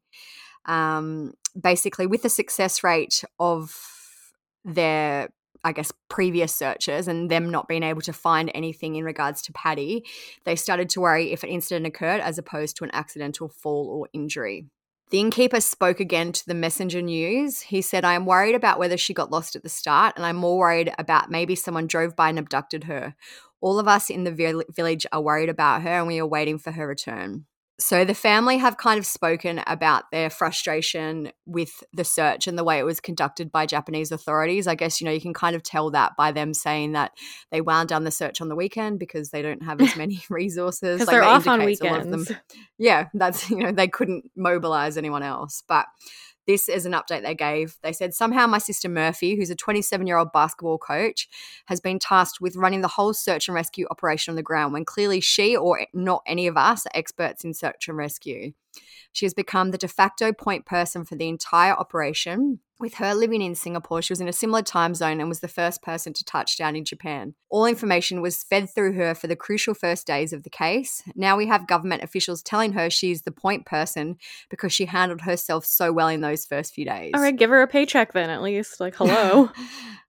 Um, 0.65 1.33
basically, 1.59 2.07
with 2.07 2.23
the 2.23 2.29
success 2.29 2.83
rate 2.83 3.23
of 3.39 3.75
their, 4.63 5.29
I 5.63 5.73
guess, 5.73 5.91
previous 6.09 6.55
searches 6.55 7.07
and 7.07 7.29
them 7.29 7.51
not 7.51 7.67
being 7.67 7.83
able 7.83 8.01
to 8.01 8.13
find 8.13 8.49
anything 8.53 8.95
in 8.95 9.03
regards 9.03 9.41
to 9.43 9.53
Pattie, 9.53 10.05
they 10.45 10.55
started 10.55 10.89
to 10.89 11.01
worry 11.01 11.33
if 11.33 11.43
an 11.43 11.49
incident 11.49 11.85
occurred 11.85 12.21
as 12.21 12.37
opposed 12.37 12.77
to 12.77 12.85
an 12.85 12.91
accidental 12.93 13.49
fall 13.49 13.89
or 13.89 14.07
injury. 14.13 14.67
The 15.09 15.19
innkeeper 15.19 15.61
spoke 15.61 15.99
again 15.99 16.31
to 16.31 16.45
the 16.45 16.55
messenger 16.55 17.01
news. 17.01 17.61
He 17.61 17.81
said, 17.81 18.03
I 18.03 18.15
am 18.15 18.25
worried 18.25 18.55
about 18.55 18.79
whether 18.79 18.97
she 18.97 19.13
got 19.13 19.29
lost 19.29 19.55
at 19.55 19.61
the 19.61 19.69
start, 19.69 20.13
and 20.15 20.25
I'm 20.25 20.37
more 20.37 20.57
worried 20.57 20.91
about 20.97 21.29
maybe 21.29 21.55
someone 21.55 21.85
drove 21.85 22.15
by 22.15 22.29
and 22.29 22.39
abducted 22.39 22.85
her. 22.85 23.13
All 23.61 23.77
of 23.77 23.87
us 23.87 24.09
in 24.09 24.23
the 24.23 24.65
village 24.69 25.05
are 25.11 25.21
worried 25.21 25.49
about 25.49 25.83
her, 25.83 25.99
and 25.99 26.07
we 26.07 26.19
are 26.19 26.25
waiting 26.25 26.57
for 26.57 26.71
her 26.71 26.87
return. 26.87 27.45
So 27.79 28.05
the 28.05 28.13
family 28.13 28.57
have 28.59 28.77
kind 28.77 28.99
of 28.99 29.05
spoken 29.05 29.61
about 29.65 30.03
their 30.11 30.29
frustration 30.29 31.31
with 31.47 31.83
the 31.91 32.03
search 32.03 32.47
and 32.47 32.57
the 32.57 32.63
way 32.63 32.77
it 32.77 32.83
was 32.83 32.99
conducted 32.99 33.51
by 33.51 33.65
Japanese 33.65 34.11
authorities. 34.11 34.67
I 34.67 34.75
guess, 34.75 35.01
you 35.01 35.05
know, 35.05 35.11
you 35.11 35.19
can 35.19 35.33
kind 35.33 35.55
of 35.55 35.63
tell 35.63 35.89
that 35.91 36.11
by 36.15 36.31
them 36.31 36.53
saying 36.53 36.91
that 36.91 37.13
they 37.51 37.61
wound 37.61 37.89
down 37.89 38.03
the 38.03 38.11
search 38.11 38.41
on 38.41 38.47
the 38.49 38.55
weekend 38.55 38.99
because 38.99 39.31
they 39.31 39.41
don't 39.41 39.63
have 39.63 39.81
as 39.81 39.95
many 39.97 40.23
resources. 40.29 40.99
Because 40.99 41.07
Like, 41.07 41.13
they're 41.15 41.23
off 41.23 41.47
on 41.47 41.65
weekends. 41.65 42.31
yeah, 42.77 43.07
that's 43.15 43.49
you 43.49 43.57
know 43.57 43.71
they 43.71 43.87
couldn't 43.87 44.29
mobilize 44.35 44.95
anyone 44.95 45.23
else. 45.23 45.63
But 45.67 45.87
this 46.45 46.67
is 46.67 46.85
an 46.85 46.93
update 46.93 47.23
they 47.23 47.35
gave. 47.35 47.77
They 47.81 47.93
said 47.93 48.13
somehow 48.13 48.47
my 48.47 48.57
sister 48.57 48.89
Murphy, 48.89 49.35
who's 49.35 49.49
a 49.49 49.55
27 49.55 50.05
year 50.07 50.17
old 50.17 50.31
basketball 50.31 50.77
coach, 50.77 51.27
has 51.67 51.79
been 51.79 51.99
tasked 51.99 52.41
with 52.41 52.55
running 52.55 52.81
the 52.81 52.87
whole 52.89 53.13
search 53.13 53.47
and 53.47 53.55
rescue 53.55 53.87
operation 53.89 54.31
on 54.31 54.35
the 54.35 54.43
ground 54.43 54.73
when 54.73 54.85
clearly 54.85 55.21
she 55.21 55.55
or 55.55 55.85
not 55.93 56.23
any 56.25 56.47
of 56.47 56.57
us 56.57 56.85
are 56.85 56.91
experts 56.93 57.43
in 57.43 57.53
search 57.53 57.87
and 57.87 57.97
rescue. 57.97 58.53
She 59.11 59.25
has 59.25 59.33
become 59.33 59.71
the 59.71 59.77
de 59.77 59.87
facto 59.87 60.33
point 60.33 60.65
person 60.65 61.05
for 61.05 61.15
the 61.15 61.27
entire 61.27 61.73
operation. 61.73 62.59
With 62.83 62.95
her 62.95 63.15
living 63.15 63.41
in 63.41 63.55
Singapore, 63.55 64.01
she 64.01 64.11
was 64.11 64.19
in 64.19 64.27
a 64.27 64.33
similar 64.33 64.61
time 64.61 64.93
zone 64.93 65.21
and 65.21 65.29
was 65.29 65.39
the 65.39 65.47
first 65.47 65.81
person 65.81 66.11
to 66.11 66.25
touch 66.25 66.57
down 66.57 66.75
in 66.75 66.83
Japan. 66.83 67.33
All 67.49 67.65
information 67.65 68.19
was 68.19 68.43
fed 68.43 68.69
through 68.69 68.91
her 68.95 69.15
for 69.15 69.27
the 69.27 69.37
crucial 69.37 69.73
first 69.73 70.05
days 70.05 70.33
of 70.33 70.43
the 70.43 70.49
case. 70.49 71.01
Now 71.15 71.37
we 71.37 71.47
have 71.47 71.65
government 71.65 72.03
officials 72.03 72.43
telling 72.43 72.73
her 72.73 72.89
she's 72.89 73.21
the 73.21 73.31
point 73.31 73.65
person 73.65 74.17
because 74.49 74.73
she 74.73 74.83
handled 74.83 75.21
herself 75.21 75.63
so 75.65 75.93
well 75.93 76.09
in 76.09 76.19
those 76.19 76.45
first 76.45 76.73
few 76.73 76.83
days. 76.83 77.11
All 77.13 77.21
right, 77.21 77.33
give 77.33 77.51
her 77.51 77.61
a 77.61 77.69
paycheck 77.69 78.11
then, 78.11 78.29
at 78.29 78.41
least. 78.41 78.81
Like, 78.81 78.95
hello. 78.95 79.49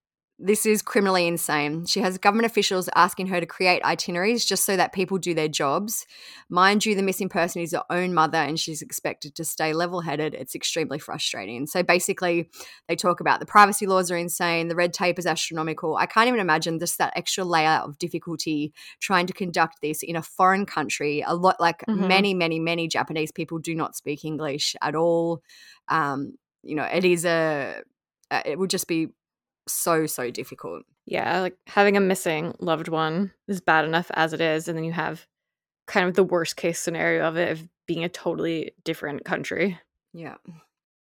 This 0.47 0.67
is 0.67 0.83
criminally 0.83 1.27
insane. 1.27 1.87
She 1.87 2.01
has 2.01 2.19
government 2.19 2.45
officials 2.45 2.91
asking 2.95 3.29
her 3.29 3.41
to 3.41 3.47
create 3.47 3.83
itineraries 3.83 4.45
just 4.45 4.67
so 4.67 4.77
that 4.77 4.93
people 4.93 5.17
do 5.17 5.33
their 5.33 5.49
jobs. 5.49 6.05
Mind 6.51 6.85
you, 6.85 6.95
the 6.95 7.03
missing 7.03 7.31
person 7.31 7.63
is 7.63 7.73
her 7.73 7.83
own 7.89 8.13
mother 8.13 8.37
and 8.37 8.61
she's 8.61 8.83
expected 8.83 9.35
to 9.37 9.45
stay 9.47 9.73
level 9.73 10.03
headed. 10.03 10.35
It's 10.35 10.55
extremely 10.55 10.99
frustrating. 10.99 11.67
So 11.67 11.83
basically, 11.83 12.51
they 12.89 12.95
talk 12.95 13.21
about 13.21 13.41
the 13.41 13.47
privacy 13.47 13.87
laws 13.87 14.11
are 14.11 14.19
insane, 14.19 14.69
the 14.69 14.77
red 14.77 14.93
tape 14.93 15.19
is 15.19 15.25
astronomical. 15.25 15.97
I 15.97 16.05
can't 16.05 16.29
even 16.29 16.41
imagine 16.41 16.79
just 16.79 16.99
that 16.99 17.15
extra 17.17 17.43
layer 17.43 17.81
of 17.83 17.97
difficulty 17.97 18.75
trying 19.01 19.27
to 19.29 19.33
conduct 19.33 19.77
this 19.81 20.03
in 20.03 20.15
a 20.15 20.21
foreign 20.21 20.67
country. 20.67 21.25
A 21.27 21.35
lot 21.35 21.59
like 21.59 21.83
Mhm. 21.89 22.07
many, 22.07 22.35
many, 22.35 22.61
many 22.61 22.87
Japanese 22.87 23.33
people 23.33 23.59
do 23.61 23.75
not 23.75 23.97
speak 23.97 24.27
English 24.27 24.77
at 24.83 24.95
all. 24.95 25.43
Um, 25.89 26.37
you 26.63 26.75
know, 26.75 26.85
it 26.85 27.07
is 27.07 27.25
a, 27.25 27.81
uh, 28.31 28.43
it 28.45 28.59
would 28.59 28.69
just 28.69 28.89
be 28.89 29.09
so 29.67 30.07
so 30.07 30.31
difficult. 30.31 30.83
yeah, 31.07 31.41
like 31.41 31.57
having 31.67 31.97
a 31.97 32.01
missing 32.01 32.55
loved 32.61 32.89
one 32.89 33.33
is 33.49 33.61
bad 33.61 33.85
enough 33.85 34.11
as 34.15 34.33
it 34.33 34.41
is. 34.41 34.69
And 34.69 34.77
then 34.77 34.85
you 34.85 34.93
have 34.93 35.27
kind 35.87 36.09
of 36.09 36.15
the 36.15 36.25
worst 36.25 36.57
case 36.57 36.81
scenario 36.81 37.27
of 37.27 37.37
it 37.37 37.51
of 37.51 37.69
being 37.87 38.05
a 38.05 38.09
totally 38.09 38.73
different 38.85 39.25
country. 39.25 39.79
Yeah. 40.13 40.37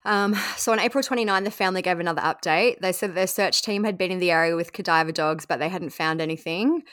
Um, 0.05 0.35
so 0.57 0.71
on 0.71 0.79
April 0.79 1.03
29, 1.03 1.43
the 1.43 1.51
family 1.51 1.81
gave 1.81 1.99
another 1.99 2.21
update. 2.21 2.79
They 2.79 2.91
said 2.91 3.11
that 3.11 3.15
their 3.15 3.27
search 3.27 3.61
team 3.61 3.83
had 3.83 3.97
been 3.97 4.11
in 4.11 4.19
the 4.19 4.31
area 4.31 4.55
with 4.55 4.73
cadaver 4.73 5.11
dogs, 5.11 5.45
but 5.45 5.59
they 5.59 5.69
hadn't 5.69 5.91
found 5.91 6.21
anything. 6.21 6.83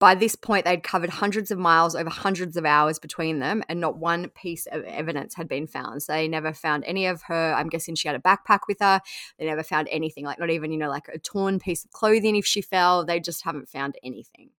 By 0.00 0.14
this 0.14 0.34
point, 0.34 0.64
they'd 0.64 0.82
covered 0.82 1.10
hundreds 1.10 1.50
of 1.50 1.58
miles 1.58 1.94
over 1.94 2.08
hundreds 2.08 2.56
of 2.56 2.64
hours 2.64 2.98
between 2.98 3.38
them, 3.38 3.62
and 3.68 3.80
not 3.80 3.98
one 3.98 4.30
piece 4.30 4.66
of 4.72 4.82
evidence 4.84 5.34
had 5.34 5.46
been 5.46 5.66
found. 5.66 6.02
So 6.02 6.14
they 6.14 6.26
never 6.26 6.54
found 6.54 6.84
any 6.86 7.04
of 7.04 7.22
her. 7.24 7.54
I'm 7.54 7.68
guessing 7.68 7.94
she 7.94 8.08
had 8.08 8.16
a 8.16 8.20
backpack 8.20 8.60
with 8.66 8.78
her. 8.80 9.02
They 9.38 9.44
never 9.44 9.62
found 9.62 9.88
anything, 9.90 10.24
like 10.24 10.38
not 10.38 10.48
even, 10.48 10.72
you 10.72 10.78
know, 10.78 10.88
like 10.88 11.08
a 11.12 11.18
torn 11.18 11.58
piece 11.58 11.84
of 11.84 11.90
clothing 11.90 12.34
if 12.34 12.46
she 12.46 12.62
fell. 12.62 13.04
They 13.04 13.20
just 13.20 13.44
haven't 13.44 13.68
found 13.68 13.96
anything. 14.02 14.52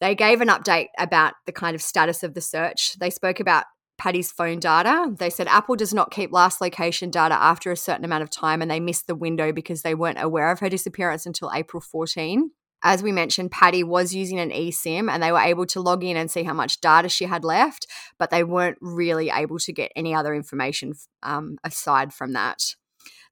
They 0.00 0.16
gave 0.16 0.40
an 0.40 0.48
update 0.48 0.88
about 0.98 1.34
the 1.46 1.52
kind 1.52 1.76
of 1.76 1.82
status 1.82 2.24
of 2.24 2.34
the 2.34 2.40
search. 2.40 2.98
They 2.98 3.10
spoke 3.10 3.38
about 3.38 3.66
Pattie's 3.96 4.32
phone 4.32 4.58
data. 4.58 5.14
They 5.16 5.30
said 5.30 5.46
Apple 5.46 5.76
does 5.76 5.94
not 5.94 6.10
keep 6.10 6.32
last 6.32 6.60
location 6.60 7.10
data 7.10 7.34
after 7.34 7.70
a 7.70 7.76
certain 7.76 8.04
amount 8.04 8.24
of 8.24 8.30
time, 8.30 8.60
and 8.60 8.68
they 8.68 8.80
missed 8.80 9.06
the 9.06 9.14
window 9.14 9.52
because 9.52 9.82
they 9.82 9.94
weren't 9.94 10.20
aware 10.20 10.50
of 10.50 10.58
her 10.58 10.68
disappearance 10.68 11.26
until 11.26 11.52
April 11.54 11.80
14 11.80 12.50
as 12.82 13.02
we 13.02 13.12
mentioned, 13.12 13.50
Pattie 13.50 13.84
was 13.84 14.14
using 14.14 14.38
an 14.38 14.50
eSIM 14.50 15.10
and 15.10 15.22
they 15.22 15.32
were 15.32 15.40
able 15.40 15.66
to 15.66 15.80
log 15.80 16.02
in 16.02 16.16
and 16.16 16.30
see 16.30 16.44
how 16.44 16.54
much 16.54 16.80
data 16.80 17.08
she 17.08 17.26
had 17.26 17.44
left, 17.44 17.86
but 18.18 18.30
they 18.30 18.42
weren't 18.42 18.78
really 18.80 19.30
able 19.30 19.58
to 19.58 19.72
get 19.72 19.92
any 19.94 20.14
other 20.14 20.34
information 20.34 20.94
um, 21.22 21.58
aside 21.62 22.12
from 22.12 22.32
that. 22.32 22.74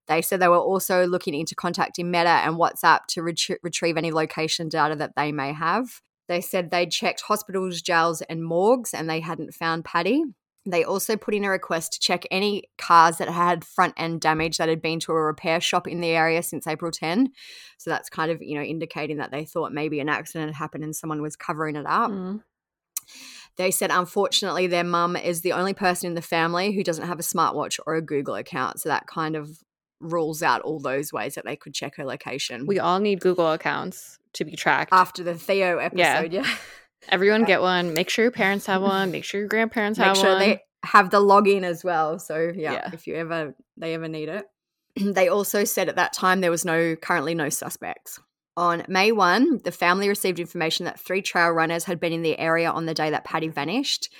They 0.07 0.21
said 0.21 0.39
they 0.39 0.47
were 0.47 0.57
also 0.57 1.05
looking 1.05 1.33
into 1.33 1.55
contacting 1.55 2.09
Meta 2.09 2.29
and 2.29 2.55
WhatsApp 2.55 3.05
to 3.09 3.23
ret- 3.23 3.59
retrieve 3.63 3.97
any 3.97 4.11
location 4.11 4.67
data 4.67 4.95
that 4.95 5.13
they 5.15 5.31
may 5.31 5.53
have. 5.53 6.01
They 6.27 6.41
said 6.41 6.69
they'd 6.69 6.91
checked 6.91 7.21
hospitals, 7.21 7.81
jails, 7.81 8.21
and 8.23 8.43
morgues 8.43 8.93
and 8.93 9.09
they 9.09 9.19
hadn't 9.19 9.53
found 9.53 9.85
Pattie. 9.85 10.23
They 10.69 10.83
also 10.83 11.17
put 11.17 11.33
in 11.33 11.43
a 11.43 11.49
request 11.49 11.93
to 11.93 11.99
check 11.99 12.25
any 12.31 12.63
cars 12.77 13.17
that 13.17 13.29
had 13.29 13.65
front 13.65 13.93
end 13.97 14.21
damage 14.21 14.57
that 14.57 14.69
had 14.69 14.81
been 14.81 14.99
to 15.01 15.11
a 15.11 15.21
repair 15.21 15.59
shop 15.59 15.87
in 15.87 16.01
the 16.01 16.09
area 16.09 16.43
since 16.43 16.67
April 16.67 16.91
10. 16.91 17.31
So 17.77 17.89
that's 17.89 18.09
kind 18.09 18.31
of, 18.31 18.41
you 18.41 18.55
know, 18.55 18.63
indicating 18.63 19.17
that 19.17 19.31
they 19.31 19.45
thought 19.45 19.71
maybe 19.71 19.99
an 19.99 20.09
accident 20.09 20.49
had 20.49 20.57
happened 20.57 20.83
and 20.83 20.95
someone 20.95 21.21
was 21.21 21.35
covering 21.35 21.75
it 21.75 21.85
up. 21.85 22.11
Mm. 22.11 22.43
They 23.55 23.71
said, 23.71 23.91
unfortunately, 23.91 24.67
their 24.67 24.83
mum 24.83 25.15
is 25.15 25.41
the 25.41 25.51
only 25.51 25.73
person 25.73 26.07
in 26.07 26.13
the 26.13 26.21
family 26.21 26.71
who 26.71 26.83
doesn't 26.83 27.07
have 27.07 27.19
a 27.19 27.23
smartwatch 27.23 27.79
or 27.85 27.95
a 27.95 28.01
Google 28.01 28.35
account. 28.35 28.79
So 28.79 28.89
that 28.89 29.07
kind 29.07 29.35
of 29.35 29.49
rules 29.99 30.41
out 30.41 30.61
all 30.61 30.79
those 30.79 31.11
ways 31.11 31.35
that 31.35 31.45
they 31.45 31.55
could 31.55 31.73
check 31.73 31.97
her 31.97 32.05
location. 32.05 32.65
We 32.65 32.79
all 32.79 32.99
need 32.99 33.19
Google 33.19 33.51
accounts 33.51 34.17
to 34.33 34.45
be 34.45 34.55
tracked. 34.55 34.93
After 34.93 35.23
the 35.23 35.35
Theo 35.35 35.77
episode, 35.77 36.31
yeah. 36.31 36.43
yeah. 36.43 36.47
Everyone 37.07 37.43
uh, 37.43 37.47
get 37.47 37.61
one. 37.61 37.93
Make 37.93 38.09
sure 38.09 38.25
your 38.25 38.31
parents 38.31 38.65
have 38.65 38.81
one. 38.81 39.11
Make 39.11 39.23
sure 39.23 39.41
your 39.41 39.47
grandparents 39.47 39.97
Make 39.97 40.07
have 40.07 40.17
sure 40.17 40.31
one. 40.31 40.39
They 40.39 40.61
have 40.83 41.09
the 41.09 41.19
login 41.19 41.63
as 41.63 41.83
well. 41.83 42.19
So 42.19 42.51
yeah, 42.53 42.73
yeah, 42.73 42.89
if 42.93 43.07
you 43.07 43.15
ever 43.15 43.55
they 43.77 43.93
ever 43.93 44.07
need 44.07 44.29
it. 44.29 44.45
they 44.95 45.27
also 45.27 45.63
said 45.63 45.89
at 45.89 45.95
that 45.95 46.13
time 46.13 46.41
there 46.41 46.51
was 46.51 46.65
no 46.65 46.95
currently 46.95 47.33
no 47.33 47.49
suspects. 47.49 48.19
On 48.57 48.83
May 48.89 49.13
1, 49.13 49.61
the 49.63 49.71
family 49.71 50.09
received 50.09 50.37
information 50.37 50.83
that 50.83 50.99
three 50.99 51.21
trail 51.21 51.49
runners 51.49 51.85
had 51.85 51.97
been 51.97 52.11
in 52.11 52.23
the 52.23 52.37
area 52.37 52.69
on 52.69 52.87
the 52.87 52.93
day 52.93 53.09
that 53.09 53.23
Pattie 53.23 53.47
vanished. 53.47 54.11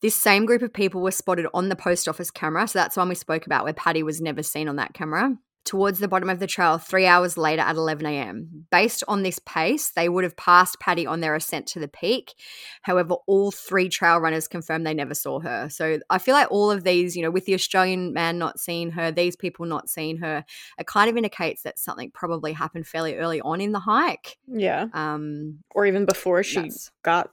This 0.00 0.14
same 0.14 0.46
group 0.46 0.62
of 0.62 0.72
people 0.72 1.02
were 1.02 1.10
spotted 1.10 1.46
on 1.52 1.68
the 1.68 1.76
post 1.76 2.08
office 2.08 2.30
camera. 2.30 2.66
So 2.68 2.78
that's 2.78 2.94
the 2.94 3.02
one 3.02 3.10
we 3.10 3.14
spoke 3.14 3.44
about 3.44 3.64
where 3.64 3.74
Pattie 3.74 4.02
was 4.02 4.22
never 4.22 4.42
seen 4.42 4.68
on 4.68 4.76
that 4.76 4.94
camera 4.94 5.36
towards 5.66 5.98
the 5.98 6.08
bottom 6.08 6.30
of 6.30 6.38
the 6.38 6.46
trail 6.46 6.78
three 6.78 7.06
hours 7.06 7.36
later 7.36 7.62
at 7.62 7.76
11 7.76 8.06
a.m. 8.06 8.66
Based 8.70 9.02
on 9.08 9.22
this 9.22 9.38
pace, 9.40 9.90
they 9.90 10.08
would 10.08 10.24
have 10.24 10.36
passed 10.36 10.80
Pattie 10.80 11.06
on 11.06 11.20
their 11.20 11.34
ascent 11.34 11.66
to 11.68 11.80
the 11.80 11.88
peak. 11.88 12.34
However, 12.82 13.16
all 13.26 13.50
three 13.50 13.88
trail 13.88 14.18
runners 14.18 14.48
confirmed 14.48 14.86
they 14.86 14.94
never 14.94 15.14
saw 15.14 15.40
her. 15.40 15.68
So 15.68 15.98
I 16.08 16.18
feel 16.18 16.34
like 16.34 16.50
all 16.50 16.70
of 16.70 16.84
these, 16.84 17.16
you 17.16 17.22
know, 17.22 17.30
with 17.30 17.44
the 17.44 17.54
Australian 17.54 18.12
man 18.12 18.38
not 18.38 18.60
seeing 18.60 18.92
her, 18.92 19.10
these 19.10 19.36
people 19.36 19.66
not 19.66 19.90
seeing 19.90 20.18
her, 20.18 20.44
it 20.78 20.86
kind 20.86 21.10
of 21.10 21.16
indicates 21.16 21.62
that 21.64 21.78
something 21.78 22.10
probably 22.12 22.52
happened 22.52 22.86
fairly 22.86 23.16
early 23.16 23.40
on 23.40 23.60
in 23.60 23.72
the 23.72 23.80
hike. 23.80 24.38
Yeah. 24.46 24.86
Um, 24.94 25.58
or 25.74 25.84
even 25.86 26.06
before 26.06 26.42
she 26.42 26.70
got 27.02 27.30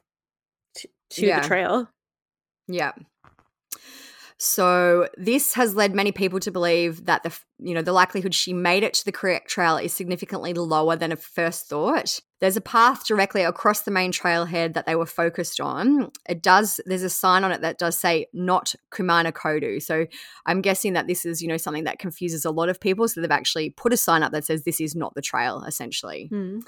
to, 0.75 0.89
to 1.11 1.25
yeah. 1.25 1.41
the 1.41 1.47
trail. 1.47 1.89
Yeah. 2.67 2.93
So 4.43 5.07
this 5.15 5.53
has 5.53 5.73
led 5.73 5.95
many 5.95 6.11
people 6.11 6.37
to 6.41 6.51
believe 6.51 7.05
that 7.05 7.23
the 7.23 7.33
you 7.59 7.73
know 7.73 7.81
the 7.81 7.93
likelihood 7.93 8.35
she 8.35 8.51
made 8.51 8.83
it 8.83 8.93
to 8.95 9.05
the 9.05 9.11
correct 9.13 9.49
trail 9.49 9.77
is 9.77 9.93
significantly 9.93 10.53
lower 10.53 10.97
than 10.97 11.13
a 11.13 11.15
first 11.15 11.69
thought. 11.69 12.19
There's 12.41 12.57
a 12.57 12.61
path 12.61 13.07
directly 13.07 13.43
across 13.43 13.83
the 13.83 13.91
main 13.91 14.11
trailhead 14.11 14.73
that 14.73 14.85
they 14.85 14.95
were 14.95 15.05
focused 15.05 15.61
on. 15.61 16.11
It 16.27 16.41
does 16.43 16.81
there's 16.85 17.03
a 17.03 17.09
sign 17.09 17.45
on 17.45 17.53
it 17.53 17.61
that 17.61 17.77
does 17.77 17.97
say 17.97 18.25
not 18.33 18.75
Kumano 18.91 19.31
Kodo. 19.31 19.81
So 19.81 20.07
I'm 20.45 20.61
guessing 20.61 20.91
that 20.91 21.07
this 21.07 21.25
is 21.25 21.41
you 21.41 21.47
know 21.47 21.55
something 21.55 21.85
that 21.85 21.97
confuses 21.97 22.43
a 22.43 22.51
lot 22.51 22.67
of 22.67 22.81
people. 22.81 23.07
So 23.07 23.21
they've 23.21 23.31
actually 23.31 23.69
put 23.69 23.93
a 23.93 23.97
sign 23.97 24.23
up 24.23 24.33
that 24.33 24.43
says 24.43 24.65
this 24.65 24.81
is 24.81 24.93
not 24.93 25.15
the 25.15 25.21
trail 25.21 25.63
essentially. 25.65 26.27
Mm. 26.29 26.63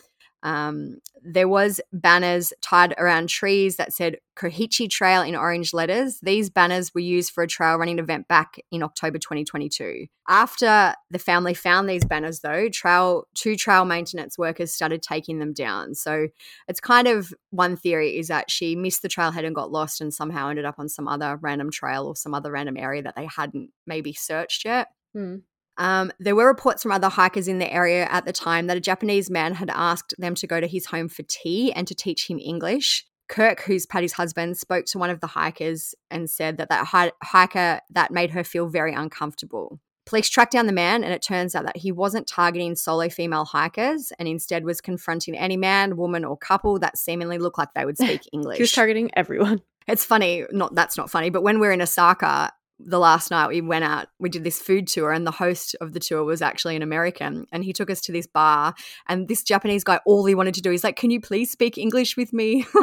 Um, 0.45 0.99
there 1.23 1.47
was 1.47 1.81
banners 1.91 2.53
tied 2.61 2.93
around 2.99 3.29
trees 3.29 3.77
that 3.77 3.93
said 3.93 4.17
Kohechi 4.37 4.87
Trail 4.87 5.23
in 5.23 5.35
orange 5.35 5.73
letters. 5.73 6.19
These 6.21 6.51
banners 6.51 6.93
were 6.93 7.01
used 7.01 7.31
for 7.31 7.41
a 7.41 7.47
trail 7.47 7.77
running 7.77 7.97
event 7.97 8.27
back 8.27 8.59
in 8.69 8.83
October 8.83 9.17
2022. 9.17 10.05
After 10.29 10.93
the 11.09 11.17
family 11.17 11.55
found 11.55 11.89
these 11.89 12.05
banners, 12.05 12.41
though, 12.41 12.69
trail 12.69 13.23
two 13.33 13.55
trail 13.55 13.85
maintenance 13.85 14.37
workers 14.37 14.71
started 14.71 15.01
taking 15.01 15.39
them 15.39 15.51
down. 15.51 15.95
So 15.95 16.27
it's 16.67 16.79
kind 16.79 17.07
of 17.07 17.33
one 17.49 17.75
theory 17.75 18.19
is 18.19 18.27
that 18.27 18.51
she 18.51 18.75
missed 18.75 19.01
the 19.01 19.09
trailhead 19.09 19.47
and 19.47 19.55
got 19.55 19.71
lost 19.71 19.99
and 19.99 20.13
somehow 20.13 20.49
ended 20.49 20.65
up 20.65 20.75
on 20.77 20.89
some 20.89 21.07
other 21.07 21.39
random 21.41 21.71
trail 21.71 22.05
or 22.05 22.15
some 22.15 22.35
other 22.35 22.51
random 22.51 22.77
area 22.77 23.01
that 23.01 23.15
they 23.15 23.25
hadn't 23.25 23.71
maybe 23.87 24.13
searched 24.13 24.63
yet. 24.63 24.89
Hmm. 25.13 25.37
Um, 25.77 26.11
there 26.19 26.35
were 26.35 26.47
reports 26.47 26.83
from 26.83 26.91
other 26.91 27.09
hikers 27.09 27.47
in 27.47 27.59
the 27.59 27.71
area 27.71 28.05
at 28.09 28.25
the 28.25 28.31
time 28.33 28.67
that 28.67 28.77
a 28.77 28.81
Japanese 28.81 29.29
man 29.29 29.53
had 29.55 29.69
asked 29.69 30.13
them 30.17 30.35
to 30.35 30.47
go 30.47 30.59
to 30.61 30.67
his 30.67 30.85
home 30.85 31.09
for 31.09 31.23
tea 31.23 31.73
and 31.73 31.87
to 31.87 31.95
teach 31.95 32.29
him 32.29 32.39
English. 32.39 33.05
Kirk, 33.27 33.61
who's 33.61 33.85
Pattie's 33.85 34.13
husband, 34.13 34.55
spoke 34.57 34.85
to 34.85 34.99
one 34.99 35.09
of 35.09 35.19
the 35.19 35.27
hikers 35.27 35.95
and 36.11 36.29
said 36.29 36.57
that 36.57 36.69
that 36.69 36.85
hi- 36.85 37.11
hiker 37.23 37.81
that 37.89 38.11
made 38.11 38.31
her 38.31 38.43
feel 38.43 38.67
very 38.67 38.93
uncomfortable. 38.93 39.79
Police 40.05 40.29
tracked 40.29 40.51
down 40.51 40.67
the 40.67 40.71
man, 40.71 41.03
and 41.03 41.11
it 41.11 41.23
turns 41.23 41.55
out 41.55 41.65
that 41.65 41.77
he 41.77 41.91
wasn't 41.91 42.27
targeting 42.27 42.75
solo 42.75 43.09
female 43.09 43.45
hikers 43.45 44.13
and 44.19 44.27
instead 44.27 44.63
was 44.63 44.79
confronting 44.79 45.35
any 45.35 45.57
man, 45.57 45.97
woman, 45.97 46.23
or 46.23 46.37
couple 46.37 46.77
that 46.79 46.99
seemingly 46.99 47.39
looked 47.39 47.57
like 47.57 47.73
they 47.73 47.85
would 47.85 47.97
speak 47.97 48.21
English. 48.31 48.57
he 48.57 48.63
was 48.63 48.71
targeting 48.71 49.09
everyone. 49.15 49.61
It's 49.87 50.05
funny, 50.05 50.45
not 50.51 50.75
that's 50.75 50.97
not 50.97 51.09
funny, 51.09 51.31
but 51.31 51.41
when 51.41 51.59
we're 51.59 51.71
in 51.71 51.81
Osaka, 51.81 52.51
the 52.79 52.99
last 52.99 53.31
night 53.31 53.47
we 53.47 53.61
went 53.61 53.85
out, 53.85 54.07
we 54.19 54.29
did 54.29 54.43
this 54.43 54.61
food 54.61 54.87
tour, 54.87 55.11
and 55.11 55.25
the 55.25 55.31
host 55.31 55.75
of 55.79 55.93
the 55.93 55.99
tour 55.99 56.23
was 56.23 56.41
actually 56.41 56.75
an 56.75 56.81
American. 56.81 57.45
And 57.51 57.63
he 57.63 57.71
took 57.71 57.89
us 57.89 58.01
to 58.01 58.11
this 58.11 58.27
bar. 58.27 58.73
And 59.07 59.27
this 59.27 59.43
Japanese 59.43 59.83
guy, 59.83 59.99
all 60.05 60.25
he 60.25 60.35
wanted 60.35 60.55
to 60.55 60.61
do 60.61 60.71
is 60.71 60.83
like, 60.83 60.95
Can 60.95 61.11
you 61.11 61.21
please 61.21 61.51
speak 61.51 61.77
English 61.77 62.17
with 62.17 62.33
me? 62.33 62.65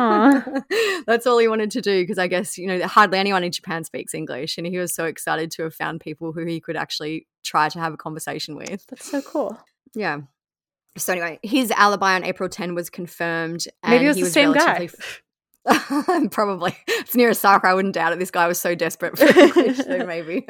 That's 1.06 1.26
all 1.26 1.38
he 1.38 1.48
wanted 1.48 1.70
to 1.72 1.82
do. 1.82 2.02
Because 2.02 2.18
I 2.18 2.26
guess, 2.26 2.56
you 2.56 2.66
know, 2.66 2.86
hardly 2.86 3.18
anyone 3.18 3.44
in 3.44 3.52
Japan 3.52 3.84
speaks 3.84 4.14
English. 4.14 4.56
And 4.58 4.66
he 4.66 4.78
was 4.78 4.94
so 4.94 5.04
excited 5.04 5.50
to 5.52 5.64
have 5.64 5.74
found 5.74 6.00
people 6.00 6.32
who 6.32 6.46
he 6.46 6.60
could 6.60 6.76
actually 6.76 7.26
try 7.42 7.68
to 7.68 7.78
have 7.78 7.92
a 7.92 7.98
conversation 7.98 8.56
with. 8.56 8.86
That's 8.88 9.10
so 9.10 9.20
cool. 9.20 9.58
Yeah. 9.94 10.20
So 10.96 11.12
anyway, 11.12 11.38
his 11.42 11.70
alibi 11.70 12.14
on 12.14 12.24
April 12.24 12.48
10 12.48 12.74
was 12.74 12.90
confirmed. 12.90 13.66
Maybe 13.86 14.04
it 14.04 14.08
was 14.08 14.16
the 14.18 14.26
same 14.26 14.52
guy. 14.52 14.88
Probably. 16.30 16.76
It's 16.88 17.14
near 17.14 17.28
a 17.28 17.30
Osaka. 17.30 17.68
I 17.68 17.74
wouldn't 17.74 17.94
doubt 17.94 18.12
it. 18.12 18.18
This 18.18 18.30
guy 18.30 18.48
was 18.48 18.60
so 18.60 18.74
desperate 18.74 19.16
for 19.16 19.26
English, 19.38 19.78
so 19.78 20.04
maybe. 20.06 20.46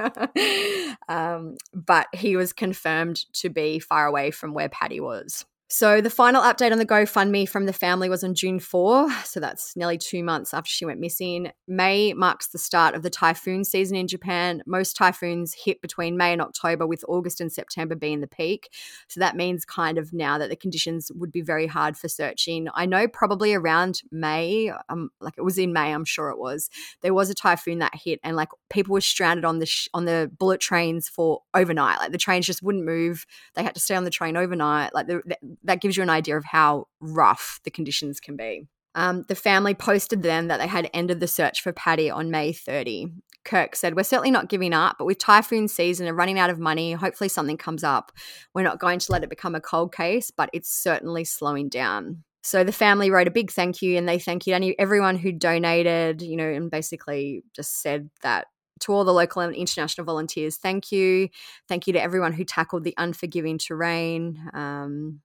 um, 1.09 1.57
but 1.75 2.07
he 2.15 2.37
was 2.37 2.53
confirmed 2.53 3.25
to 3.35 3.51
be 3.51 3.79
far 3.79 4.07
away 4.07 4.31
from 4.31 4.55
where 4.55 4.69
Pattie 4.69 5.01
was. 5.01 5.45
So 5.73 6.03
the 6.03 6.11
final 6.11 6.43
update 6.43 6.71
on 6.71 6.77
the 6.77 6.85
GoFundMe 6.85 7.49
from 7.49 7.65
the 7.65 7.73
family 7.73 8.11
was 8.11 8.23
on 8.23 8.35
June 8.35 8.61
4. 8.61 9.11
So 9.25 9.41
that's 9.41 9.75
nearly 9.75 9.97
two 9.97 10.23
months 10.23 10.53
after 10.53 10.69
she 10.69 10.85
went 10.85 11.01
missing. 11.01 11.51
May 11.67 12.13
marks 12.13 12.49
the 12.49 12.59
start 12.59 12.95
of 12.95 13.03
the 13.03 13.09
typhoon 13.09 13.65
season 13.65 13.97
in 13.97 14.07
Japan. 14.07 14.63
Most 14.67 14.95
typhoons 14.95 15.55
hit 15.55 15.81
between 15.81 16.19
May 16.19 16.35
and 16.35 16.43
October, 16.43 16.87
with 16.87 17.03
August 17.09 17.41
and 17.41 17.51
September 17.51 17.95
being 17.95 18.21
the 18.21 18.27
peak. 18.27 18.69
So 19.09 19.19
that 19.21 19.35
means 19.35 19.65
kind 19.65 19.97
of 19.97 20.13
now 20.13 20.37
that 20.37 20.51
the 20.51 20.57
conditions 20.57 21.11
would 21.15 21.33
be 21.33 21.41
very 21.41 21.67
hard 21.67 21.97
for 21.97 22.07
searching. 22.07 22.69
I 22.75 22.85
know 22.85 23.09
probably 23.09 23.55
around 23.55 24.03
May, 24.13 24.71
um, 24.91 25.09
like 25.23 25.39
it 25.39 25.43
was 25.43 25.57
in 25.57 25.73
May, 25.73 25.95
I'm 25.95 26.05
sure 26.05 26.29
it 26.29 26.39
was. 26.39 26.69
There 27.01 27.15
was 27.15 27.31
a 27.31 27.35
typhoon 27.35 27.79
that 27.79 27.95
hit, 27.95 28.21
and 28.23 28.37
like 28.37 28.51
people 28.69 28.93
were 28.93 29.01
stranded 29.01 29.47
on 29.47 29.59
the 29.59 29.65
sh- 29.65 29.89
on 29.95 30.05
the 30.05 30.31
bullet 30.39 30.61
trains 30.61 31.09
for 31.09 31.41
overnight. 31.55 31.99
Like 31.99 32.13
the 32.13 32.19
trains 32.19 32.45
just 32.45 32.63
wouldn't 32.63 32.85
move. 32.85 33.25
They 33.55 33.63
had 33.63 33.75
to 33.75 33.81
stay 33.81 33.95
on 33.95 34.05
the 34.05 34.11
train 34.11 34.37
overnight. 34.37 34.93
Like 34.93 35.07
the, 35.07 35.23
the 35.27 35.39
that 35.65 35.81
gives 35.81 35.97
you 35.97 36.03
an 36.03 36.11
idea 36.11 36.37
of 36.37 36.45
how 36.45 36.87
rough 37.01 37.61
the 37.65 37.71
conditions 37.71 38.21
can 38.21 38.37
be. 38.37 38.67
Um, 38.95 39.25
the 39.29 39.35
family 39.35 39.75
posted 39.75 40.23
then 40.23 40.49
that 40.49 40.59
they 40.59 40.67
had 40.67 40.91
ended 40.93 41.21
the 41.21 41.27
search 41.27 41.63
for 41.63 41.73
Pattie 41.73 42.11
on 42.11 42.31
May 42.31 42.53
30. 42.53 43.09
Kirk 43.45 43.75
said, 43.75 43.97
We're 43.97 44.03
certainly 44.03 44.31
not 44.31 44.49
giving 44.49 44.73
up, 44.73 44.97
but 44.99 45.07
with 45.07 45.19
typhoon 45.19 45.67
season 45.69 46.07
and 46.07 46.17
running 46.17 46.39
out 46.39 46.51
of 46.51 46.59
money, 46.59 46.93
hopefully 46.93 47.29
something 47.29 47.57
comes 47.57 47.83
up. 47.83 48.13
We're 48.55 48.63
not 48.63 48.79
going 48.79 48.99
to 49.01 49.13
let 49.13 49.25
it 49.25 49.31
become 49.31 49.55
a 49.55 49.61
cold 49.61 49.95
case, 49.95 50.31
but 50.31 50.51
it's 50.53 50.71
certainly 50.71 51.25
slowing 51.25 51.69
down. 51.69 52.23
So 52.43 52.65
the 52.65 52.73
family 52.73 53.11
wrote 53.11 53.29
a 53.29 53.33
big 53.33 53.51
thank 53.51 53.83
you 53.83 53.97
and 53.97 54.09
they 54.09 54.19
thanked 54.19 54.49
any 54.49 54.79
everyone 54.79 55.17
who 55.17 55.33
donated, 55.33 56.23
you 56.23 56.37
know, 56.37 56.49
and 56.49 56.71
basically 56.71 57.45
just 57.55 57.81
said 57.81 58.11
that 58.23 58.49
to 58.81 58.93
all 58.93 59.05
the 59.05 59.13
local 59.13 59.43
and 59.43 59.55
international 59.55 60.05
volunteers, 60.05 60.57
thank 60.57 60.91
you. 60.91 61.29
Thank 61.69 61.87
you 61.87 61.93
to 61.93 62.03
everyone 62.03 62.33
who 62.33 62.45
tackled 62.45 62.83
the 62.83 62.95
unforgiving 62.99 63.59
terrain. 63.59 64.39
Um, 64.53 65.21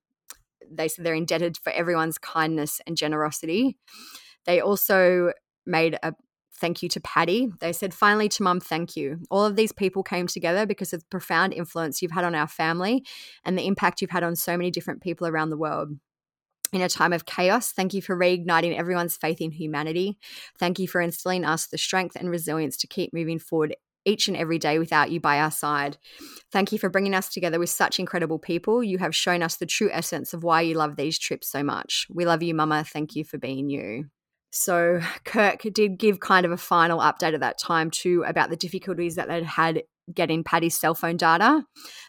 they 0.72 0.88
said 0.88 1.06
they're 1.06 1.14
indebted 1.14 1.58
for 1.58 1.72
everyone's 1.72 2.18
kindness 2.18 2.82
and 2.88 2.98
generosity. 2.98 3.78
They 4.46 4.60
also 4.60 5.34
made 5.66 5.98
a 6.04 6.14
thank 6.60 6.82
you 6.82 6.90
to 6.90 7.00
Pattie. 7.02 7.50
They 7.60 7.72
said, 7.72 7.94
finally, 7.94 8.30
to 8.30 8.44
mum, 8.44 8.60
thank 8.60 8.96
you. 8.96 9.20
All 9.30 9.46
of 9.46 9.56
these 9.56 9.72
people 9.72 10.04
came 10.04 10.28
together 10.28 10.66
because 10.66 10.92
of 10.92 11.02
the 11.02 11.08
profound 11.10 11.54
influence 11.54 12.02
you've 12.02 12.12
had 12.12 12.26
on 12.26 12.36
our 12.36 12.48
family 12.48 13.06
and 13.46 13.58
the 13.58 13.68
impact 13.68 14.02
you've 14.02 14.10
had 14.10 14.24
on 14.24 14.36
so 14.36 14.58
many 14.58 14.72
different 14.72 15.02
people 15.02 15.28
around 15.28 15.52
the 15.52 15.58
world. 15.58 15.90
In 16.74 16.82
a 16.82 16.90
time 16.90 17.14
of 17.14 17.26
chaos, 17.26 17.72
thank 17.72 17.94
you 17.94 18.02
for 18.02 18.18
reigniting 18.18 18.76
everyone's 18.76 19.16
faith 19.16 19.40
in 19.40 19.52
humanity. 19.52 20.18
Thank 20.60 20.80
you 20.80 20.88
for 20.88 21.00
instilling 21.00 21.46
us 21.46 21.68
the 21.68 21.78
strength 21.78 22.18
and 22.18 22.30
resilience 22.30 22.76
to 22.78 22.88
keep 22.88 23.14
moving 23.14 23.40
forward 23.40 23.76
each 24.06 24.28
and 24.28 24.38
every 24.38 24.60
day 24.60 24.80
without 24.80 25.12
you 25.12 25.20
by 25.20 25.40
our 25.40 25.52
side. 25.52 25.98
Thank 26.52 26.72
you 26.72 26.80
for 26.80 26.90
bringing 26.90 27.14
us 27.14 27.30
together 27.30 27.60
with 27.60 27.70
such 27.70 28.00
incredible 28.00 28.40
people. 28.40 28.84
You 28.84 28.98
have 29.00 29.16
shown 29.16 29.44
us 29.44 29.58
the 29.58 29.66
true 29.66 29.90
essence 29.92 30.34
of 30.34 30.44
why 30.44 30.62
you 30.62 30.76
love 30.76 30.96
these 30.96 31.20
trips 31.20 31.50
so 31.50 31.64
much. 31.64 32.08
We 32.10 32.26
love 32.26 32.42
you, 32.42 32.54
Mama. 32.54 32.84
Thank 32.84 33.16
you 33.16 33.24
for 33.24 33.38
being 33.38 33.70
you. 33.70 34.06
So 34.52 35.02
Kirk 35.26 35.62
did 35.74 36.00
give 36.00 36.20
kind 36.20 36.46
of 36.46 36.52
a 36.52 36.58
final 36.58 37.00
update 37.00 37.34
at 37.34 37.42
that 37.42 37.60
time 37.60 37.92
too 37.92 38.24
about 38.26 38.50
the 38.50 38.56
difficulties 38.56 39.16
that 39.16 39.28
they'd 39.28 39.44
had 39.44 39.84
getting 40.14 40.44
Pattie's 40.44 40.80
cell 40.80 40.96
phone 40.96 41.18
data. 41.18 41.64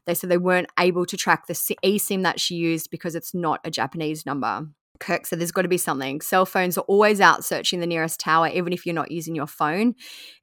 They 0.06 0.14
said 0.14 0.30
they 0.30 0.38
weren't 0.38 0.70
able 0.78 1.04
to 1.06 1.16
track 1.16 1.46
the 1.46 1.54
eSIM 1.54 2.22
that 2.22 2.40
she 2.40 2.54
used 2.54 2.90
because 2.90 3.14
it's 3.14 3.34
not 3.34 3.60
a 3.64 3.70
Japanese 3.70 4.24
number. 4.24 4.68
Kirk 5.00 5.26
said 5.26 5.38
there's 5.38 5.52
got 5.52 5.62
to 5.62 5.68
be 5.68 5.78
something. 5.78 6.20
Cell 6.20 6.46
phones 6.46 6.76
are 6.76 6.84
always 6.88 7.20
out 7.20 7.44
searching 7.44 7.80
the 7.80 7.86
nearest 7.86 8.20
tower, 8.20 8.48
even 8.48 8.72
if 8.72 8.84
you're 8.84 8.94
not 8.94 9.10
using 9.10 9.34
your 9.34 9.46
phone. 9.46 9.94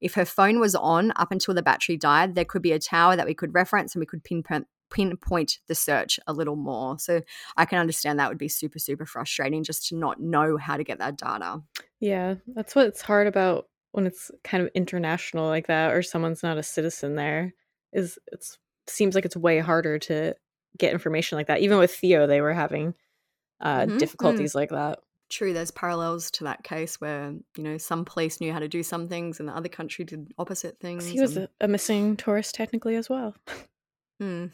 If 0.01 0.13
her 0.15 0.25
phone 0.25 0.59
was 0.59 0.75
on 0.75 1.11
up 1.15 1.31
until 1.31 1.53
the 1.53 1.61
battery 1.61 1.97
died, 1.97 2.35
there 2.35 2.45
could 2.45 2.61
be 2.61 2.71
a 2.71 2.79
tower 2.79 3.15
that 3.15 3.25
we 3.25 3.33
could 3.33 3.53
reference 3.53 3.95
and 3.95 3.99
we 3.99 4.05
could 4.05 4.23
pinpoint 4.23 4.67
pinpoint 4.91 5.59
the 5.67 5.75
search 5.75 6.19
a 6.27 6.33
little 6.33 6.55
more. 6.55 6.97
So 6.99 7.21
I 7.57 7.65
can 7.65 7.79
understand 7.79 8.19
that 8.19 8.29
would 8.29 8.37
be 8.37 8.47
super, 8.47 8.79
super 8.79 9.05
frustrating 9.05 9.63
just 9.63 9.87
to 9.87 9.95
not 9.95 10.19
know 10.21 10.57
how 10.57 10.77
to 10.77 10.83
get 10.83 10.99
that 10.99 11.17
data. 11.17 11.61
Yeah, 11.99 12.35
that's 12.47 12.75
what's 12.75 13.01
hard 13.01 13.27
about 13.27 13.65
when 13.91 14.05
it's 14.05 14.29
kind 14.43 14.61
of 14.61 14.69
international 14.75 15.47
like 15.47 15.67
that 15.67 15.93
or 15.93 16.01
someone's 16.01 16.43
not 16.43 16.57
a 16.57 16.63
citizen 16.63 17.15
there 17.15 17.53
is 17.93 18.19
it 18.33 18.45
seems 18.87 19.15
like 19.15 19.23
it's 19.23 19.37
way 19.37 19.59
harder 19.59 19.97
to 19.97 20.35
get 20.77 20.91
information 20.91 21.37
like 21.37 21.47
that. 21.47 21.61
Even 21.61 21.77
with 21.77 21.95
Theo 21.95 22.27
they 22.27 22.41
were 22.41 22.53
having 22.53 22.93
uh 23.61 23.81
mm-hmm. 23.81 23.97
difficulties 23.97 24.53
mm. 24.53 24.55
like 24.55 24.69
that. 24.69 24.99
True, 25.27 25.53
there's 25.53 25.71
parallels 25.71 26.29
to 26.31 26.43
that 26.43 26.63
case 26.63 27.01
where, 27.01 27.33
you 27.57 27.63
know, 27.63 27.77
some 27.77 28.05
police 28.05 28.39
knew 28.39 28.53
how 28.53 28.59
to 28.59 28.67
do 28.67 28.83
some 28.83 29.07
things 29.07 29.39
and 29.39 29.49
the 29.49 29.53
other 29.53 29.69
country 29.69 30.05
did 30.05 30.31
opposite 30.37 30.79
things. 30.79 31.07
He 31.07 31.19
was 31.19 31.35
and... 31.35 31.47
a, 31.59 31.65
a 31.65 31.67
missing 31.67 32.15
tourist 32.15 32.53
technically 32.53 32.95
as 32.95 33.09
well. 33.09 33.35
Hmm. 34.19 34.45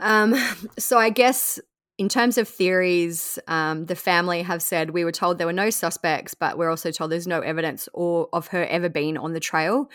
Um, 0.00 0.34
so 0.78 0.98
I 0.98 1.10
guess 1.10 1.60
in 1.96 2.08
terms 2.08 2.38
of 2.38 2.48
theories, 2.48 3.38
um, 3.46 3.86
the 3.86 3.94
family 3.94 4.42
have 4.42 4.60
said 4.62 4.90
we 4.90 5.04
were 5.04 5.12
told 5.12 5.38
there 5.38 5.46
were 5.46 5.52
no 5.52 5.70
suspects, 5.70 6.34
but 6.34 6.58
we're 6.58 6.70
also 6.70 6.90
told 6.90 7.12
there's 7.12 7.26
no 7.26 7.40
evidence 7.40 7.88
or 7.94 8.28
of 8.32 8.48
her 8.48 8.64
ever 8.64 8.88
being 8.88 9.16
on 9.16 9.32
the 9.32 9.40
trail. 9.40 9.88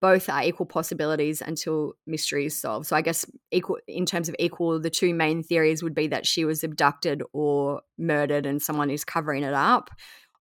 Both 0.00 0.28
are 0.28 0.42
equal 0.42 0.66
possibilities 0.66 1.40
until 1.40 1.94
mystery 2.06 2.46
is 2.46 2.60
solved. 2.60 2.86
So 2.86 2.96
I 2.96 3.02
guess 3.02 3.24
equal 3.52 3.78
in 3.86 4.04
terms 4.04 4.28
of 4.28 4.34
equal, 4.38 4.80
the 4.80 4.90
two 4.90 5.14
main 5.14 5.44
theories 5.44 5.82
would 5.82 5.94
be 5.94 6.08
that 6.08 6.26
she 6.26 6.44
was 6.44 6.64
abducted 6.64 7.22
or 7.32 7.82
murdered, 7.96 8.46
and 8.46 8.60
someone 8.60 8.90
is 8.90 9.04
covering 9.04 9.44
it 9.44 9.54
up. 9.54 9.90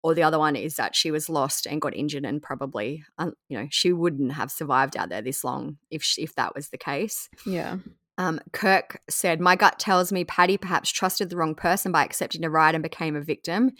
Or 0.01 0.13
the 0.13 0.23
other 0.23 0.39
one 0.39 0.57
is 0.57 0.75
that 0.75 0.97
she 0.97 1.11
was 1.11 1.29
lost 1.29 1.65
and 1.65 1.79
got 1.79 1.95
injured, 1.95 2.25
and 2.25 2.41
probably, 2.41 3.05
you 3.19 3.57
know, 3.57 3.67
she 3.69 3.93
wouldn't 3.93 4.33
have 4.33 4.51
survived 4.51 4.97
out 4.97 5.09
there 5.09 5.21
this 5.21 5.43
long 5.43 5.77
if 5.91 6.03
she, 6.03 6.23
if 6.23 6.35
that 6.35 6.55
was 6.55 6.69
the 6.69 6.77
case. 6.77 7.29
Yeah. 7.45 7.77
Um, 8.17 8.39
Kirk 8.51 9.01
said, 9.09 9.41
My 9.41 9.55
gut 9.55 9.79
tells 9.79 10.11
me 10.11 10.23
Pattie 10.23 10.57
perhaps 10.57 10.91
trusted 10.91 11.29
the 11.29 11.35
wrong 11.35 11.55
person 11.55 11.91
by 11.91 12.03
accepting 12.03 12.45
a 12.45 12.49
ride 12.49 12.75
and 12.75 12.83
became 12.83 13.15
a 13.15 13.21
victim. 13.21 13.71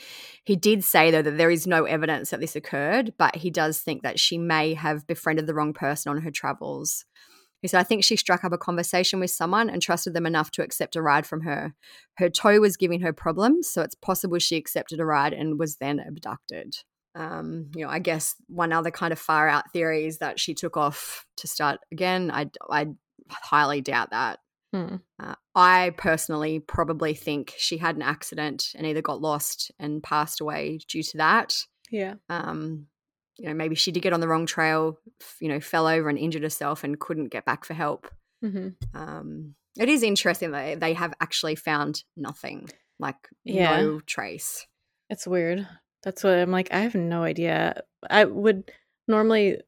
He 0.44 0.56
did 0.56 0.84
say, 0.84 1.12
though, 1.12 1.22
that 1.22 1.38
there 1.38 1.52
is 1.52 1.68
no 1.68 1.86
evidence 1.86 2.32
that 2.32 2.40
this 2.40 2.56
occurred, 2.56 3.14
but 3.18 3.36
he 3.36 3.52
does 3.52 3.80
think 3.80 4.02
that 4.02 4.20
she 4.20 4.38
may 4.38 4.74
have 4.74 5.06
befriended 5.06 5.46
the 5.46 5.54
wrong 5.54 5.74
person 5.74 6.10
on 6.10 6.22
her 6.22 6.32
travels. 6.32 7.06
He 7.62 7.68
said, 7.68 7.80
I 7.80 7.84
think 7.84 8.04
she 8.04 8.18
struck 8.18 8.44
up 8.44 8.52
a 8.52 8.58
conversation 8.58 9.20
with 9.20 9.32
someone 9.32 9.70
and 9.70 9.82
trusted 9.82 10.14
them 10.14 10.26
enough 10.26 10.52
to 10.52 10.64
accept 10.64 10.98
a 10.98 11.02
ride 11.02 11.26
from 11.26 11.42
her. 11.42 11.74
Her 12.16 12.30
toe 12.30 12.60
was 12.60 12.76
giving 12.76 13.02
her 13.02 13.14
problems, 13.14 13.70
so 13.70 13.84
it's 13.84 13.96
possible 13.96 14.38
she 14.40 14.58
accepted 14.58 15.00
a 15.00 15.06
ride 15.06 15.32
and 15.32 15.58
was 15.58 15.78
then 15.78 16.00
abducted. 16.00 16.76
Um, 17.16 17.70
you 17.76 17.86
know, 17.86 17.92
I 17.92 18.00
guess 18.00 18.36
one 18.48 18.74
other 18.74 18.92
kind 18.92 19.14
of 19.14 19.20
far 19.20 19.48
out 19.48 19.72
theory 19.72 20.06
is 20.06 20.18
that 20.18 20.40
she 20.40 20.54
took 20.56 20.76
off 20.76 21.26
to 21.38 21.48
start 21.48 21.80
again. 21.92 22.32
I, 22.32 22.50
I 22.70 22.88
highly 23.30 23.82
doubt 23.82 24.11
that. 24.11 24.39
Hmm. 24.74 24.95
Uh, 25.19 25.36
I 25.53 25.91
personally 25.97 26.59
probably 26.59 27.13
think 27.13 27.53
she 27.57 27.78
had 27.78 27.95
an 27.95 28.01
accident 28.01 28.69
and 28.76 28.88
either 28.88 29.01
got 29.01 29.21
lost 29.21 29.71
and 29.80 30.01
passed 30.01 30.41
away 30.41 30.80
due 30.88 31.03
to 31.03 31.17
that. 31.17 31.63
Yeah. 31.91 32.15
Um, 32.28 32.88
you 33.38 33.47
know, 33.47 33.53
maybe 33.53 33.76
she 33.76 33.91
did 33.91 34.01
get 34.01 34.13
on 34.13 34.19
the 34.19 34.28
wrong 34.28 34.45
trail, 34.45 34.99
you 35.39 35.49
know, 35.49 35.59
fell 35.59 35.88
over 35.88 36.09
and 36.09 36.17
injured 36.17 36.43
herself 36.43 36.84
and 36.84 36.99
couldn't 36.99 37.32
get 37.32 37.45
back 37.45 37.65
for 37.65 37.74
help. 37.74 38.09
Mm-hmm. 38.43 38.69
Um, 38.99 39.55
it 39.78 39.89
is 39.89 40.03
interesting 40.03 40.51
that 40.51 40.80
they 40.80 40.93
have 40.93 41.13
actually 41.19 41.55
found 41.55 42.03
nothing, 42.17 42.69
like 42.99 43.30
yeah. 43.43 43.82
no 43.82 43.99
trace. 44.01 44.67
It's 45.09 45.28
weird. 45.28 45.67
That's 46.03 46.24
what 46.24 46.34
I'm 46.34 46.51
like. 46.51 46.74
I 46.74 46.80
have 46.80 46.95
no 46.95 47.24
idea. 47.24 47.82
I 48.09 48.26
would 48.26 48.71
normally 49.07 49.61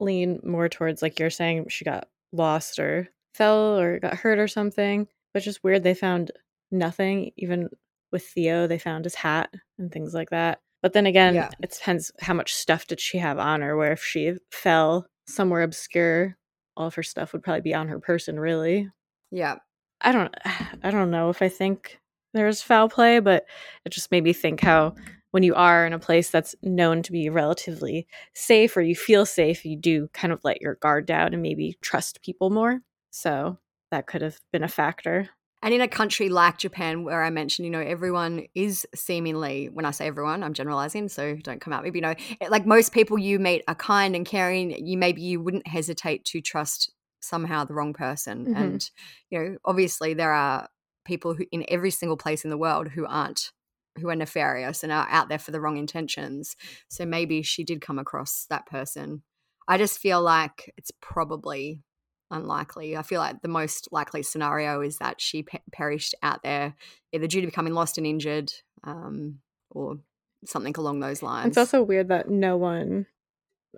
lean 0.00 0.40
more 0.44 0.68
towards 0.68 1.02
like 1.02 1.18
you're 1.18 1.30
saying 1.30 1.66
she 1.68 1.84
got 1.84 2.08
lost 2.32 2.78
or 2.78 3.08
fell 3.34 3.78
or 3.78 3.98
got 3.98 4.14
hurt 4.14 4.38
or 4.38 4.48
something. 4.48 5.06
But 5.32 5.42
just 5.42 5.64
weird 5.64 5.82
they 5.82 5.94
found 5.94 6.30
nothing. 6.70 7.32
Even 7.36 7.68
with 8.10 8.24
Theo, 8.24 8.66
they 8.66 8.78
found 8.78 9.04
his 9.04 9.14
hat 9.14 9.52
and 9.78 9.90
things 9.90 10.14
like 10.14 10.30
that. 10.30 10.60
But 10.82 10.92
then 10.92 11.06
again, 11.06 11.34
yeah. 11.34 11.50
it 11.62 11.70
depends 11.70 12.10
how 12.20 12.34
much 12.34 12.52
stuff 12.54 12.86
did 12.86 13.00
she 13.00 13.18
have 13.18 13.38
on 13.38 13.60
her. 13.62 13.76
Where 13.76 13.92
if 13.92 14.02
she 14.02 14.34
fell 14.50 15.06
somewhere 15.26 15.62
obscure, 15.62 16.36
all 16.76 16.88
of 16.88 16.94
her 16.94 17.02
stuff 17.02 17.32
would 17.32 17.42
probably 17.42 17.60
be 17.60 17.74
on 17.74 17.88
her 17.88 18.00
person. 18.00 18.38
Really. 18.38 18.88
Yeah. 19.30 19.56
I 20.00 20.12
don't. 20.12 20.34
I 20.82 20.90
don't 20.90 21.10
know 21.10 21.30
if 21.30 21.40
I 21.40 21.48
think 21.48 21.98
there's 22.34 22.62
foul 22.62 22.88
play, 22.88 23.20
but 23.20 23.44
it 23.84 23.90
just 23.90 24.10
made 24.10 24.24
me 24.24 24.32
think 24.32 24.60
how 24.60 24.94
when 25.32 25.42
you 25.42 25.54
are 25.54 25.84
in 25.84 25.92
a 25.92 25.98
place 25.98 26.30
that's 26.30 26.54
known 26.62 27.02
to 27.02 27.12
be 27.12 27.28
relatively 27.28 28.06
safe 28.34 28.76
or 28.76 28.82
you 28.82 28.94
feel 28.94 29.26
safe, 29.26 29.64
you 29.64 29.76
do 29.76 30.08
kind 30.12 30.32
of 30.32 30.40
let 30.44 30.62
your 30.62 30.76
guard 30.76 31.04
down 31.04 31.32
and 31.32 31.42
maybe 31.42 31.76
trust 31.82 32.22
people 32.22 32.50
more. 32.50 32.80
So 33.10 33.58
that 33.90 34.06
could 34.06 34.22
have 34.22 34.38
been 34.52 34.62
a 34.62 34.68
factor. 34.68 35.28
And 35.64 35.72
in 35.72 35.80
a 35.80 35.88
country 35.88 36.28
like 36.28 36.58
Japan, 36.58 37.04
where 37.04 37.22
I 37.22 37.30
mentioned, 37.30 37.66
you 37.66 37.70
know, 37.70 37.80
everyone 37.80 38.46
is 38.54 38.86
seemingly, 38.94 39.68
when 39.68 39.84
I 39.84 39.92
say 39.92 40.06
everyone, 40.06 40.42
I'm 40.42 40.54
generalizing, 40.54 41.08
so 41.08 41.36
don't 41.36 41.60
come 41.60 41.72
at 41.72 41.84
me, 41.84 41.90
but, 41.90 41.96
you 41.96 42.02
know, 42.02 42.14
like 42.48 42.66
most 42.66 42.92
people 42.92 43.16
you 43.16 43.38
meet 43.38 43.62
are 43.68 43.74
kind 43.74 44.16
and 44.16 44.26
caring. 44.26 44.86
You 44.86 44.98
maybe 44.98 45.22
you 45.22 45.40
wouldn't 45.40 45.66
hesitate 45.68 46.24
to 46.26 46.40
trust 46.40 46.92
somehow 47.20 47.64
the 47.64 47.74
wrong 47.74 47.92
person. 47.92 48.46
Mm-hmm. 48.46 48.56
And, 48.56 48.90
you 49.30 49.38
know, 49.38 49.56
obviously 49.64 50.14
there 50.14 50.32
are 50.32 50.68
people 51.04 51.34
who 51.34 51.44
in 51.52 51.64
every 51.68 51.90
single 51.90 52.16
place 52.16 52.44
in 52.44 52.50
the 52.50 52.58
world 52.58 52.88
who 52.88 53.06
aren't 53.06 53.52
who 54.00 54.08
are 54.08 54.16
nefarious 54.16 54.82
and 54.82 54.92
are 54.92 55.06
out 55.10 55.28
there 55.28 55.38
for 55.38 55.50
the 55.50 55.60
wrong 55.60 55.76
intentions. 55.76 56.56
So 56.88 57.04
maybe 57.04 57.42
she 57.42 57.64
did 57.64 57.80
come 57.80 57.98
across 57.98 58.46
that 58.50 58.66
person. 58.66 59.22
I 59.68 59.78
just 59.78 59.98
feel 59.98 60.20
like 60.22 60.72
it's 60.76 60.90
probably 61.00 61.82
unlikely. 62.30 62.96
I 62.96 63.02
feel 63.02 63.20
like 63.20 63.42
the 63.42 63.48
most 63.48 63.88
likely 63.92 64.22
scenario 64.22 64.80
is 64.80 64.98
that 64.98 65.20
she 65.20 65.42
pe- 65.42 65.60
perished 65.70 66.14
out 66.22 66.42
there, 66.42 66.74
either 67.12 67.26
due 67.26 67.42
to 67.42 67.46
becoming 67.46 67.74
lost 67.74 67.98
and 67.98 68.06
injured, 68.06 68.52
um, 68.84 69.40
or 69.70 69.98
something 70.46 70.74
along 70.76 71.00
those 71.00 71.22
lines. 71.22 71.48
It's 71.48 71.58
also 71.58 71.82
weird 71.82 72.08
that 72.08 72.28
no 72.28 72.56
one 72.56 73.06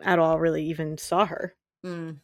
at 0.03 0.19
all 0.19 0.39
really 0.39 0.65
even 0.67 0.97
saw 0.97 1.27
her. 1.27 1.55
Mm 1.85 2.19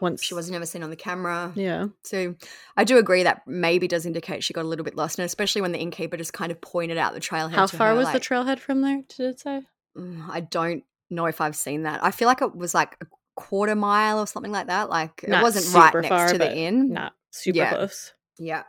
once 0.00 0.22
she 0.22 0.34
was 0.34 0.50
never 0.50 0.66
seen 0.66 0.82
on 0.82 0.90
the 0.90 0.96
camera. 0.96 1.52
Yeah. 1.54 1.86
So 2.02 2.34
I 2.76 2.84
do 2.84 2.98
agree 2.98 3.22
that 3.22 3.42
maybe 3.46 3.88
does 3.88 4.06
indicate 4.06 4.44
she 4.44 4.52
got 4.52 4.64
a 4.64 4.68
little 4.68 4.84
bit 4.84 4.96
lost, 4.96 5.18
and 5.18 5.26
especially 5.26 5.62
when 5.62 5.72
the 5.72 5.78
innkeeper 5.78 6.16
just 6.16 6.32
kind 6.32 6.52
of 6.52 6.60
pointed 6.60 6.98
out 6.98 7.14
the 7.14 7.20
trailhead. 7.20 7.52
How 7.52 7.66
far 7.66 7.90
her, 7.90 7.94
was 7.94 8.04
like, 8.06 8.14
the 8.14 8.20
trailhead 8.20 8.58
from 8.58 8.80
there? 8.80 9.02
Did 9.08 9.26
it 9.26 9.40
say? 9.40 9.62
Mm, 9.96 10.28
I 10.28 10.40
don't 10.40 10.84
know 11.10 11.26
if 11.26 11.40
I've 11.40 11.56
seen 11.56 11.82
that. 11.84 12.02
I 12.02 12.10
feel 12.10 12.28
like 12.28 12.42
it 12.42 12.54
was 12.54 12.74
like 12.74 12.96
a 13.00 13.06
quarter 13.36 13.74
mile 13.74 14.18
or 14.18 14.26
something 14.26 14.52
like 14.52 14.66
that. 14.68 14.88
Like 14.90 15.26
not 15.26 15.40
it 15.40 15.42
wasn't 15.42 15.74
right 15.74 15.94
next 15.94 16.08
far, 16.08 16.28
to 16.28 16.38
the 16.38 16.56
inn. 16.56 16.92
Not 16.92 17.14
super 17.30 17.58
yeah. 17.58 17.70
close. 17.70 18.12
Yeah. 18.38 18.64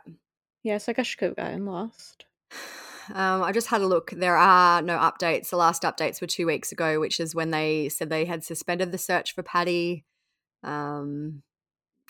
Yeah, 0.62 0.78
so 0.78 0.90
I 0.90 0.94
guess 0.94 1.06
she 1.06 1.16
could 1.16 1.28
have 1.28 1.36
gotten 1.36 1.64
lost. 1.64 2.24
Um, 3.14 3.42
I 3.42 3.52
just 3.52 3.68
had 3.68 3.82
a 3.82 3.86
look. 3.86 4.10
There 4.10 4.36
are 4.36 4.82
no 4.82 4.98
updates. 4.98 5.50
The 5.50 5.56
last 5.56 5.82
updates 5.82 6.20
were 6.20 6.26
two 6.26 6.46
weeks 6.46 6.72
ago, 6.72 6.98
which 6.98 7.20
is 7.20 7.34
when 7.36 7.52
they 7.52 7.88
said 7.88 8.10
they 8.10 8.24
had 8.24 8.42
suspended 8.42 8.90
the 8.90 8.98
search 8.98 9.32
for 9.32 9.44
Pattie. 9.44 10.04
Um, 10.66 11.42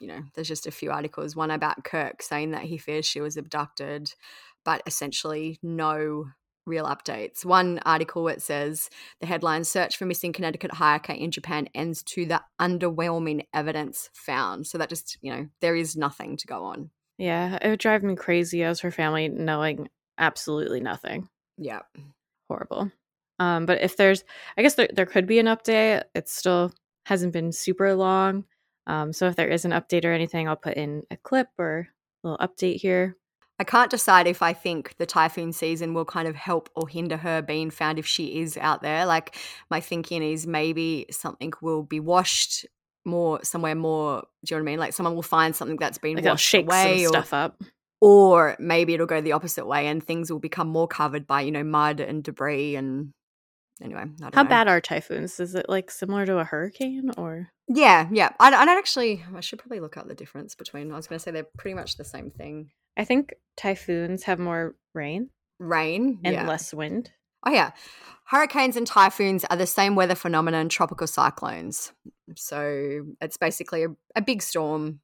you 0.00 0.08
know, 0.08 0.22
there's 0.34 0.48
just 0.48 0.66
a 0.66 0.72
few 0.72 0.90
articles. 0.90 1.36
One 1.36 1.50
about 1.50 1.84
Kirk 1.84 2.22
saying 2.22 2.50
that 2.50 2.62
he 2.62 2.76
fears 2.76 3.06
she 3.06 3.20
was 3.20 3.36
abducted, 3.36 4.12
but 4.64 4.82
essentially 4.86 5.58
no 5.62 6.26
real 6.66 6.84
updates. 6.84 7.44
One 7.44 7.78
article 7.86 8.26
it 8.28 8.42
says 8.42 8.90
the 9.20 9.26
headline 9.26 9.64
"Search 9.64 9.96
for 9.96 10.04
missing 10.04 10.32
Connecticut 10.32 10.72
hiker 10.72 11.12
in 11.12 11.30
Japan 11.30 11.68
ends 11.74 12.02
to 12.04 12.26
the 12.26 12.42
underwhelming 12.60 13.46
evidence 13.54 14.10
found." 14.12 14.66
So 14.66 14.78
that 14.78 14.88
just 14.88 15.16
you 15.22 15.32
know 15.32 15.46
there 15.60 15.76
is 15.76 15.96
nothing 15.96 16.36
to 16.38 16.46
go 16.46 16.64
on. 16.64 16.90
Yeah, 17.18 17.58
it 17.62 17.68
would 17.68 17.78
drive 17.78 18.02
me 18.02 18.16
crazy 18.16 18.62
as 18.62 18.80
her 18.80 18.90
family 18.90 19.28
knowing 19.28 19.88
absolutely 20.18 20.80
nothing. 20.80 21.28
Yeah. 21.56 21.80
Horrible. 22.48 22.90
Um, 23.38 23.66
but 23.66 23.82
if 23.82 23.96
there's, 23.96 24.24
I 24.56 24.62
guess 24.62 24.74
there, 24.74 24.88
there 24.92 25.06
could 25.06 25.26
be 25.26 25.38
an 25.38 25.46
update. 25.46 26.04
It's 26.14 26.34
still 26.34 26.72
hasn't 27.06 27.32
been 27.32 27.52
super 27.52 27.94
long. 27.94 28.44
Um, 28.88 29.12
so 29.12 29.28
if 29.28 29.36
there 29.36 29.48
is 29.48 29.64
an 29.64 29.70
update 29.70 30.04
or 30.04 30.12
anything, 30.12 30.48
I'll 30.48 30.56
put 30.56 30.74
in 30.76 31.02
a 31.10 31.16
clip 31.16 31.46
or 31.56 31.88
a 32.24 32.28
little 32.28 32.46
update 32.46 32.80
here. 32.80 33.16
I 33.60 33.64
can't 33.64 33.90
decide 33.90 34.26
if 34.26 34.42
I 34.42 34.52
think 34.52 34.96
the 34.98 35.06
typhoon 35.06 35.52
season 35.52 35.94
will 35.94 36.04
kind 36.04 36.26
of 36.28 36.34
help 36.34 36.68
or 36.74 36.88
hinder 36.88 37.16
her 37.16 37.42
being 37.42 37.70
found 37.70 37.98
if 38.00 38.06
she 38.06 38.40
is 38.40 38.56
out 38.56 38.82
there. 38.82 39.06
Like 39.06 39.36
my 39.70 39.80
thinking 39.80 40.22
is 40.22 40.46
maybe 40.48 41.06
something 41.10 41.52
will 41.62 41.84
be 41.84 42.00
washed 42.00 42.66
more 43.04 43.38
somewhere 43.44 43.76
more. 43.76 44.24
Do 44.44 44.54
you 44.54 44.58
know 44.58 44.64
what 44.64 44.68
I 44.68 44.72
mean? 44.72 44.80
Like 44.80 44.92
someone 44.92 45.14
will 45.14 45.22
find 45.22 45.54
something 45.54 45.76
that's 45.78 45.98
been 45.98 46.16
Like 46.16 46.24
washed 46.24 46.44
shake 46.46 46.66
away, 46.66 47.06
or, 47.06 47.08
stuff 47.10 47.32
up. 47.32 47.62
or 48.00 48.56
maybe 48.58 48.94
it'll 48.94 49.06
go 49.06 49.20
the 49.20 49.32
opposite 49.32 49.66
way 49.66 49.86
and 49.86 50.02
things 50.04 50.30
will 50.30 50.40
become 50.40 50.68
more 50.68 50.88
covered 50.88 51.26
by 51.26 51.40
you 51.42 51.52
know 51.52 51.64
mud 51.64 52.00
and 52.00 52.24
debris 52.24 52.74
and 52.76 53.12
anyway. 53.82 54.04
How 54.34 54.42
know. 54.42 54.48
bad 54.48 54.68
are 54.68 54.80
typhoons? 54.80 55.40
Is 55.40 55.54
it 55.54 55.68
like 55.68 55.90
similar 55.90 56.26
to 56.26 56.38
a 56.38 56.44
hurricane 56.44 57.10
or? 57.16 57.48
Yeah, 57.68 58.08
yeah. 58.12 58.30
I, 58.38 58.48
I 58.48 58.64
don't 58.64 58.78
actually. 58.78 59.24
I 59.34 59.40
should 59.40 59.58
probably 59.58 59.80
look 59.80 59.96
up 59.96 60.08
the 60.08 60.14
difference 60.14 60.54
between. 60.54 60.92
I 60.92 60.96
was 60.96 61.06
going 61.06 61.18
to 61.18 61.22
say 61.22 61.30
they're 61.30 61.46
pretty 61.58 61.74
much 61.74 61.96
the 61.96 62.04
same 62.04 62.30
thing. 62.30 62.70
I 62.96 63.04
think 63.04 63.34
typhoons 63.56 64.22
have 64.24 64.38
more 64.38 64.76
rain 64.94 65.30
Rain 65.58 66.20
and 66.22 66.34
yeah. 66.34 66.46
less 66.46 66.74
wind. 66.74 67.10
Oh 67.46 67.50
yeah, 67.50 67.70
hurricanes 68.26 68.76
and 68.76 68.86
typhoons 68.86 69.44
are 69.46 69.56
the 69.56 69.66
same 69.66 69.94
weather 69.94 70.14
phenomenon. 70.14 70.68
Tropical 70.68 71.06
cyclones. 71.06 71.92
So 72.34 73.06
it's 73.20 73.38
basically 73.38 73.84
a, 73.84 73.88
a 74.14 74.20
big 74.20 74.42
storm. 74.42 75.00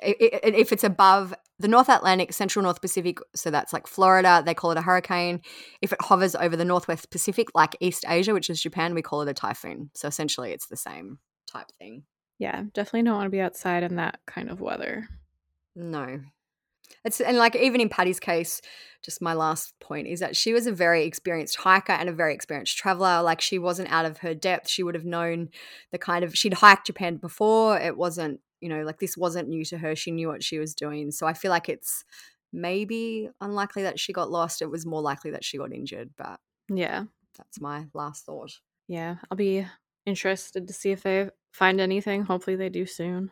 If 0.00 0.72
it's 0.72 0.84
above 0.84 1.32
the 1.58 1.68
North 1.68 1.88
Atlantic, 1.88 2.32
Central 2.32 2.62
North 2.62 2.80
Pacific, 2.80 3.18
so 3.34 3.50
that's 3.50 3.72
like 3.72 3.86
Florida, 3.86 4.42
they 4.44 4.54
call 4.54 4.72
it 4.72 4.78
a 4.78 4.82
hurricane. 4.82 5.40
If 5.80 5.92
it 5.92 6.02
hovers 6.02 6.34
over 6.34 6.56
the 6.56 6.64
Northwest 6.64 7.10
Pacific, 7.10 7.48
like 7.54 7.76
East 7.80 8.04
Asia, 8.08 8.34
which 8.34 8.50
is 8.50 8.60
Japan, 8.60 8.94
we 8.94 9.02
call 9.02 9.22
it 9.22 9.28
a 9.28 9.34
typhoon. 9.34 9.90
So 9.94 10.08
essentially, 10.08 10.52
it's 10.52 10.66
the 10.66 10.76
same 10.76 11.18
type 11.50 11.68
thing. 11.78 12.04
Yeah, 12.38 12.64
definitely 12.72 13.02
don't 13.02 13.14
want 13.14 13.26
to 13.26 13.30
be 13.30 13.40
outside 13.40 13.84
in 13.84 13.96
that 13.96 14.18
kind 14.26 14.50
of 14.50 14.60
weather. 14.60 15.08
No. 15.76 16.20
It's 17.04 17.20
and 17.20 17.36
like 17.36 17.54
even 17.56 17.80
in 17.80 17.88
Pattie's 17.88 18.20
case, 18.20 18.60
just 19.02 19.22
my 19.22 19.34
last 19.34 19.74
point 19.80 20.06
is 20.08 20.20
that 20.20 20.36
she 20.36 20.52
was 20.52 20.66
a 20.66 20.72
very 20.72 21.04
experienced 21.04 21.56
hiker 21.56 21.92
and 21.92 22.08
a 22.08 22.12
very 22.12 22.34
experienced 22.34 22.76
traveler. 22.76 23.22
Like 23.22 23.40
she 23.40 23.58
wasn't 23.58 23.92
out 23.92 24.06
of 24.06 24.18
her 24.18 24.34
depth. 24.34 24.68
She 24.68 24.82
would 24.82 24.94
have 24.94 25.04
known 25.04 25.48
the 25.92 25.98
kind 25.98 26.24
of 26.24 26.36
she'd 26.36 26.54
hiked 26.54 26.86
Japan 26.86 27.16
before. 27.16 27.78
It 27.78 27.96
wasn't, 27.96 28.40
you 28.64 28.70
know, 28.70 28.82
like 28.82 28.98
this 28.98 29.14
wasn't 29.16 29.48
new 29.48 29.62
to 29.66 29.76
her. 29.78 29.94
She 29.94 30.10
knew 30.10 30.26
what 30.28 30.42
she 30.42 30.58
was 30.58 30.74
doing. 30.74 31.10
So 31.10 31.26
I 31.26 31.34
feel 31.34 31.50
like 31.50 31.68
it's 31.68 32.02
maybe 32.50 33.28
unlikely 33.42 33.82
that 33.82 34.00
she 34.00 34.12
got 34.14 34.30
lost. 34.30 34.62
It 34.62 34.70
was 34.70 34.86
more 34.86 35.02
likely 35.02 35.30
that 35.32 35.44
she 35.44 35.58
got 35.58 35.72
injured, 35.72 36.10
but 36.16 36.40
Yeah. 36.68 37.04
that's 37.36 37.60
my 37.60 37.86
last 37.92 38.24
thought. 38.24 38.52
Yeah, 38.88 39.16
I'll 39.30 39.36
be 39.36 39.66
interested 40.06 40.66
to 40.66 40.72
see 40.72 40.92
if 40.92 41.02
they 41.02 41.28
find 41.52 41.78
anything. 41.80 42.22
Hopefully, 42.22 42.56
they 42.56 42.70
do 42.70 42.86
soon. 42.86 43.30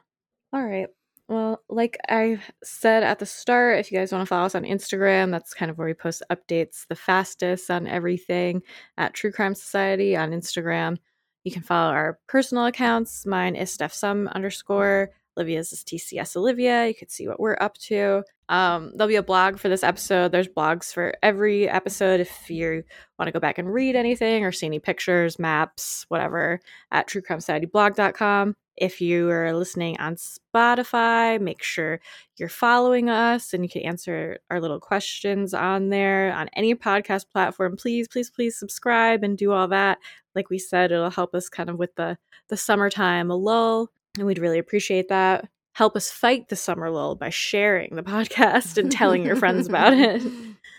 All 0.52 0.62
right. 0.64 0.88
Well, 1.28 1.62
like 1.70 1.96
I 2.10 2.40
said 2.62 3.04
at 3.04 3.18
the 3.18 3.24
start, 3.26 3.78
if 3.78 3.90
you 3.90 3.96
guys 3.98 4.12
want 4.12 4.20
to 4.22 4.26
follow 4.26 4.44
us 4.44 4.54
on 4.54 4.64
Instagram, 4.64 5.30
that's 5.30 5.54
kind 5.54 5.70
of 5.70 5.78
where 5.78 5.86
we 5.86 5.94
post 5.94 6.22
updates 6.30 6.86
the 6.88 6.94
fastest 6.96 7.70
on 7.70 7.86
everything 7.86 8.60
at 8.98 9.14
True 9.14 9.32
Crime 9.32 9.54
Society 9.54 10.14
on 10.14 10.32
Instagram. 10.32 10.98
You 11.44 11.52
can 11.52 11.62
follow 11.62 11.90
our 11.92 12.18
personal 12.28 12.66
accounts. 12.66 13.24
Mine 13.24 13.56
is 13.56 13.70
Steph 13.70 13.94
Sum 13.94 14.28
underscore. 14.28 15.10
Olivia's 15.36 15.72
is 15.72 15.82
TCS 15.82 16.36
Olivia. 16.36 16.86
You 16.86 16.94
could 16.94 17.10
see 17.10 17.26
what 17.26 17.40
we're 17.40 17.56
up 17.60 17.78
to. 17.78 18.22
Um, 18.48 18.92
there'll 18.94 19.08
be 19.08 19.16
a 19.16 19.22
blog 19.22 19.58
for 19.58 19.68
this 19.68 19.82
episode. 19.82 20.30
There's 20.30 20.48
blogs 20.48 20.92
for 20.92 21.14
every 21.22 21.68
episode 21.68 22.20
if 22.20 22.50
you 22.50 22.84
want 23.18 23.28
to 23.28 23.32
go 23.32 23.40
back 23.40 23.58
and 23.58 23.72
read 23.72 23.96
anything 23.96 24.44
or 24.44 24.52
see 24.52 24.66
any 24.66 24.78
pictures, 24.78 25.38
maps, 25.38 26.04
whatever, 26.08 26.60
at 26.90 27.08
truecrimesocietyblog.com. 27.08 28.56
If 28.76 29.00
you 29.00 29.30
are 29.30 29.52
listening 29.54 29.98
on 30.00 30.16
Spotify, 30.16 31.40
make 31.40 31.62
sure 31.62 32.00
you're 32.38 32.48
following 32.48 33.10
us 33.10 33.52
and 33.52 33.62
you 33.62 33.68
can 33.68 33.82
answer 33.82 34.38
our 34.50 34.60
little 34.60 34.80
questions 34.80 35.52
on 35.52 35.90
there 35.90 36.32
on 36.32 36.48
any 36.54 36.74
podcast 36.74 37.30
platform. 37.30 37.76
Please, 37.76 38.08
please, 38.08 38.30
please 38.30 38.58
subscribe 38.58 39.22
and 39.24 39.36
do 39.36 39.52
all 39.52 39.68
that. 39.68 39.98
Like 40.34 40.48
we 40.48 40.58
said, 40.58 40.90
it'll 40.90 41.10
help 41.10 41.34
us 41.34 41.48
kind 41.48 41.68
of 41.68 41.78
with 41.78 41.94
the 41.96 42.16
the 42.48 42.56
summertime 42.56 43.28
lull, 43.28 43.90
and 44.18 44.26
we'd 44.26 44.38
really 44.38 44.58
appreciate 44.58 45.08
that. 45.08 45.48
Help 45.74 45.96
us 45.96 46.10
fight 46.10 46.48
the 46.48 46.56
summer 46.56 46.90
lull 46.90 47.14
by 47.14 47.30
sharing 47.30 47.96
the 47.96 48.02
podcast 48.02 48.76
and 48.76 48.92
telling 48.92 49.24
your 49.24 49.36
friends 49.36 49.66
about 49.68 49.92
it. 49.94 50.22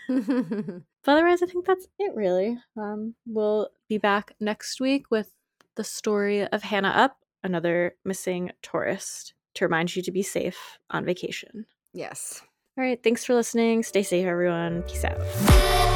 But 1.06 1.16
otherwise, 1.18 1.42
I 1.42 1.46
think 1.46 1.66
that's 1.66 1.86
it, 1.98 2.14
really. 2.14 2.56
Um, 2.78 3.14
we'll 3.26 3.68
be 3.90 3.98
back 3.98 4.32
next 4.40 4.80
week 4.80 5.10
with 5.10 5.30
the 5.76 5.84
story 5.84 6.46
of 6.46 6.62
Hannah 6.62 6.88
Upp, 6.88 7.16
another 7.42 7.94
missing 8.06 8.52
tourist, 8.62 9.34
to 9.56 9.66
remind 9.66 9.94
you 9.94 10.00
to 10.02 10.10
be 10.10 10.22
safe 10.22 10.78
on 10.90 11.04
vacation. 11.04 11.66
yes. 11.92 12.40
All 12.78 12.82
right, 12.84 13.00
thanks 13.04 13.24
for 13.24 13.34
listening. 13.34 13.82
Stay 13.82 14.02
safe, 14.02 14.26
everyone. 14.26 14.82
Peace 14.84 15.04
out. 15.04 15.93